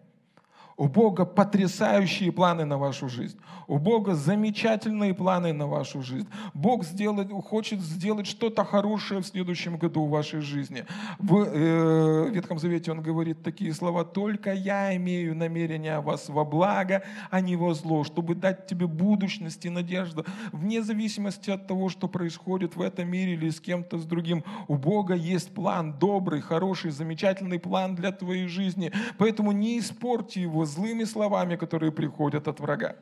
У 0.80 0.88
Бога 0.88 1.26
потрясающие 1.26 2.32
планы 2.32 2.64
на 2.64 2.78
вашу 2.78 3.10
жизнь. 3.10 3.38
У 3.68 3.78
Бога 3.80 4.16
замечательные 4.16 5.14
планы 5.14 5.52
на 5.52 5.68
вашу 5.68 6.02
жизнь. 6.02 6.28
Бог 6.54 6.86
сделать, 6.86 7.30
хочет 7.30 7.82
сделать 7.82 8.28
что-то 8.28 8.64
хорошее 8.64 9.22
в 9.22 9.28
следующем 9.28 9.78
году 9.78 10.06
в 10.06 10.10
вашей 10.10 10.40
жизни. 10.40 10.86
В 11.18 11.44
э, 11.46 12.30
Ветхом 12.32 12.60
Завете 12.60 12.94
он 12.94 13.02
говорит 13.02 13.44
такие 13.44 13.74
слова. 13.74 14.06
«Только 14.06 14.54
я 14.54 14.96
имею 14.96 15.36
намерение 15.36 15.96
о 15.96 16.02
вас 16.02 16.30
во 16.30 16.46
благо, 16.46 17.04
а 17.30 17.42
не 17.42 17.58
во 17.58 17.74
зло, 17.74 18.06
чтобы 18.06 18.34
дать 18.34 18.66
тебе 18.66 18.88
будущность 18.88 19.66
и 19.66 19.70
надежду, 19.70 20.26
вне 20.54 20.82
зависимости 20.82 21.50
от 21.50 21.68
того, 21.68 21.90
что 21.90 22.08
происходит 22.08 22.78
в 22.78 22.82
этом 22.82 23.10
мире 23.10 23.34
или 23.34 23.50
с 23.50 23.60
кем-то 23.60 23.98
с 23.98 24.06
другим. 24.06 24.46
У 24.70 24.76
Бога 24.78 25.14
есть 25.14 25.54
план 25.54 26.00
добрый, 26.00 26.40
хороший, 26.40 26.92
замечательный 26.92 27.60
план 27.60 27.96
для 27.96 28.14
твоей 28.14 28.48
жизни. 28.48 28.94
Поэтому 29.18 29.52
не 29.52 29.78
испорти 29.78 30.40
его 30.40 30.69
злыми 30.70 31.04
словами, 31.04 31.56
которые 31.56 31.92
приходят 31.92 32.48
от 32.48 32.60
врага. 32.60 32.96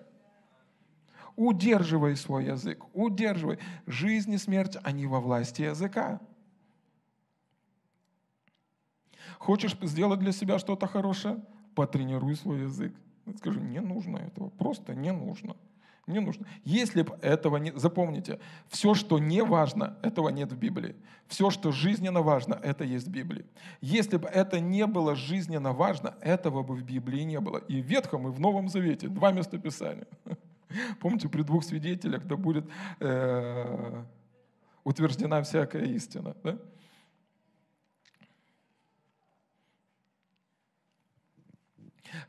Удерживай 1.35 2.15
свой 2.15 2.45
язык, 2.45 2.83
удерживай. 2.93 3.59
Жизнь 3.85 4.33
и 4.33 4.37
смерть, 4.37 4.77
они 4.83 5.05
во 5.05 5.19
власти 5.19 5.61
языка. 5.61 6.19
Хочешь 9.37 9.77
сделать 9.81 10.19
для 10.19 10.31
себя 10.31 10.57
что-то 10.57 10.87
хорошее? 10.87 11.43
Потренируй 11.75 12.35
свой 12.35 12.61
язык. 12.61 12.95
Скажи, 13.37 13.59
не 13.59 13.81
нужно 13.81 14.17
этого, 14.17 14.49
просто 14.49 14.95
не 14.95 15.11
нужно. 15.11 15.55
Не 16.07 16.19
нужно. 16.19 16.47
Если 16.63 17.01
бы 17.01 17.17
этого 17.21 17.57
не... 17.57 17.71
Запомните, 17.77 18.39
все, 18.69 18.93
что 18.93 19.19
не 19.19 19.43
важно, 19.43 19.97
этого 20.01 20.29
нет 20.29 20.53
в 20.53 20.57
Библии. 20.57 20.95
Все, 21.27 21.49
что 21.49 21.73
жизненно 21.73 22.21
важно, 22.21 22.57
это 22.63 22.85
есть 22.85 23.07
в 23.07 23.11
Библии. 23.11 23.45
Если 23.81 24.15
бы 24.15 24.29
это 24.29 24.61
не 24.61 24.87
было 24.87 25.15
жизненно 25.15 25.73
важно, 25.73 26.15
этого 26.21 26.63
бы 26.63 26.75
в 26.75 26.83
Библии 26.83 27.23
не 27.23 27.41
было. 27.41 27.57
И 27.57 27.81
в 27.81 27.85
Ветхом, 27.85 28.29
и 28.29 28.31
в 28.31 28.39
Новом 28.39 28.69
Завете. 28.69 29.09
Два 29.09 29.33
местописания. 29.33 30.07
Помните, 31.01 31.27
при 31.27 31.41
двух 31.41 31.65
свидетелях 31.65 32.25
да 32.25 32.37
будет 32.37 32.65
э, 33.01 34.03
утверждена 34.85 35.41
всякая 35.41 35.83
истина. 35.87 36.37
Да? 36.41 36.57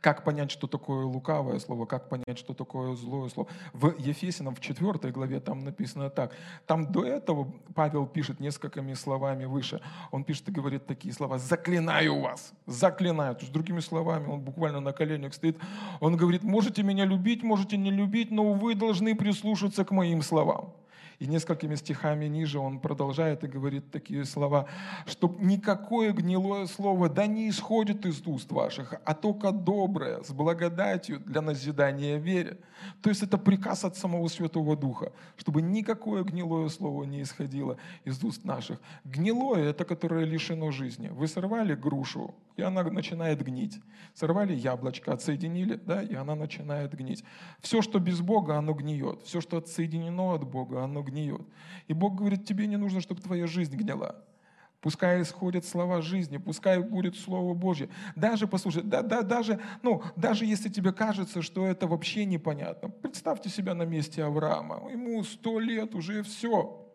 Как 0.01 0.25
понять, 0.25 0.51
что 0.51 0.67
такое 0.67 1.05
лукавое 1.05 1.59
слово, 1.59 1.87
как 1.87 2.09
понять, 2.09 2.39
что 2.39 2.55
такое 2.55 2.95
злое 2.95 3.29
слово. 3.29 3.49
В 3.73 3.95
Ефесином 3.99 4.55
в 4.55 4.61
4 4.61 5.13
главе 5.13 5.41
там 5.41 5.65
написано 5.65 6.11
так. 6.11 6.35
Там 6.67 6.91
до 6.93 7.05
этого 7.05 7.53
Павел 7.75 8.07
пишет 8.07 8.41
несколькими 8.41 8.95
словами 8.95 9.45
выше. 9.45 9.81
Он 10.11 10.25
пишет 10.25 10.49
и 10.49 10.53
говорит 10.53 10.87
такие 10.87 11.15
слова. 11.15 11.39
«Заклинаю 11.39 12.21
вас». 12.21 12.53
Заклинаю. 12.67 13.35
То 13.35 13.43
есть, 13.43 13.53
другими 13.53 13.81
словами, 13.81 14.29
он 14.29 14.41
буквально 14.41 14.81
на 14.81 14.93
коленях 14.93 15.35
стоит. 15.35 15.57
Он 16.01 16.17
говорит, 16.17 16.43
можете 16.43 16.83
меня 16.83 17.05
любить, 17.05 17.43
можете 17.43 17.77
не 17.77 17.91
любить, 17.91 18.31
но 18.31 18.53
вы 18.53 18.75
должны 18.75 19.15
прислушаться 19.15 19.85
к 19.85 19.91
моим 19.91 20.23
словам. 20.23 20.73
И 21.19 21.27
несколькими 21.27 21.75
стихами 21.75 22.27
ниже 22.27 22.61
он 22.61 22.79
продолжает 22.79 23.43
и 23.43 23.49
говорит 23.49 23.91
такие 23.91 24.25
слова, 24.25 24.67
что 25.05 25.35
никакое 25.41 26.13
гнилое 26.13 26.67
слово 26.67 27.09
да 27.09 27.27
не 27.27 27.49
исходит 27.51 28.07
из 28.07 28.25
уст 28.25 28.53
ваших, 28.53 28.95
а 29.05 29.15
только 29.15 29.51
доброе, 29.51 30.23
с 30.23 30.31
благодатью 30.31 31.19
для 31.19 31.41
назидания 31.41 32.19
вере. 32.19 32.59
То 33.03 33.11
есть 33.11 33.25
это 33.25 33.37
приказ 33.37 33.85
от 33.85 33.97
самого 33.97 34.29
Святого 34.29 34.77
Духа, 34.77 35.13
чтобы 35.37 35.61
никакое 35.61 36.23
гнилое 36.23 36.69
слово 36.69 37.03
не 37.03 37.23
исходило 37.23 37.79
из 38.05 38.23
уст 38.23 38.45
наших. 38.45 38.81
Гнилое– 39.05 39.71
это 39.71 39.85
которое 39.85 40.25
лишено 40.25 40.71
жизни. 40.71 41.09
Вы 41.09 41.27
сорвали 41.27 41.75
грушу, 41.75 42.33
и 42.59 42.63
она 42.63 42.83
начинает 42.83 43.43
гнить. 43.43 43.81
Сорвали 44.15 44.53
яблочко, 44.53 45.13
отсоединили, 45.13 45.77
да, 45.77 46.03
и 46.03 46.15
она 46.15 46.35
начинает 46.35 46.93
гнить. 46.93 47.25
Все, 47.61 47.83
что 47.83 48.01
без 48.01 48.21
Бога, 48.21 48.57
оно 48.57 48.73
гниет. 48.73 49.23
Все, 49.23 49.41
что 49.41 49.59
отсоединено 49.59 50.35
от 50.35 50.45
Бога, 50.45 50.83
оно 50.83 51.03
гниет. 51.03 51.43
И 51.87 51.93
Бог 51.93 52.17
говорит, 52.17 52.45
тебе 52.45 52.67
не 52.67 52.77
нужно, 52.77 53.01
чтобы 53.01 53.21
твоя 53.21 53.47
жизнь 53.47 53.77
гнила. 53.77 54.25
Пускай 54.81 55.23
исходят 55.23 55.65
слова 55.65 56.03
жизни, 56.03 56.37
пускай 56.39 56.81
будет 56.81 57.17
Слово 57.17 57.53
Божье. 57.53 57.89
Даже, 58.15 58.47
послушай, 58.47 58.83
да, 58.85 59.03
да, 59.03 59.23
даже, 59.23 59.61
ну, 59.83 60.03
даже 60.15 60.45
если 60.45 60.69
тебе 60.69 60.93
кажется, 60.93 61.43
что 61.43 61.67
это 61.67 61.89
вообще 61.89 62.25
непонятно, 62.25 62.89
представьте 62.89 63.51
себя 63.51 63.75
на 63.75 63.83
месте 63.83 64.23
Авраама. 64.23 64.89
Ему 64.91 65.25
сто 65.25 65.59
лет 65.59 65.97
уже 65.97 66.23
все. 66.23 66.88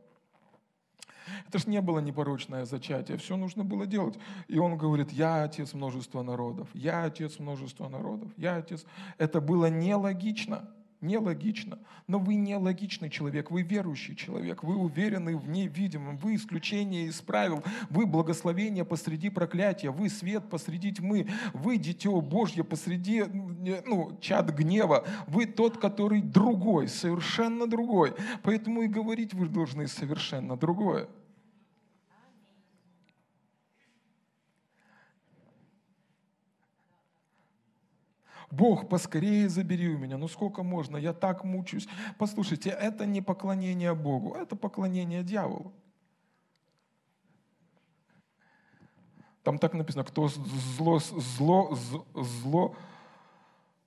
Это 1.53 1.59
ж 1.59 1.67
не 1.67 1.81
было 1.81 1.99
непорочное 1.99 2.65
зачатие, 2.65 3.19
все 3.19 3.37
нужно 3.37 3.63
было 3.63 3.85
делать. 3.85 4.17
И 4.47 4.57
он 4.57 4.75
говорит, 4.75 5.11
я 5.11 5.43
отец 5.43 5.75
множества 5.75 6.23
народов, 6.23 6.67
я 6.73 7.03
отец 7.03 7.37
множества 7.37 7.87
народов, 7.89 8.31
я 8.37 8.55
отец. 8.55 8.83
Это 9.19 9.39
было 9.39 9.67
нелогично 9.67 10.67
нелогично. 10.99 11.79
Но 12.07 12.17
вы 12.17 12.35
не 12.35 12.55
логичный 12.55 13.09
человек, 13.09 13.51
вы 13.51 13.61
верующий 13.61 14.15
человек, 14.15 14.63
вы 14.63 14.77
уверены 14.77 15.35
в 15.35 15.49
невидимом, 15.49 16.15
вы 16.15 16.35
исключение 16.35 17.07
из 17.07 17.21
правил, 17.21 17.61
вы 17.89 18.05
благословение 18.05 18.85
посреди 18.85 19.29
проклятия, 19.29 19.89
вы 19.89 20.09
свет 20.09 20.49
посреди 20.49 20.93
тьмы, 20.93 21.27
вы 21.53 21.77
дитё 21.77 22.21
Божье 22.21 22.63
посреди 22.63 23.25
ну, 23.25 24.17
чад 24.21 24.55
гнева, 24.55 25.05
вы 25.27 25.45
тот, 25.45 25.77
который 25.77 26.21
другой, 26.21 26.87
совершенно 26.87 27.67
другой. 27.67 28.13
Поэтому 28.41 28.83
и 28.83 28.87
говорить 28.87 29.33
вы 29.33 29.49
должны 29.49 29.89
совершенно 29.89 30.55
другое. 30.55 31.09
Бог, 38.53 38.87
поскорее 38.87 39.49
забери 39.49 39.89
у 39.89 39.97
меня. 39.97 40.17
Ну 40.17 40.27
сколько 40.27 40.61
можно? 40.61 40.97
Я 40.97 41.13
так 41.13 41.43
мучаюсь. 41.43 41.87
Послушайте, 42.19 42.69
это 42.69 43.05
не 43.05 43.21
поклонение 43.21 43.95
Богу, 43.95 44.35
это 44.35 44.55
поклонение 44.55 45.23
дьяволу. 45.23 45.73
Там 49.41 49.57
так 49.57 49.73
написано, 49.73 50.03
кто 50.03 50.27
зло, 50.27 50.99
зло, 50.99 51.77
зло, 52.13 52.75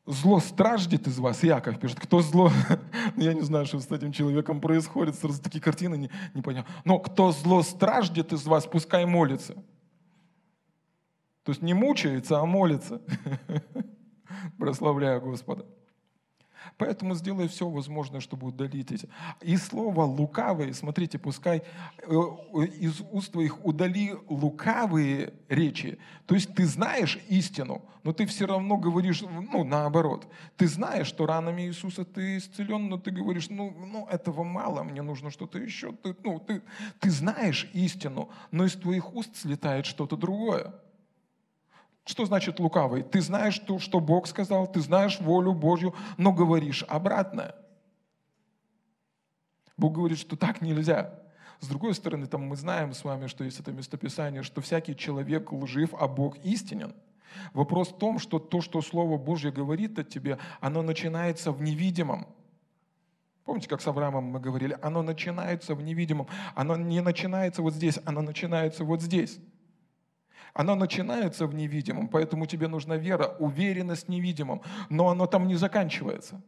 зло 0.05 0.41
страждет 0.41 1.07
из 1.07 1.19
вас, 1.19 1.45
Яков 1.45 1.79
пишет, 1.79 2.01
кто 2.01 2.21
зло, 2.21 2.51
я 3.17 3.35
не 3.35 3.43
знаю, 3.43 3.67
что 3.67 3.79
с 3.79 3.91
этим 3.91 4.11
человеком 4.11 4.61
происходит, 4.61 5.15
сразу 5.15 5.41
такие 5.41 5.63
картины 5.63 5.97
не, 5.97 6.11
не 6.35 6.43
понял. 6.43 6.65
Но 6.85 6.99
кто 6.99 7.31
зло 7.31 7.63
страждет 7.63 8.33
из 8.33 8.45
вас, 8.47 8.67
пускай 8.67 9.07
молится. 9.07 9.55
То 11.45 11.53
есть 11.53 11.63
не 11.63 11.73
мучается, 11.73 12.41
а 12.41 12.45
молится. 12.45 13.01
прославляя 14.59 15.21
Господа. 15.21 15.67
Поэтому 16.79 17.15
сделай 17.15 17.49
все 17.49 17.69
возможное, 17.69 18.21
чтобы 18.21 18.49
удалить 18.49 18.93
эти. 18.93 19.09
И 19.43 19.57
слово 19.57 20.03
лукавые, 20.03 20.75
смотрите, 20.75 21.19
пускай 21.19 21.63
э, 22.03 22.13
из 22.81 23.01
уст 23.13 23.33
твоих 23.33 23.65
удали 23.65 24.15
лукавые 24.29 25.33
речи. 25.49 25.99
То 26.27 26.35
есть 26.35 26.55
ты 26.55 26.67
знаешь 26.67 27.19
истину, 27.29 27.83
но 28.03 28.13
ты 28.13 28.27
все 28.27 28.47
равно 28.47 28.77
говоришь, 28.77 29.23
ну, 29.23 29.65
наоборот. 29.65 30.29
Ты 30.57 30.69
знаешь, 30.69 31.07
что 31.07 31.27
ранами 31.27 31.63
Иисуса 31.63 32.05
ты 32.05 32.39
исцелен, 32.39 32.89
но 32.89 32.99
ты 32.99 33.11
говоришь, 33.11 33.49
ну, 33.49 33.71
ну 33.71 34.07
этого 34.07 34.45
мало, 34.45 34.83
мне 34.83 35.03
нужно 35.03 35.31
что-то 35.31 35.59
еще. 35.59 35.93
Ты, 35.93 36.15
ну, 36.23 36.39
ты, 36.41 36.63
ты 37.01 37.11
знаешь 37.11 37.69
истину, 37.73 38.29
но 38.51 38.65
из 38.65 38.75
твоих 38.75 39.15
уст 39.15 39.37
слетает 39.37 39.87
что-то 39.87 40.17
другое. 40.17 40.75
Что 42.07 42.25
значит 42.25 42.61
лукавый? 42.61 43.03
Ты 43.03 43.21
знаешь 43.21 43.59
то, 43.59 43.81
что 43.81 43.99
Бог 43.99 44.29
сказал, 44.29 44.71
ты 44.71 44.81
знаешь 44.81 45.19
волю 45.19 45.53
Божью, 45.53 45.93
но 46.17 46.33
говоришь 46.33 46.85
обратное. 46.89 47.57
Бог 49.77 49.95
говорит, 49.95 50.19
что 50.19 50.37
так 50.37 50.63
нельзя. 50.63 51.21
С 51.59 51.67
другой 51.67 51.95
стороны, 51.95 52.27
там 52.27 52.43
мы 52.43 52.55
знаем 52.55 52.95
с 52.95 53.03
вами, 53.03 53.27
что 53.27 53.43
есть 53.43 53.59
это 53.59 53.73
местописание, 53.73 54.45
что 54.45 54.61
всякий 54.61 54.95
человек 54.95 55.53
лжив, 55.53 55.95
а 55.99 56.07
Бог 56.07 56.37
истинен. 56.45 56.95
Вопрос 57.53 57.89
в 57.89 57.99
том, 57.99 58.21
что 58.21 58.39
то, 58.39 58.61
что 58.61 58.81
Слово 58.83 59.19
Божье 59.19 59.51
говорит 59.51 59.99
о 59.99 60.05
тебе, 60.05 60.39
оно 60.61 60.83
начинается 60.83 61.51
в 61.51 61.61
невидимом. 61.61 62.29
Помните, 63.45 63.69
как 63.69 63.81
с 63.81 63.87
Авраамом 63.89 64.25
мы 64.25 64.39
говорили? 64.39 64.79
Оно 64.81 65.03
начинается 65.03 65.75
в 65.75 65.83
невидимом. 65.83 66.29
Оно 66.55 66.77
не 66.77 67.01
начинается 67.01 67.63
вот 67.63 67.75
здесь, 67.75 67.99
оно 68.05 68.23
начинается 68.23 68.85
вот 68.85 69.03
здесь. 69.03 69.41
Оно 70.55 70.75
начинается 70.75 71.47
в 71.47 71.55
невидимом, 71.55 72.09
поэтому 72.09 72.47
тебе 72.47 72.69
нужна 72.69 72.97
вера, 72.97 73.37
уверенность 73.39 74.07
в 74.07 74.11
невидимом, 74.11 74.63
но 74.89 75.09
оно 75.09 75.27
там 75.27 75.47
не 75.47 75.57
заканчивается. 75.57 76.41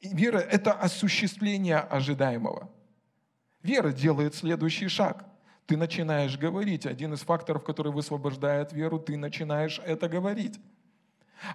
И 0.00 0.14
вера– 0.14 0.38
это 0.52 0.72
осуществление 0.72 1.78
ожидаемого. 1.78 2.70
Вера 3.62 3.92
делает 3.92 4.34
следующий 4.34 4.88
шаг. 4.88 5.24
Ты 5.66 5.76
начинаешь 5.76 6.36
говорить. 6.36 6.84
Один 6.84 7.14
из 7.14 7.20
факторов, 7.20 7.64
который 7.64 7.92
высвобождает 7.92 8.72
веру, 8.72 8.98
ты 8.98 9.16
начинаешь 9.16 9.80
это 9.84 10.08
говорить. 10.08 10.60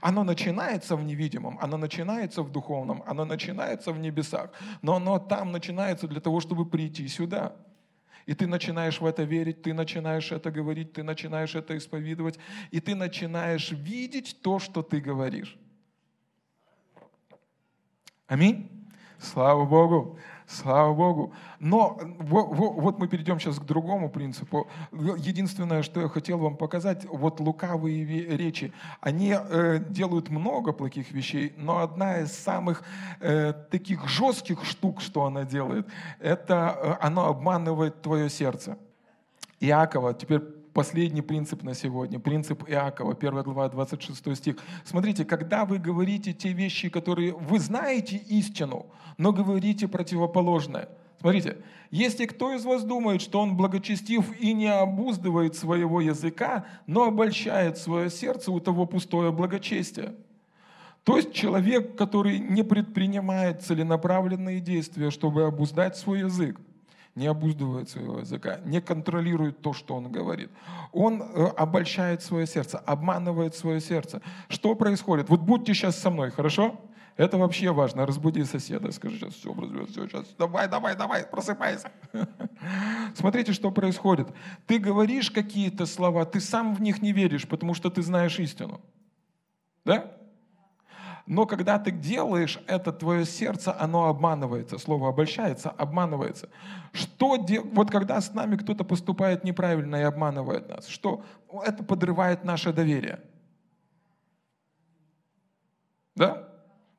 Оно 0.01 0.23
начинается 0.23 0.95
в 0.95 1.03
невидимом, 1.03 1.57
оно 1.61 1.77
начинается 1.77 2.43
в 2.43 2.51
духовном, 2.51 3.03
оно 3.05 3.25
начинается 3.25 3.91
в 3.91 3.99
небесах, 3.99 4.51
но 4.81 4.95
оно 4.95 5.19
там 5.19 5.51
начинается 5.51 6.07
для 6.07 6.19
того, 6.19 6.39
чтобы 6.39 6.65
прийти 6.65 7.07
сюда. 7.07 7.55
И 8.29 8.35
ты 8.35 8.45
начинаешь 8.45 9.01
в 9.01 9.05
это 9.07 9.23
верить, 9.23 9.63
ты 9.63 9.73
начинаешь 9.73 10.31
это 10.31 10.51
говорить, 10.51 10.93
ты 10.93 11.01
начинаешь 11.01 11.55
это 11.55 11.75
исповедовать, 11.75 12.37
и 12.69 12.79
ты 12.79 12.93
начинаешь 12.93 13.71
видеть 13.71 14.37
то, 14.43 14.59
что 14.59 14.83
ты 14.83 15.01
говоришь. 15.01 15.57
Аминь. 18.27 18.69
Слава 19.17 19.65
Богу. 19.65 20.19
Слава 20.49 20.95
Богу. 20.95 21.31
Но 21.59 21.99
вот 22.17 22.97
мы 22.97 23.07
перейдем 23.07 23.39
сейчас 23.39 23.59
к 23.59 23.65
другому 23.65 24.09
принципу. 24.09 24.67
Единственное, 24.91 25.83
что 25.83 26.01
я 26.01 26.09
хотел 26.09 26.39
вам 26.39 26.57
показать, 26.57 27.05
вот 27.05 27.39
лукавые 27.39 28.03
речи, 28.35 28.73
они 28.99 29.35
э, 29.37 29.79
делают 29.89 30.29
много 30.29 30.73
плохих 30.73 31.11
вещей, 31.11 31.53
но 31.55 31.79
одна 31.79 32.21
из 32.21 32.31
самых 32.31 32.83
э, 33.19 33.53
таких 33.69 34.07
жестких 34.07 34.65
штук, 34.65 35.01
что 35.01 35.25
она 35.25 35.43
делает, 35.43 35.87
это 36.19 36.75
э, 36.81 37.05
она 37.05 37.27
обманывает 37.27 38.01
твое 38.01 38.27
сердце. 38.27 38.75
Иакова, 39.59 40.15
теперь 40.15 40.41
последний 40.73 41.21
принцип 41.21 41.63
на 41.63 41.73
сегодня, 41.73 42.19
принцип 42.19 42.63
Иакова, 42.69 43.13
1 43.13 43.43
глава, 43.43 43.69
26 43.69 44.35
стих. 44.35 44.55
Смотрите, 44.83 45.25
когда 45.25 45.65
вы 45.65 45.77
говорите 45.77 46.33
те 46.33 46.53
вещи, 46.53 46.89
которые 46.89 47.33
вы 47.33 47.59
знаете 47.59 48.17
истину, 48.17 48.87
но 49.17 49.31
говорите 49.31 49.87
противоположное. 49.87 50.89
Смотрите, 51.19 51.57
если 51.91 52.25
кто 52.25 52.53
из 52.53 52.63
вас 52.63 52.83
думает, 52.83 53.21
что 53.21 53.41
он 53.41 53.57
благочестив 53.57 54.39
и 54.39 54.53
не 54.53 54.67
обуздывает 54.67 55.55
своего 55.55 55.99
языка, 55.99 56.65
но 56.87 57.03
обольщает 57.03 57.77
свое 57.77 58.09
сердце, 58.09 58.51
у 58.51 58.59
того 58.59 58.85
пустое 58.85 59.31
благочестие. 59.31 60.15
То 61.03 61.17
есть 61.17 61.33
человек, 61.33 61.97
который 61.97 62.39
не 62.39 62.63
предпринимает 62.63 63.63
целенаправленные 63.63 64.59
действия, 64.59 65.11
чтобы 65.11 65.45
обуздать 65.45 65.97
свой 65.97 66.19
язык, 66.19 66.59
не 67.15 67.27
обуздывает 67.27 67.89
своего 67.89 68.19
языка, 68.19 68.59
не 68.65 68.81
контролирует 68.81 69.61
то, 69.61 69.73
что 69.73 69.95
он 69.95 70.11
говорит. 70.11 70.49
Он 70.91 71.21
э, 71.21 71.45
обольщает 71.57 72.21
свое 72.21 72.47
сердце, 72.47 72.77
обманывает 72.79 73.55
свое 73.55 73.81
сердце. 73.81 74.21
Что 74.47 74.75
происходит? 74.75 75.29
Вот 75.29 75.41
будьте 75.41 75.73
сейчас 75.73 75.99
со 75.99 76.09
мной, 76.09 76.31
хорошо? 76.31 76.79
Это 77.17 77.37
вообще 77.37 77.73
важно. 77.73 78.05
Разбуди 78.05 78.45
соседа, 78.45 78.93
скажи, 78.93 79.17
сейчас 79.17 79.33
все 79.33 79.51
образуется, 79.51 79.91
все, 79.91 80.07
сейчас, 80.07 80.33
давай, 80.37 80.69
давай, 80.69 80.95
давай, 80.95 81.25
просыпайся. 81.25 81.91
Смотрите, 83.13 83.51
что 83.51 83.71
происходит. 83.71 84.29
Ты 84.67 84.79
говоришь 84.79 85.29
какие-то 85.29 85.85
слова, 85.85 86.23
ты 86.23 86.39
сам 86.39 86.73
в 86.73 86.81
них 86.81 87.01
не 87.01 87.11
веришь, 87.11 87.45
потому 87.45 87.73
что 87.73 87.89
ты 87.89 88.01
знаешь 88.01 88.39
истину. 88.39 88.79
Да? 89.83 90.18
Но 91.29 91.45
когда 91.45 91.77
ты 91.77 91.91
делаешь 91.91 92.59
это, 92.65 92.91
твое 92.91 93.23
сердце, 93.23 93.79
оно 93.79 94.07
обманывается. 94.07 94.79
Слово 94.79 95.09
обольщается, 95.09 95.69
обманывается. 95.69 96.49
Что 96.91 97.35
де... 97.35 97.59
Вот 97.59 97.91
когда 97.91 98.19
с 98.19 98.33
нами 98.33 98.55
кто-то 98.55 98.83
поступает 98.83 99.43
неправильно 99.43 99.97
и 99.97 100.01
обманывает 100.01 100.67
нас, 100.67 100.87
что? 100.87 101.23
Это 101.63 101.83
подрывает 101.83 102.43
наше 102.43 102.73
доверие. 102.73 103.19
Да? 106.15 106.49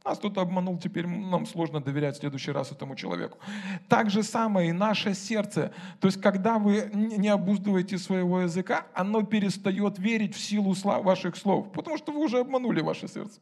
Нас 0.05 0.19
кто-то 0.19 0.43
обманул, 0.43 0.79
теперь 0.79 1.09
нам 1.09 1.45
сложно 1.45 1.81
доверять 1.81 2.15
в 2.15 2.21
следующий 2.21 2.53
раз 2.53 2.71
этому 2.71 2.95
человеку. 2.95 3.39
Так 3.89 4.11
же 4.11 4.23
самое 4.23 4.69
и 4.69 4.73
наше 4.73 5.13
сердце. 5.15 5.73
То 5.99 6.07
есть, 6.07 6.21
когда 6.21 6.61
вы 6.61 6.89
не 6.95 7.29
обуздываете 7.29 7.99
своего 7.99 8.43
языка, 8.43 8.87
оно 8.95 9.25
перестает 9.25 9.99
верить 9.99 10.37
в 10.37 10.41
силу 10.41 10.73
ваших 11.03 11.35
слов, 11.35 11.73
потому 11.73 11.99
что 11.99 12.13
вы 12.13 12.25
уже 12.25 12.39
обманули 12.39 12.81
ваше 12.81 13.09
сердце. 13.09 13.41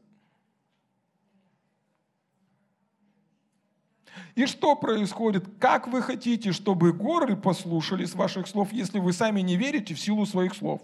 И 4.38 4.46
что 4.46 4.76
происходит? 4.76 5.46
Как 5.58 5.88
вы 5.88 6.00
хотите, 6.00 6.52
чтобы 6.52 6.92
горы 6.92 7.34
послушались 7.34 8.14
ваших 8.14 8.46
слов, 8.46 8.72
если 8.72 9.00
вы 9.00 9.12
сами 9.12 9.40
не 9.40 9.56
верите 9.56 9.94
в 9.94 9.98
силу 9.98 10.26
своих 10.26 10.54
слов? 10.54 10.80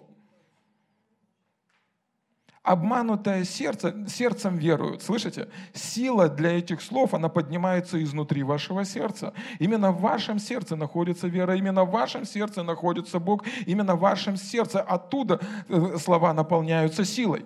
Обманутое 2.64 3.44
сердце, 3.44 3.94
сердцем 4.08 4.56
веруют. 4.56 5.02
Слышите? 5.02 5.50
Сила 5.72 6.28
для 6.28 6.58
этих 6.58 6.82
слов, 6.82 7.14
она 7.14 7.28
поднимается 7.28 8.02
изнутри 8.02 8.42
вашего 8.42 8.84
сердца. 8.84 9.32
Именно 9.60 9.92
в 9.92 10.00
вашем 10.00 10.40
сердце 10.40 10.74
находится 10.74 11.28
вера, 11.28 11.54
именно 11.54 11.84
в 11.84 11.92
вашем 11.92 12.24
сердце 12.24 12.64
находится 12.64 13.20
Бог, 13.20 13.44
именно 13.66 13.94
в 13.94 14.00
вашем 14.00 14.36
сердце 14.36 14.82
оттуда 14.82 15.40
э, 15.68 15.96
слова 15.98 16.34
наполняются 16.34 17.04
силой. 17.04 17.44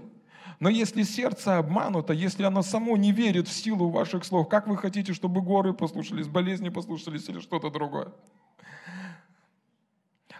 Но 0.60 0.68
если 0.68 1.04
сердце 1.04 1.58
обмануто, 1.58 2.12
если 2.12 2.42
оно 2.42 2.62
само 2.62 2.96
не 2.96 3.12
верит 3.12 3.46
в 3.46 3.52
силу 3.52 3.90
ваших 3.90 4.24
слов, 4.24 4.48
как 4.48 4.66
вы 4.66 4.76
хотите, 4.76 5.12
чтобы 5.12 5.40
горы 5.40 5.72
послушались, 5.72 6.26
болезни 6.26 6.68
послушались 6.68 7.28
или 7.28 7.38
что-то 7.38 7.70
другое? 7.70 8.08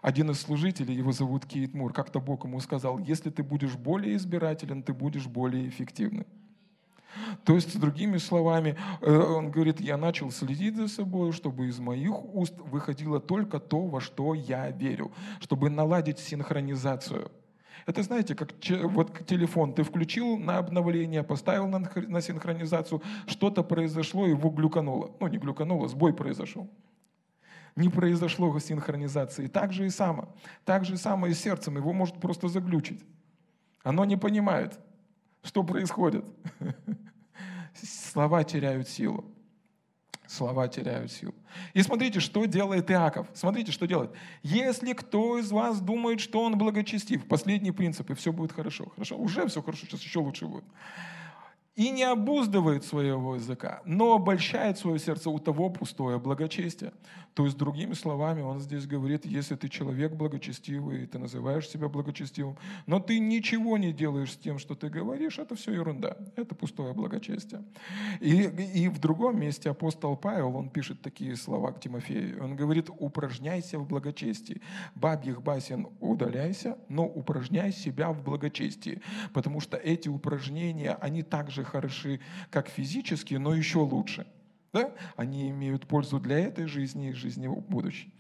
Один 0.03 0.31
из 0.31 0.41
служителей, 0.41 0.95
его 0.95 1.13
зовут 1.13 1.47
Кейт 1.47 1.75
Мур, 1.75 1.93
как-то 1.93 2.21
Бог 2.21 2.45
ему 2.45 2.61
сказал, 2.61 2.99
если 2.99 3.31
ты 3.31 3.43
будешь 3.43 3.75
более 3.75 4.17
избирателен, 4.17 4.83
ты 4.83 4.93
будешь 4.93 5.27
более 5.27 5.69
эффективным. 5.69 6.27
То 7.45 7.55
есть, 7.55 7.79
другими 7.81 8.19
словами, 8.19 8.77
э, 9.01 9.11
он 9.11 9.51
говорит, 9.51 9.81
я 9.81 9.97
начал 9.97 10.31
следить 10.31 10.77
за 10.77 10.89
собой, 10.89 11.33
чтобы 11.33 11.67
из 11.67 11.79
моих 11.79 12.15
уст 12.35 12.55
выходило 12.59 13.19
только 13.19 13.59
то, 13.59 13.87
во 13.87 14.01
что 14.01 14.35
я 14.35 14.71
верю, 14.71 15.11
чтобы 15.41 15.69
наладить 15.69 16.19
синхронизацию– 16.19 17.31
это, 17.89 18.03
знаете, 18.03 18.35
как 18.35 18.53
вот 18.85 19.27
телефон 19.27 19.73
ты 19.73 19.83
включил 19.83 20.37
на 20.37 20.59
обновление, 20.59 21.23
поставил 21.23 21.69
на, 21.69 21.91
на 21.97 22.21
синхронизацию, 22.21 23.03
что-то 23.27 23.63
произошло, 23.63 24.27
его 24.27 24.51
глюкануло. 24.51 25.17
Ну, 25.19 25.27
не 25.29 25.39
глюкануло, 25.39 25.89
сбой 25.89 26.13
произошел. 26.13 26.69
Не 27.77 27.89
произошло 27.89 28.59
синхронизации. 28.59 29.47
Так 29.47 29.73
же 29.73 29.87
и 29.87 29.91
само. 29.91 30.37
Так 30.67 30.85
же 30.85 30.95
и 30.95 30.97
само 30.99 31.29
и 31.29 31.33
с 31.33 31.41
сердцем. 31.41 31.79
Его 31.79 31.95
может 31.95 32.21
просто 32.21 32.49
заглючить. 32.49 33.01
Оно 33.83 34.05
не 34.05 34.19
понимает, 34.19 34.79
что 35.43 35.63
происходит. 35.63 36.27
Слова 37.73 38.45
теряют 38.45 38.87
силу 38.91 39.25
слова 40.29 40.69
теряют 40.69 41.11
силу. 41.11 41.35
И 41.75 41.83
смотрите, 41.83 42.21
что 42.21 42.45
делает 42.45 42.91
Иаков. 42.91 43.27
Смотрите, 43.35 43.73
что 43.73 43.87
делает. 43.87 44.11
Если 44.43 44.93
кто 44.93 45.39
из 45.39 45.51
вас 45.51 45.81
думает, 45.81 46.21
что 46.21 46.43
он 46.43 46.57
благочестив, 46.59 47.27
последний 47.27 47.73
принцип, 47.73 48.11
и 48.11 48.15
все 48.15 48.33
будет 48.33 48.53
хорошо. 48.53 48.91
Хорошо? 48.95 49.17
Уже 49.17 49.47
все 49.49 49.63
хорошо, 49.63 49.87
сейчас 49.87 50.03
еще 50.03 50.21
лучше 50.21 50.47
будет 50.47 50.65
и 51.79 51.91
не 51.91 52.03
обуздывает 52.03 52.85
своего 52.85 53.37
языка, 53.37 53.83
но 53.85 54.15
обольщает 54.15 54.79
свое 54.79 54.99
сердце, 54.99 55.31
у 55.31 55.39
того 55.39 55.71
пустое 55.71 56.19
благочестие. 56.19 56.93
То 57.35 57.45
есть, 57.45 57.57
другими 57.57 57.93
словами, 57.93 58.43
он 58.43 58.59
здесь 58.59 58.85
говорит, 58.85 59.25
если 59.25 59.55
ты 59.55 59.69
человек 59.69 60.13
благочестивый, 60.13 61.07
ты 61.07 61.21
называешь 61.21 61.69
себя 61.69 61.89
благочестивым, 61.89 62.57
но 62.87 62.99
ты 62.99 63.21
ничего 63.21 63.79
не 63.79 63.93
делаешь 63.93 64.33
с 64.33 64.37
тем, 64.37 64.59
что 64.59 64.75
ты 64.75 64.89
говоришь, 64.89 65.39
это 65.39 65.55
все 65.55 65.73
ерунда, 65.73 66.17
это 66.35 66.57
пустое 66.57 66.93
благочестие. 66.95 67.63
И, 68.19 68.43
и 68.75 68.89
в 68.89 68.99
другом 68.99 69.39
месте 69.39 69.71
апостол 69.71 70.17
Павел, 70.17 70.57
он 70.57 70.71
пишет 70.71 71.01
такие 71.01 71.37
слова 71.37 71.71
к 71.71 71.79
Тимофею, 71.81 72.43
он 72.43 72.57
говорит, 72.57 72.91
упражняйся 72.99 73.79
в 73.79 73.87
благочестии, 73.87 74.63
бабьих 74.97 75.43
басен 75.43 75.87
удаляйся, 76.01 76.77
но 76.89 77.07
упражняй 77.07 77.71
себя 77.71 78.11
в 78.11 78.25
благочестии, 78.25 79.01
потому 79.33 79.61
что 79.61 79.77
эти 79.77 80.09
упражнения, 80.09 80.99
они 81.01 81.23
также 81.23 81.68
хороши 81.69 82.21
как 82.51 82.69
физически, 82.69 83.35
но 83.35 83.55
еще 83.55 83.79
лучше. 83.79 84.27
Да? 84.73 84.93
Они 85.17 85.51
имеют 85.51 85.87
пользу 85.87 86.21
для 86.21 86.39
этой 86.39 86.67
жизни 86.67 87.11
и 87.11 87.13
жизни 87.13 87.47
будущей. 87.47 88.13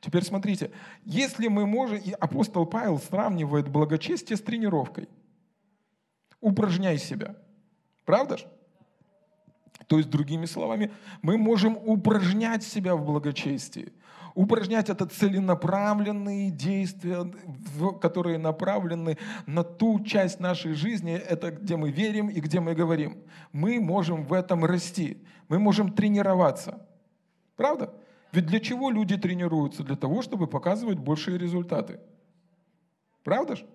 Теперь 0.00 0.24
смотрите, 0.24 0.70
если 1.04 1.48
мы 1.48 1.66
можем, 1.66 1.98
и 1.98 2.12
апостол 2.12 2.64
Павел 2.64 2.98
сравнивает 2.98 3.68
благочестие 3.68 4.36
с 4.36 4.40
тренировкой. 4.40 5.08
Упражняй 6.40 6.96
себя. 6.96 7.36
Правда 8.06 8.38
же? 8.38 8.46
То 9.86 9.98
есть, 9.98 10.08
другими 10.08 10.46
словами, 10.46 10.90
мы 11.20 11.36
можем 11.36 11.76
упражнять 11.76 12.62
себя 12.62 12.94
в 12.94 13.04
благочестии 13.04 13.92
упражнять 14.40 14.88
это 14.88 15.04
целенаправленные 15.04 16.50
действия, 16.50 17.30
которые 18.00 18.38
направлены 18.38 19.18
на 19.46 19.62
ту 19.62 20.00
часть 20.00 20.40
нашей 20.40 20.72
жизни, 20.72 21.12
это 21.12 21.50
где 21.50 21.76
мы 21.76 21.90
верим 21.90 22.28
и 22.28 22.40
где 22.40 22.60
мы 22.60 22.74
говорим. 22.74 23.18
Мы 23.52 23.80
можем 23.80 24.24
в 24.24 24.32
этом 24.32 24.64
расти, 24.64 25.22
мы 25.48 25.58
можем 25.58 25.92
тренироваться. 25.92 26.86
Правда? 27.56 27.92
Ведь 28.32 28.46
для 28.46 28.60
чего 28.60 28.90
люди 28.90 29.18
тренируются? 29.18 29.82
Для 29.82 29.96
того, 29.96 30.22
чтобы 30.22 30.46
показывать 30.46 30.98
большие 30.98 31.36
результаты. 31.36 32.00
Правда 33.24 33.56
же? 33.56 33.66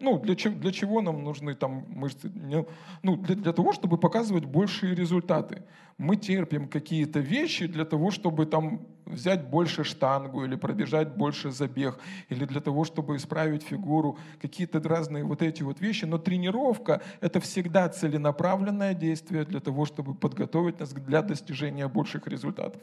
Ну, 0.00 0.18
для 0.18 0.36
чего, 0.36 0.54
для 0.54 0.70
чего 0.70 1.00
нам 1.02 1.24
нужны 1.24 1.54
там 1.54 1.84
мышцы? 1.88 2.30
Ну, 3.02 3.16
для, 3.16 3.34
для 3.34 3.52
того, 3.52 3.72
чтобы 3.72 3.98
показывать 3.98 4.44
большие 4.44 4.94
результаты. 4.94 5.62
Мы 5.98 6.14
терпим 6.16 6.68
какие-то 6.68 7.18
вещи 7.18 7.66
для 7.66 7.84
того, 7.84 8.12
чтобы 8.12 8.46
там 8.46 8.86
взять 9.06 9.48
больше 9.48 9.82
штангу 9.82 10.44
или 10.44 10.54
пробежать 10.54 11.16
больше 11.16 11.50
забег, 11.50 11.98
или 12.28 12.44
для 12.44 12.60
того, 12.60 12.84
чтобы 12.84 13.16
исправить 13.16 13.64
фигуру, 13.64 14.18
какие-то 14.40 14.80
разные 14.80 15.24
вот 15.24 15.42
эти 15.42 15.64
вот 15.64 15.80
вещи. 15.80 16.04
Но 16.04 16.18
тренировка— 16.18 17.02
это 17.20 17.40
всегда 17.40 17.88
целенаправленное 17.88 18.94
действие 18.94 19.44
для 19.44 19.60
того, 19.60 19.84
чтобы 19.84 20.14
подготовить 20.14 20.78
нас 20.78 20.92
для 20.92 21.22
достижения 21.22 21.88
больших 21.88 22.28
результатов. 22.28 22.80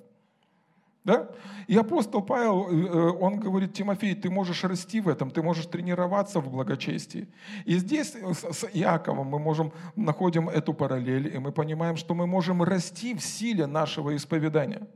Да? 1.05 1.29
И 1.67 1.77
апостол 1.77 2.23
Павел, 2.23 2.67
э, 2.67 2.87
э, 2.87 3.09
он 3.21 3.39
говорит, 3.39 3.73
Тимофей, 3.73 4.15
ты 4.15 4.31
можешь 4.31 4.63
расти 4.63 4.99
в 4.99 5.07
этом, 5.07 5.29
ты 5.29 5.43
можешь 5.43 5.67
тренироваться 5.67 6.39
в 6.39 6.49
благочестии. 6.49 7.27
И 7.63 7.77
здесь 7.77 8.15
с 8.15 8.65
Иаковом 8.73 9.27
мы 9.27 9.37
можем, 9.37 9.71
находим 9.95 10.49
эту 10.49 10.73
параллель, 10.73 11.35
и 11.35 11.37
мы 11.37 11.51
понимаем, 11.51 11.95
что 11.95 12.15
мы 12.15 12.25
можем 12.25 12.63
расти 12.63 13.13
в 13.13 13.21
силе 13.21 13.67
нашего 13.67 14.15
исповедания. 14.15 14.87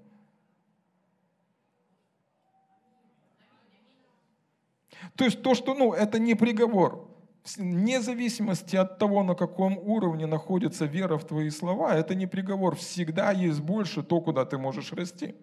То 5.16 5.26
есть 5.26 5.43
то, 5.43 5.53
что, 5.53 5.76
ну, 5.76 5.93
это 5.93 6.18
не 6.18 6.34
приговор. 6.34 7.07
Вне 7.55 8.01
зависимости 8.01 8.76
от 8.76 8.97
того, 8.97 9.24
на 9.24 9.36
каком 9.36 9.78
уровне 9.78 10.26
находится 10.26 10.86
вера 10.86 11.18
в 11.20 11.26
твои 11.26 11.51
слова, 11.51 11.93
это 11.95 12.16
не 12.16 12.26
приговор. 12.26 12.76
Всегда 12.76 13.32
есть 13.32 13.62
больше 13.62 14.01
то, 14.01 14.22
куда 14.22 14.45
ты 14.45 14.57
можешь 14.57 14.91
расти. 14.91 15.36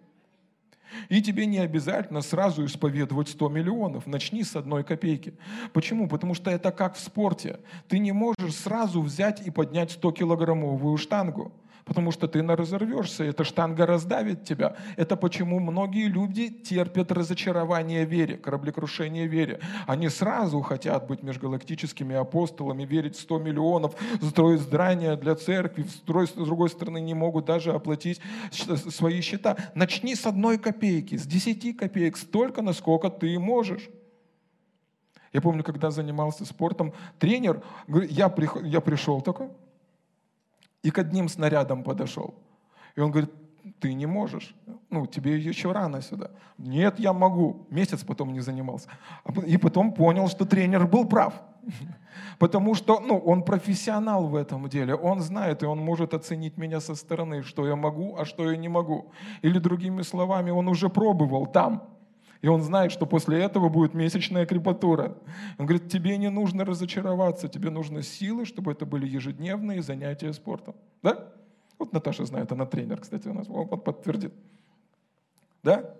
И 1.09 1.21
тебе 1.21 1.45
не 1.45 1.59
обязательно 1.59 2.21
сразу 2.21 2.65
исповедовать 2.65 3.29
100 3.29 3.49
миллионов. 3.49 4.07
Начни 4.07 4.43
с 4.43 4.55
одной 4.55 4.83
копейки. 4.83 5.33
Почему? 5.73 6.07
Потому 6.07 6.33
что 6.33 6.49
это 6.51 6.71
как 6.71 6.95
в 6.95 6.99
спорте. 6.99 7.59
Ты 7.87 7.99
не 7.99 8.11
можешь 8.11 8.55
сразу 8.55 9.01
взять 9.01 9.45
и 9.45 9.51
поднять 9.51 9.97
100-килограммовую 10.01 10.97
штангу 10.97 11.51
потому 11.87 12.11
что 12.11 12.27
ты 12.27 12.43
разорвешься, 12.43 13.23
эта 13.23 13.43
штанга 13.43 13.85
раздавит 13.85 14.43
тебя. 14.43 14.75
Это 14.97 15.15
почему 15.15 15.59
многие 15.59 16.07
люди 16.07 16.49
терпят 16.49 17.11
разочарование 17.11 18.05
вере, 18.05 18.37
кораблекрушение 18.37 19.27
вере. 19.27 19.59
Они 19.87 20.09
сразу 20.09 20.61
хотят 20.61 21.07
быть 21.07 21.23
межгалактическими 21.23 22.15
апостолами, 22.15 22.83
верить 22.83 23.15
в 23.15 23.21
100 23.21 23.39
миллионов, 23.39 23.95
строить 24.21 24.61
здания 24.61 25.15
для 25.15 25.35
церкви, 25.35 25.83
строить, 25.83 26.29
с 26.29 26.33
другой 26.33 26.69
стороны 26.69 26.99
не 26.99 27.13
могут 27.13 27.45
даже 27.45 27.71
оплатить 27.71 28.19
свои 28.51 29.21
счета. 29.21 29.57
Начни 29.73 30.15
с 30.15 30.25
одной 30.25 30.57
копейки, 30.57 31.15
с 31.15 31.25
10 31.25 31.77
копеек, 31.77 32.17
столько, 32.17 32.61
насколько 32.61 33.09
ты 33.09 33.39
можешь. 33.39 33.89
Я 35.33 35.41
помню, 35.41 35.63
когда 35.63 35.91
занимался 35.91 36.45
спортом, 36.45 36.93
тренер, 37.19 37.61
я, 37.87 38.33
я 38.63 38.81
пришел 38.81 39.21
такой, 39.21 39.49
и 40.83 40.91
к 40.91 40.99
одним 40.99 41.29
снарядам 41.29 41.83
подошел. 41.83 42.35
И 42.95 43.01
он 43.01 43.11
говорит, 43.11 43.31
ты 43.79 43.93
не 43.93 44.05
можешь, 44.05 44.55
ну, 44.89 45.05
тебе 45.05 45.37
еще 45.37 45.71
рано 45.71 46.01
сюда. 46.01 46.31
Нет, 46.57 46.99
я 46.99 47.13
могу. 47.13 47.67
Месяц 47.69 48.03
потом 48.03 48.33
не 48.33 48.39
занимался. 48.39 48.89
А 49.23 49.31
и 49.41 49.57
потом 49.57 49.93
понял, 49.93 50.27
что 50.29 50.45
тренер 50.45 50.87
был 50.87 51.05
прав. 51.05 51.33
Потому 52.39 52.75
что 52.75 52.99
ну, 52.99 53.17
он 53.17 53.43
профессионал 53.43 54.27
в 54.27 54.35
этом 54.35 54.69
деле. 54.69 54.95
Он 54.95 55.21
знает, 55.21 55.63
и 55.63 55.65
он 55.65 55.79
может 55.79 56.13
оценить 56.13 56.57
меня 56.57 56.79
со 56.79 56.95
стороны, 56.95 57.43
что 57.43 57.67
я 57.67 57.75
могу, 57.75 58.15
а 58.17 58.25
что 58.25 58.49
я 58.49 58.57
не 58.57 58.69
могу. 58.69 59.11
Или 59.43 59.59
другими 59.59 60.03
словами, 60.03 60.51
он 60.51 60.67
уже 60.67 60.89
пробовал 60.89 61.45
там. 61.45 61.96
И 62.41 62.47
он 62.47 62.61
знает, 62.61 62.91
что 62.91 63.05
после 63.05 63.41
этого 63.41 63.69
будет 63.69 63.93
месячная 63.93 64.45
крепатура. 64.45 65.17
Он 65.57 65.65
говорит, 65.65 65.91
тебе 65.91 66.17
не 66.17 66.29
нужно 66.29 66.65
разочароваться, 66.65 67.47
тебе 67.47 67.69
нужны 67.69 68.03
силы, 68.03 68.45
чтобы 68.45 68.71
это 68.71 68.85
были 68.85 69.07
ежедневные 69.07 69.81
занятия 69.81 70.33
спортом. 70.33 70.75
Да? 71.01 71.27
Вот 71.79 71.93
Наташа 71.93 72.25
знает, 72.25 72.51
она 72.51 72.65
тренер, 72.65 72.99
кстати, 72.99 73.27
у 73.27 73.33
нас, 73.33 73.47
он 73.49 73.67
подтвердит. 73.67 74.33
Да? 75.63 75.93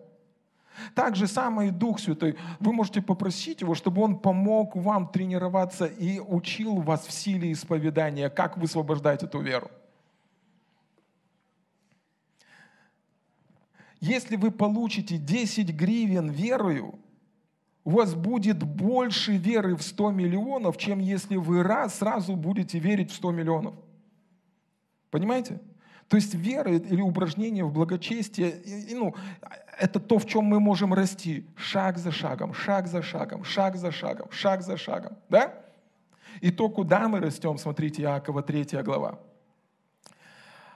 Так 0.94 1.16
же 1.16 1.28
самое 1.28 1.70
и 1.70 1.72
Дух 1.72 2.00
Святой. 2.00 2.38
Вы 2.60 2.72
можете 2.74 3.02
попросить 3.02 3.62
Его, 3.62 3.74
чтобы 3.74 4.02
Он 4.02 4.20
помог 4.20 4.76
вам 4.76 5.08
тренироваться 5.08 5.86
и 5.86 6.20
учил 6.20 6.76
вас 6.82 7.08
в 7.08 7.12
силе 7.12 7.52
исповедания, 7.52 8.30
как 8.30 8.58
высвобождать 8.58 9.24
эту 9.24 9.40
веру. 9.40 9.72
Если 14.00 14.36
вы 14.36 14.52
получите 14.52 15.18
10 15.18 15.76
гривен 15.76 16.30
верою, 16.30 17.00
у 17.84 17.92
вас 17.92 18.16
будет 18.16 18.64
больше 18.64 19.38
веры 19.38 19.76
в 19.76 19.82
100 19.82 20.12
миллионов, 20.12 20.78
чем 20.78 21.00
если 21.00 21.38
вы 21.38 21.64
раз 21.64 21.96
сразу 21.96 22.36
будете 22.36 22.80
верить 22.80 23.12
в 23.12 23.16
100 23.16 23.32
миллионов. 23.32 23.76
Понимаете? 25.10 25.62
То 26.08 26.16
есть 26.16 26.34
вера 26.36 26.72
или 26.74 27.02
упражнение 27.02 27.66
в 27.66 27.74
благочестие, 27.74 28.62
ну, 28.92 29.16
это 29.80 30.00
то, 30.00 30.20
в 30.20 30.26
чем 30.26 30.46
мы 30.46 30.60
можем 30.60 30.94
расти. 30.94 31.46
Шаг 31.56 31.98
за 31.98 32.12
шагом, 32.12 32.54
шаг 32.54 32.88
за 32.88 33.02
шагом, 33.02 33.44
шаг 33.44 33.76
за 33.76 33.92
шагом, 33.92 34.28
шаг 34.32 34.62
за 34.62 34.78
шагом. 34.78 35.18
Да? 35.30 35.54
И 36.40 36.52
то, 36.52 36.70
куда 36.70 37.08
мы 37.08 37.20
растем, 37.20 37.58
смотрите, 37.58 38.04
Иакова 38.04 38.42
3 38.42 38.82
глава. 38.84 39.20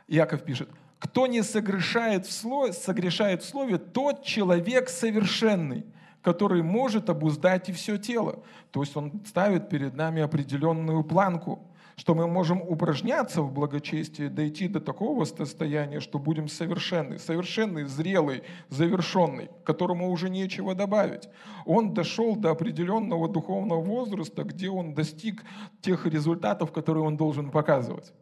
Иаков 0.08 0.44
пишет, 0.44 0.70
кто 1.02 1.26
не 1.26 1.42
согрешает 1.42 2.28
в 2.28 2.32
слове, 2.32 2.74
согрешает 2.74 3.42
в 3.42 3.50
слове, 3.50 3.80
тот 3.80 4.24
человек 4.24 4.88
совершенный, 4.88 5.84
который 6.22 6.62
может 6.62 7.10
обуздать 7.10 7.70
и 7.70 7.72
все 7.74 7.98
тело. 7.98 8.44
То 8.70 8.82
есть 8.82 8.96
он 8.96 9.12
ставит 9.26 9.68
перед 9.68 9.96
нами 9.96 10.22
определенную 10.22 11.04
планку, 11.04 11.68
что 11.96 12.14
мы 12.14 12.28
можем 12.28 12.62
упражняться 12.62 13.42
в 13.42 13.52
благочестии, 13.52 14.28
дойти 14.28 14.68
до 14.68 14.80
такого 14.80 15.26
состояния, 15.26 16.02
что 16.02 16.20
будем 16.20 16.48
совершенны, 16.48 17.18
совершенный, 17.18 17.86
зрелый, 17.86 18.44
завершенный, 18.70 19.50
которому 19.64 20.12
уже 20.12 20.30
нечего 20.30 20.76
добавить. 20.76 21.30
Он 21.66 21.96
дошел 21.96 22.36
до 22.36 22.52
определенного 22.52 23.28
духовного 23.28 23.82
возраста, 23.82 24.44
где 24.44 24.70
он 24.70 24.94
достиг 24.94 25.44
тех 25.82 26.06
результатов, 26.06 26.72
которые 26.72 27.04
он 27.04 27.18
должен 27.18 27.50
показывать. 27.50 28.14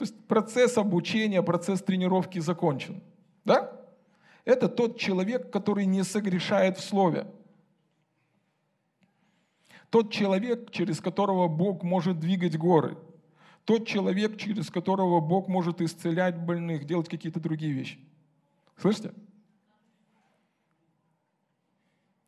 То 0.00 0.04
есть 0.04 0.16
процесс 0.28 0.78
обучения, 0.78 1.42
процесс 1.42 1.82
тренировки 1.82 2.38
закончен. 2.38 3.02
Да? 3.44 3.70
Это 4.46 4.66
тот 4.70 4.98
человек, 4.98 5.52
который 5.52 5.84
не 5.84 6.04
согрешает 6.04 6.78
в 6.78 6.80
слове. 6.82 7.26
Тот 9.90 10.10
человек, 10.10 10.70
через 10.70 11.02
которого 11.02 11.48
Бог 11.48 11.82
может 11.82 12.18
двигать 12.18 12.56
горы. 12.56 12.96
Тот 13.66 13.86
человек, 13.86 14.38
через 14.38 14.70
которого 14.70 15.20
Бог 15.20 15.48
может 15.48 15.82
исцелять 15.82 16.38
больных, 16.38 16.86
делать 16.86 17.10
какие-то 17.10 17.38
другие 17.38 17.74
вещи. 17.74 17.98
Слышите? 18.78 19.12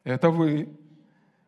Это 0.04 0.28
вы, 0.28 0.68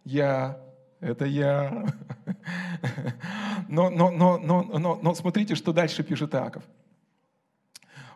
я, 0.07 0.59
это 1.01 1.27
я. 1.27 1.85
Но, 3.69 3.91
но, 3.91 4.11
но, 4.11 4.39
но, 4.39 4.63
но, 4.63 4.99
но 5.03 5.15
смотрите, 5.15 5.55
что 5.55 5.73
дальше 5.73 6.03
пишет 6.03 6.35
Иаков. 6.35 6.63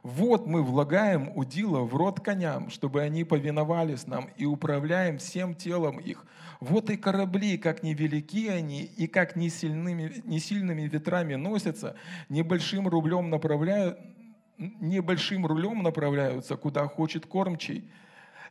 Вот 0.02 0.46
мы 0.46 0.62
влагаем 0.62 1.30
удила 1.36 1.80
в 1.80 1.94
рот 1.96 2.20
коням, 2.20 2.70
чтобы 2.70 3.02
они 3.02 3.24
повиновались 3.24 4.06
нам, 4.06 4.28
и 4.36 4.44
управляем 4.44 5.18
всем 5.18 5.54
телом 5.54 5.98
их. 5.98 6.24
Вот 6.60 6.90
и 6.90 6.96
корабли, 6.96 7.58
как 7.58 7.82
невелики 7.82 8.48
они, 8.48 8.82
и 8.82 9.06
как 9.06 9.36
несильными, 9.36 10.22
несильными 10.24 10.82
ветрами 10.82 11.34
носятся, 11.34 11.96
небольшим 12.28 12.88
рублем 12.88 13.30
направляют, 13.30 13.98
небольшим 14.56 15.46
рулем 15.46 15.82
направляются, 15.82 16.56
куда 16.56 16.86
хочет 16.86 17.26
кормчий 17.26 17.90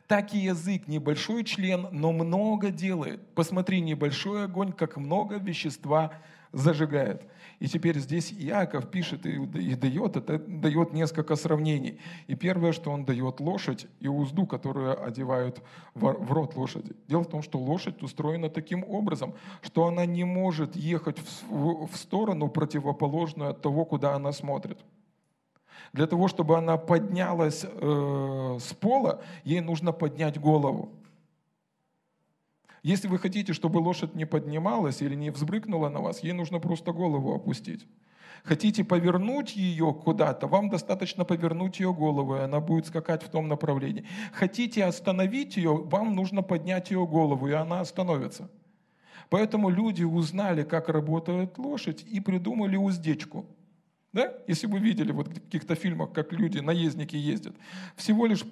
так 0.08 0.34
и 0.34 0.38
язык 0.38 0.88
небольшой 0.88 1.44
член, 1.44 1.86
но 1.92 2.12
много 2.12 2.70
делает. 2.70 3.20
Посмотри, 3.34 3.80
небольшой 3.80 4.44
огонь, 4.44 4.72
как 4.72 4.96
много 4.96 5.36
вещества 5.36 6.12
зажигает. 6.50 7.28
И 7.60 7.66
теперь 7.66 7.98
здесь 7.98 8.32
Иаков 8.32 8.90
пишет 8.90 9.26
и, 9.26 9.32
и 9.32 9.74
дает, 9.74 10.16
это 10.16 10.38
дает 10.38 10.94
несколько 10.94 11.36
сравнений. 11.36 12.00
И 12.26 12.34
первое, 12.34 12.72
что 12.72 12.90
он 12.90 13.04
дает 13.04 13.40
лошадь 13.40 13.86
и 14.00 14.08
узду, 14.08 14.46
которую 14.46 15.04
одевают 15.04 15.62
в, 15.94 16.10
в 16.10 16.32
рот 16.32 16.56
лошади. 16.56 16.94
Дело 17.06 17.24
в 17.24 17.28
том, 17.28 17.42
что 17.42 17.58
лошадь 17.58 18.02
устроена 18.02 18.48
таким 18.48 18.84
образом, 18.84 19.34
что 19.60 19.86
она 19.86 20.06
не 20.06 20.24
может 20.24 20.74
ехать 20.74 21.18
в, 21.18 21.50
в, 21.50 21.86
в 21.88 21.96
сторону 21.96 22.48
противоположную 22.48 23.50
от 23.50 23.60
того, 23.60 23.84
куда 23.84 24.14
она 24.14 24.32
смотрит. 24.32 24.78
Для 25.92 26.06
того, 26.06 26.28
чтобы 26.28 26.56
она 26.56 26.76
поднялась 26.76 27.64
э, 27.64 28.58
с 28.60 28.72
пола, 28.74 29.22
ей 29.44 29.60
нужно 29.60 29.92
поднять 29.92 30.40
голову. 30.40 30.90
Если 32.82 33.08
вы 33.08 33.18
хотите, 33.18 33.52
чтобы 33.52 33.78
лошадь 33.78 34.14
не 34.14 34.24
поднималась 34.24 35.02
или 35.02 35.14
не 35.14 35.30
взбрыкнула 35.30 35.88
на 35.88 36.00
вас, 36.00 36.22
ей 36.22 36.32
нужно 36.32 36.58
просто 36.58 36.92
голову 36.92 37.34
опустить. 37.34 37.86
Хотите 38.44 38.84
повернуть 38.84 39.56
ее 39.56 39.92
куда-то, 39.92 40.46
вам 40.46 40.70
достаточно 40.70 41.24
повернуть 41.24 41.80
ее 41.80 41.92
голову, 41.92 42.36
и 42.36 42.40
она 42.40 42.60
будет 42.60 42.86
скакать 42.86 43.22
в 43.22 43.28
том 43.28 43.48
направлении. 43.48 44.06
Хотите 44.32 44.84
остановить 44.84 45.56
ее, 45.56 45.74
вам 45.74 46.14
нужно 46.14 46.42
поднять 46.42 46.90
ее 46.90 47.06
голову, 47.06 47.48
и 47.48 47.52
она 47.52 47.80
остановится. 47.80 48.48
Поэтому 49.28 49.68
люди 49.68 50.04
узнали, 50.04 50.62
как 50.62 50.88
работает 50.88 51.58
лошадь, 51.58 52.02
и 52.02 52.20
придумали 52.20 52.76
уздечку. 52.76 53.44
Да? 54.18 54.34
Если 54.48 54.66
вы 54.66 54.80
видели 54.80 55.12
вот 55.12 55.28
в 55.28 55.34
каких-то 55.34 55.76
фильмах, 55.76 56.12
как 56.12 56.32
люди, 56.32 56.58
наездники 56.58 57.14
ездят. 57.14 57.54
Всего 57.94 58.26
лишь 58.26 58.44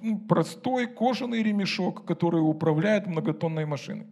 ну, 0.00 0.18
простой 0.18 0.86
кожаный 0.86 1.42
ремешок, 1.42 2.06
который 2.06 2.38
управляет 2.38 3.06
многотонной 3.06 3.66
машиной. 3.66 4.06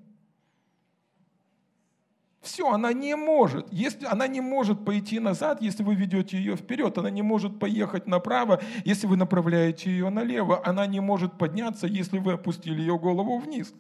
Все, 2.43 2.71
она 2.71 2.93
не 2.93 3.17
может. 3.17 3.73
Если, 3.73 4.05
она 4.05 4.27
не 4.27 4.43
может 4.43 4.85
пойти 4.85 5.19
назад, 5.19 5.63
если 5.63 5.83
вы 5.83 5.95
ведете 5.95 6.37
ее 6.37 6.57
вперед. 6.57 6.99
Она 6.99 7.09
не 7.09 7.23
может 7.23 7.59
поехать 7.59 8.07
направо, 8.07 8.61
если 8.85 9.07
вы 9.07 9.17
направляете 9.17 9.91
ее 9.91 10.11
налево. 10.11 10.61
Она 10.63 10.87
не 10.87 11.01
может 11.01 11.39
подняться, 11.39 11.87
если 11.87 12.19
вы 12.19 12.33
опустили 12.33 12.81
ее 12.83 12.99
голову 12.99 13.39
вниз. 13.39 13.73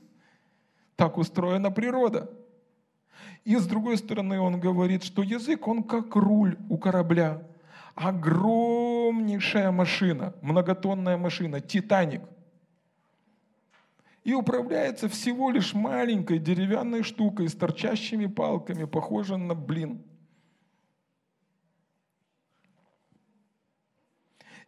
Так 0.96 1.18
устроена 1.18 1.70
природа. 1.70 2.30
И 3.48 3.56
с 3.56 3.66
другой 3.66 3.96
стороны 3.96 4.38
он 4.38 4.60
говорит, 4.60 5.02
что 5.02 5.22
язык, 5.22 5.66
он 5.68 5.82
как 5.82 6.14
руль 6.16 6.58
у 6.68 6.76
корабля. 6.76 7.42
Огромнейшая 7.94 9.70
машина, 9.70 10.34
многотонная 10.42 11.16
машина, 11.16 11.60
Титаник– 11.62 12.20
и 14.28 14.34
управляется 14.34 15.08
всего 15.08 15.50
лишь 15.50 15.72
маленькой 15.72 16.38
деревянной 16.38 17.02
штукой 17.02 17.48
с 17.48 17.54
торчащими 17.54 18.26
палками, 18.26 18.84
похожей 18.84 19.38
на 19.38 19.54
блин. 19.54 20.02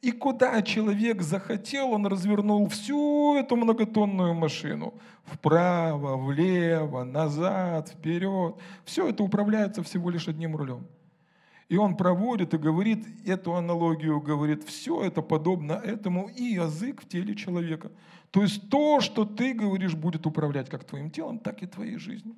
И 0.02 0.12
куда 0.12 0.62
человек 0.62 1.20
захотел, 1.20 1.92
он 1.92 2.06
развернул 2.06 2.68
всю 2.68 3.36
эту 3.36 3.56
многотонную 3.56 4.32
машину. 4.32 4.94
Вправо, 5.24 6.16
влево, 6.16 7.04
назад, 7.04 7.90
вперед. 7.90 8.56
Все 8.84 9.08
это 9.08 9.22
управляется 9.22 9.82
всего 9.82 10.08
лишь 10.08 10.26
одним 10.26 10.56
рулем. 10.56 10.86
И 11.68 11.76
он 11.76 11.96
проводит 11.96 12.54
и 12.54 12.58
говорит 12.58 13.06
эту 13.26 13.54
аналогию, 13.54 14.20
говорит, 14.20 14.64
все 14.64 15.04
это 15.04 15.22
подобно 15.22 15.74
этому 15.74 16.28
и 16.28 16.44
язык 16.44 17.02
в 17.02 17.08
теле 17.08 17.36
человека. 17.36 17.92
То 18.30 18.42
есть 18.42 18.70
то, 18.70 19.00
что 19.00 19.24
ты 19.24 19.52
говоришь, 19.52 19.94
будет 19.94 20.26
управлять 20.26 20.68
как 20.70 20.84
твоим 20.84 21.10
телом, 21.10 21.38
так 21.38 21.62
и 21.62 21.66
твоей 21.66 21.98
жизнью. 21.98 22.34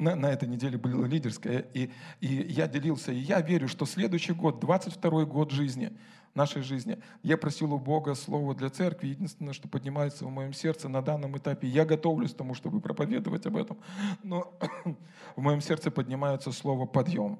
На, 0.00 0.16
на 0.16 0.26
этой 0.26 0.48
неделе 0.48 0.78
была 0.78 1.06
лидерская, 1.06 1.66
и, 1.74 1.90
и 2.20 2.26
я 2.26 2.66
делился, 2.66 3.12
и 3.12 3.18
я 3.18 3.40
верю, 3.40 3.68
что 3.68 3.86
следующий 3.86 4.32
год, 4.32 4.58
22 4.60 5.24
год 5.26 5.50
жизни, 5.50 5.92
нашей 6.34 6.62
жизни, 6.62 6.98
я 7.22 7.36
просил 7.36 7.74
у 7.74 7.78
Бога 7.78 8.14
слово 8.14 8.54
для 8.54 8.70
церкви, 8.70 9.08
единственное, 9.08 9.52
что 9.52 9.68
поднимается 9.68 10.24
в 10.24 10.30
моем 10.30 10.52
сердце 10.52 10.88
на 10.88 11.02
данном 11.02 11.36
этапе, 11.36 11.68
я 11.68 11.84
готовлюсь 11.84 12.32
к 12.32 12.36
тому, 12.36 12.54
чтобы 12.54 12.80
проповедовать 12.80 13.46
об 13.46 13.56
этом, 13.56 13.78
но 14.22 14.52
в 15.36 15.40
моем 15.40 15.60
сердце 15.60 15.90
поднимается 15.90 16.52
слово 16.52 16.86
«подъем». 16.86 17.38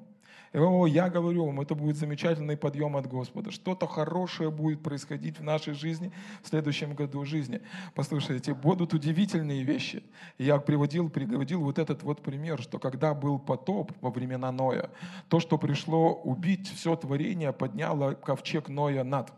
О, 0.52 0.86
я 0.86 1.08
говорю 1.08 1.46
вам, 1.46 1.60
это 1.60 1.76
будет 1.76 1.96
замечательный 1.96 2.56
подъем 2.56 2.96
от 2.96 3.06
Господа. 3.06 3.52
Что-то 3.52 3.86
хорошее 3.86 4.50
будет 4.50 4.82
происходить 4.82 5.38
в 5.38 5.44
нашей 5.44 5.74
жизни 5.74 6.10
в 6.42 6.48
следующем 6.48 6.94
году 6.94 7.24
жизни. 7.24 7.62
Послушайте, 7.94 8.52
будут 8.54 8.92
удивительные 8.92 9.62
вещи. 9.62 10.02
Я 10.38 10.58
приводил, 10.58 11.08
приводил 11.08 11.60
вот 11.60 11.78
этот 11.78 12.02
вот 12.02 12.22
пример, 12.22 12.60
что 12.60 12.80
когда 12.80 13.14
был 13.14 13.38
потоп 13.38 13.92
во 14.00 14.10
времена 14.10 14.50
Ноя, 14.50 14.90
то, 15.28 15.38
что 15.38 15.56
пришло 15.56 16.14
убить 16.14 16.68
все 16.68 16.96
творение, 16.96 17.52
подняло 17.52 18.14
ковчег 18.14 18.68
Ноя 18.68 19.04
над. 19.04 19.32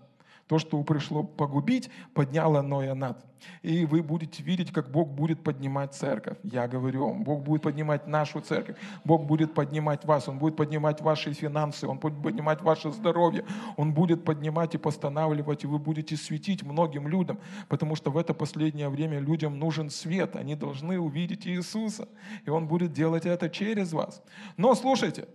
То, 0.53 0.59
что 0.59 0.83
пришло 0.83 1.23
погубить, 1.23 1.89
подняло 2.13 2.61
Ноя 2.61 2.93
над. 2.93 3.25
И 3.63 3.87
вы 3.87 4.03
будете 4.03 4.43
видеть, 4.43 4.71
как 4.71 4.91
Бог 4.91 5.09
будет 5.09 5.43
поднимать 5.43 5.95
церковь. 5.95 6.37
Я 6.43 6.69
говорю 6.69 7.07
вам, 7.07 7.25
Бог 7.25 7.43
будет 7.43 7.63
поднимать 7.63 8.07
нашу 8.07 8.43
церковь. 8.43 8.77
Бог 9.03 9.25
будет 9.25 9.55
поднимать 9.55 10.05
вас. 10.05 10.29
Он 10.29 10.39
будет 10.39 10.57
поднимать 10.57 11.01
ваши 11.01 11.33
финансы. 11.33 11.87
Он 11.87 11.97
будет 11.97 12.23
поднимать 12.23 12.61
ваше 12.61 12.93
здоровье. 12.93 13.47
Он 13.79 13.95
будет 13.95 14.27
поднимать 14.27 14.75
и 14.75 14.79
постанавливать. 14.79 15.65
И 15.65 15.67
вы 15.67 15.79
будете 15.79 16.19
светить 16.19 16.63
многим 16.63 17.09
людям. 17.09 17.39
Потому 17.71 17.97
что 17.97 18.11
в 18.11 18.19
это 18.19 18.35
последнее 18.35 18.91
время 18.91 19.21
людям 19.21 19.59
нужен 19.59 19.89
свет. 19.89 20.37
Они 20.37 20.55
должны 20.55 21.01
увидеть 21.01 21.47
Иисуса. 21.47 22.09
И 22.45 22.51
Он 22.51 22.69
будет 22.69 22.93
делать 22.93 23.25
это 23.25 23.49
через 23.49 23.95
вас. 23.95 24.23
Но 24.59 24.75
слушайте, 24.75 25.29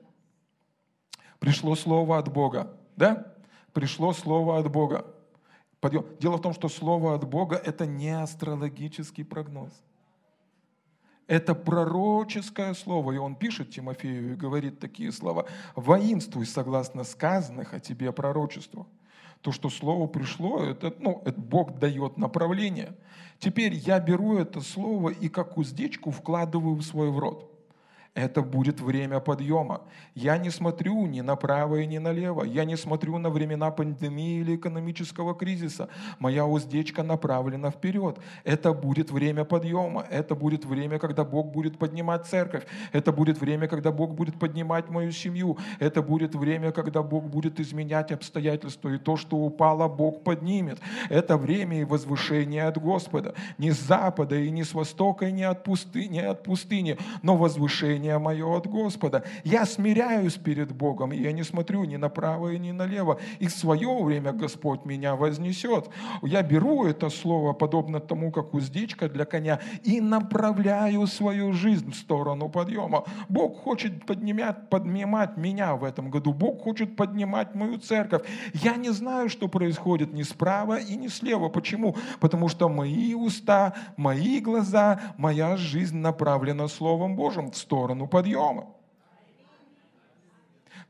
пришло 1.39 1.74
слово 1.76 2.20
от 2.20 2.32
Бога. 2.32 2.78
Да? 2.95 3.34
Пришло 3.78 4.11
слово 4.11 4.57
от 4.57 4.71
Бога. 4.71 5.05
Подъем. 5.80 6.03
Дело 6.19 6.38
в 6.38 6.41
том, 6.41 6.51
что 6.51 6.67
слово 6.67 7.13
от 7.13 7.30
Бога– 7.30 7.61
это 7.63 7.86
не 7.86 8.09
астрологический 8.09 9.23
прогноз. 9.23 9.69
Это 11.28 11.53
пророческое 11.53 12.73
слово. 12.73 13.11
И 13.11 13.17
он 13.17 13.36
пишет 13.36 13.69
Тимофею 13.69 14.34
и 14.34 14.36
говорит 14.36 14.80
такие 14.80 15.11
слова. 15.11 15.45
«Воинствуй 15.75 16.47
согласно 16.47 17.03
сказанных 17.03 17.75
о 17.75 17.80
тебе 17.80 18.11
пророчеству». 18.11 18.88
То, 19.41 19.51
что 19.51 19.69
слово 19.69 20.07
пришло, 20.07 20.63
это, 20.63 20.91
ну, 20.97 21.21
это 21.23 21.39
Бог 21.39 21.78
дает 21.78 22.17
направление. 22.17 22.95
Теперь 23.38 23.75
я 23.75 23.99
беру 23.99 24.39
это 24.39 24.59
слово 24.61 25.09
и 25.09 25.30
как 25.30 25.55
уздечку 25.55 26.09
вкладываю 26.09 26.73
в 26.78 26.82
свой 26.82 27.15
рот 27.15 27.57
это 28.18 28.41
будет 28.41 28.82
время 28.82 29.20
подъема. 29.20 29.82
Я 30.15 30.38
не 30.38 30.49
смотрю 30.49 31.05
ни 31.05 31.22
направо 31.22 31.76
и 31.78 31.88
ни 31.88 31.99
налево. 31.99 32.43
Я 32.43 32.65
не 32.65 32.78
смотрю 32.78 33.18
на 33.20 33.30
времена 33.30 33.72
пандемии 33.72 34.39
или 34.41 34.55
экономического 34.55 35.36
кризиса. 35.36 35.88
Моя 36.20 36.45
уздечка 36.45 37.03
направлена 37.03 37.70
вперед. 37.70 38.18
Это 38.43 38.74
будет 38.74 39.11
время 39.11 39.45
подъема. 39.45 40.05
Это 40.09 40.36
будет 40.36 40.65
время, 40.65 40.99
когда 40.99 41.24
Бог 41.24 41.51
будет 41.51 41.78
поднимать 41.78 42.26
церковь. 42.26 42.65
Это 42.91 43.11
будет 43.11 43.39
время, 43.39 43.68
когда 43.68 43.91
Бог 43.91 44.15
будет 44.15 44.39
поднимать 44.39 44.89
мою 44.89 45.11
семью. 45.11 45.57
Это 45.80 46.01
будет 46.01 46.36
время, 46.36 46.72
когда 46.72 47.03
Бог 47.03 47.24
будет 47.26 47.59
изменять 47.59 48.11
обстоятельства. 48.11 48.89
И 48.89 48.97
то, 48.97 49.18
что 49.18 49.38
упало, 49.38 49.88
Бог 49.88 50.24
поднимет. 50.24 50.80
Это 51.09 51.38
время 51.38 51.82
и 51.82 51.86
возвышение 51.86 52.63
от 52.68 52.78
Господа. 52.78 53.36
Не 53.57 53.72
с 53.72 53.80
запада 53.80 54.36
и 54.36 54.49
не 54.49 54.63
с 54.63 54.74
востока, 54.74 55.28
и 55.28 55.32
не 55.32 55.43
от 55.43 55.63
пустыни, 55.63 56.13
не 56.13 56.22
от 56.22 56.43
пустыни 56.43 56.97
но 57.22 57.36
возвышение 57.36 58.07
спасение 58.08 58.18
мое 58.20 58.58
от 58.58 58.68
Господа. 58.68 59.24
Я 59.43 59.66
смиряюсь 59.66 60.36
перед 60.36 60.72
Богом, 60.72 61.12
и 61.12 61.18
я 61.18 61.32
не 61.32 61.43
смотрю 61.43 61.86
ни 61.86 61.97
направо 61.97 62.53
и 62.53 62.60
ни 62.60 62.72
налево. 62.72 63.18
И 63.41 63.47
в 63.47 63.51
свое 63.51 64.03
время 64.03 64.32
Господь 64.32 64.86
меня 64.86 65.16
вознесет. 65.16 65.89
Я 66.24 66.41
беру 66.41 66.86
это 66.86 67.10
слово, 67.10 67.53
подобно 67.53 67.99
тому, 67.99 68.32
как 68.32 68.53
уздечка 68.53 69.10
для 69.10 69.26
коня, 69.26 69.60
и 69.86 70.01
направляю 70.01 71.08
свою 71.08 71.53
жизнь 71.53 71.91
в 71.91 71.95
сторону 71.95 72.49
подъема. 72.49 73.03
Бог 73.30 73.64
хочет 73.64 74.05
поднимать, 74.05 74.70
поднимать 74.70 75.38
меня 75.38 75.76
в 75.76 75.84
этом 75.84 76.10
году. 76.10 76.34
Бог 76.34 76.62
хочет 76.64 76.95
поднимать 76.95 77.55
мою 77.55 77.78
церковь. 77.78 78.22
Я 78.53 78.78
не 78.78 78.93
знаю, 78.93 79.30
что 79.30 79.47
происходит 79.47 80.14
ни 80.14 80.24
справа 80.24 80.80
и 80.80 80.95
ни 80.95 81.10
слева. 81.10 81.49
Почему? 81.49 81.95
Потому 82.20 82.49
что 82.49 82.70
мои 82.70 83.14
уста, 83.16 83.74
мои 83.97 84.39
глаза, 84.39 84.99
моя 85.18 85.58
жизнь 85.58 85.97
направлена 85.97 86.68
Словом 86.68 87.16
Божьим 87.16 87.49
в 87.51 87.55
сторону 87.58 87.86
сторону 87.88 88.07
подъема. 88.07 88.63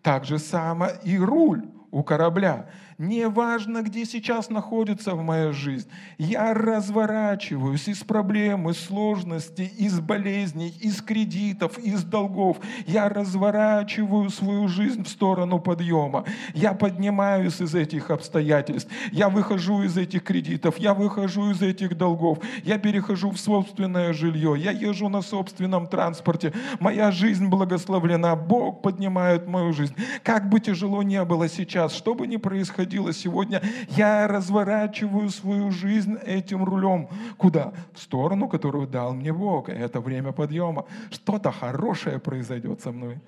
Так 0.01 0.25
же 0.25 0.39
само 0.39 0.85
и 1.05 1.19
руль 1.19 1.61
у 1.91 2.03
корабля. 2.03 2.65
Неважно, 2.97 3.83
где 3.83 4.05
сейчас 4.05 4.49
находится 4.49 5.13
в 5.13 5.21
моей 5.21 5.51
жизни, 5.51 5.91
я 6.17 6.55
разворачиваюсь 6.55 7.87
из 7.87 7.99
проблем, 7.99 8.71
из 8.71 8.79
сложностей, 8.79 9.67
из 9.67 9.99
болезней, 9.99 10.73
из 10.81 11.03
кредитов, 11.03 11.77
из 11.77 12.03
долгов. 12.03 12.57
Я 12.87 13.07
разворачиваю 13.07 14.31
свою 14.31 14.67
жизнь 14.67 15.03
в 15.03 15.09
сторону 15.09 15.59
подъема. 15.59 16.25
Я 16.55 16.73
поднимаюсь 16.73 17.61
из 17.61 17.75
этих 17.75 18.09
обстоятельств. 18.09 18.91
Я 19.11 19.29
выхожу 19.29 19.83
из 19.83 19.95
этих 19.95 20.23
кредитов. 20.23 20.79
Я 20.79 20.95
выхожу 20.95 21.51
из 21.51 21.61
этих 21.61 21.95
долгов. 21.95 22.39
Я 22.63 22.79
перехожу 22.79 23.29
в 23.29 23.37
собственное 23.37 24.11
жилье. 24.13 24.55
Я 24.57 24.71
езжу 24.71 25.07
на 25.07 25.21
собственном 25.21 25.85
транспорте. 25.85 26.51
Моя 26.79 27.11
жизнь 27.11 27.45
благословлена. 27.45 28.35
Бог 28.35 28.81
поднимает 28.81 29.45
мою 29.47 29.71
жизнь. 29.71 29.93
Как 30.23 30.49
бы 30.49 30.59
тяжело 30.59 31.03
не 31.03 31.23
было 31.23 31.47
сейчас, 31.47 31.93
что 31.93 32.15
бы 32.15 32.25
ни 32.25 32.37
происходило, 32.37 32.86
происходило 32.87 33.13
сегодня, 33.13 33.61
я 33.89 34.27
разворачиваю 34.27 35.29
свою 35.29 35.71
жизнь 35.71 36.15
этим 36.25 36.63
рулем. 36.63 37.09
Куда? 37.37 37.73
В 37.93 37.99
сторону, 37.99 38.47
которую 38.47 38.87
дал 38.87 39.13
мне 39.13 39.33
Бог. 39.33 39.69
Это 39.69 39.99
время 39.99 40.31
подъема. 40.31 40.85
Что-то 41.11 41.51
хорошее 41.51 42.19
произойдет 42.19 42.81
со 42.81 42.91
мной. 42.91 43.19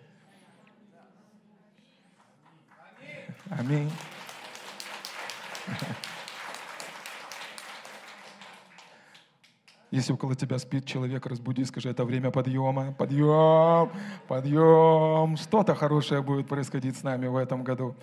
Аминь. 3.49 3.91
Если 9.91 10.14
около 10.14 10.36
тебя 10.36 10.60
спит 10.60 10.86
человек, 10.86 11.26
разбуди, 11.26 11.66
скажи, 11.66 11.89
это 11.89 12.05
время 12.05 12.30
подъема, 12.30 12.93
подъем, 12.93 13.91
подъем. 14.28 15.36
Что-то 15.36 15.74
хорошее 15.74 16.22
будет 16.22 16.47
происходить 16.47 16.95
с 16.95 17.03
нами 17.03 17.28
в 17.28 17.36
этом 17.36 17.64
году. 17.64 17.95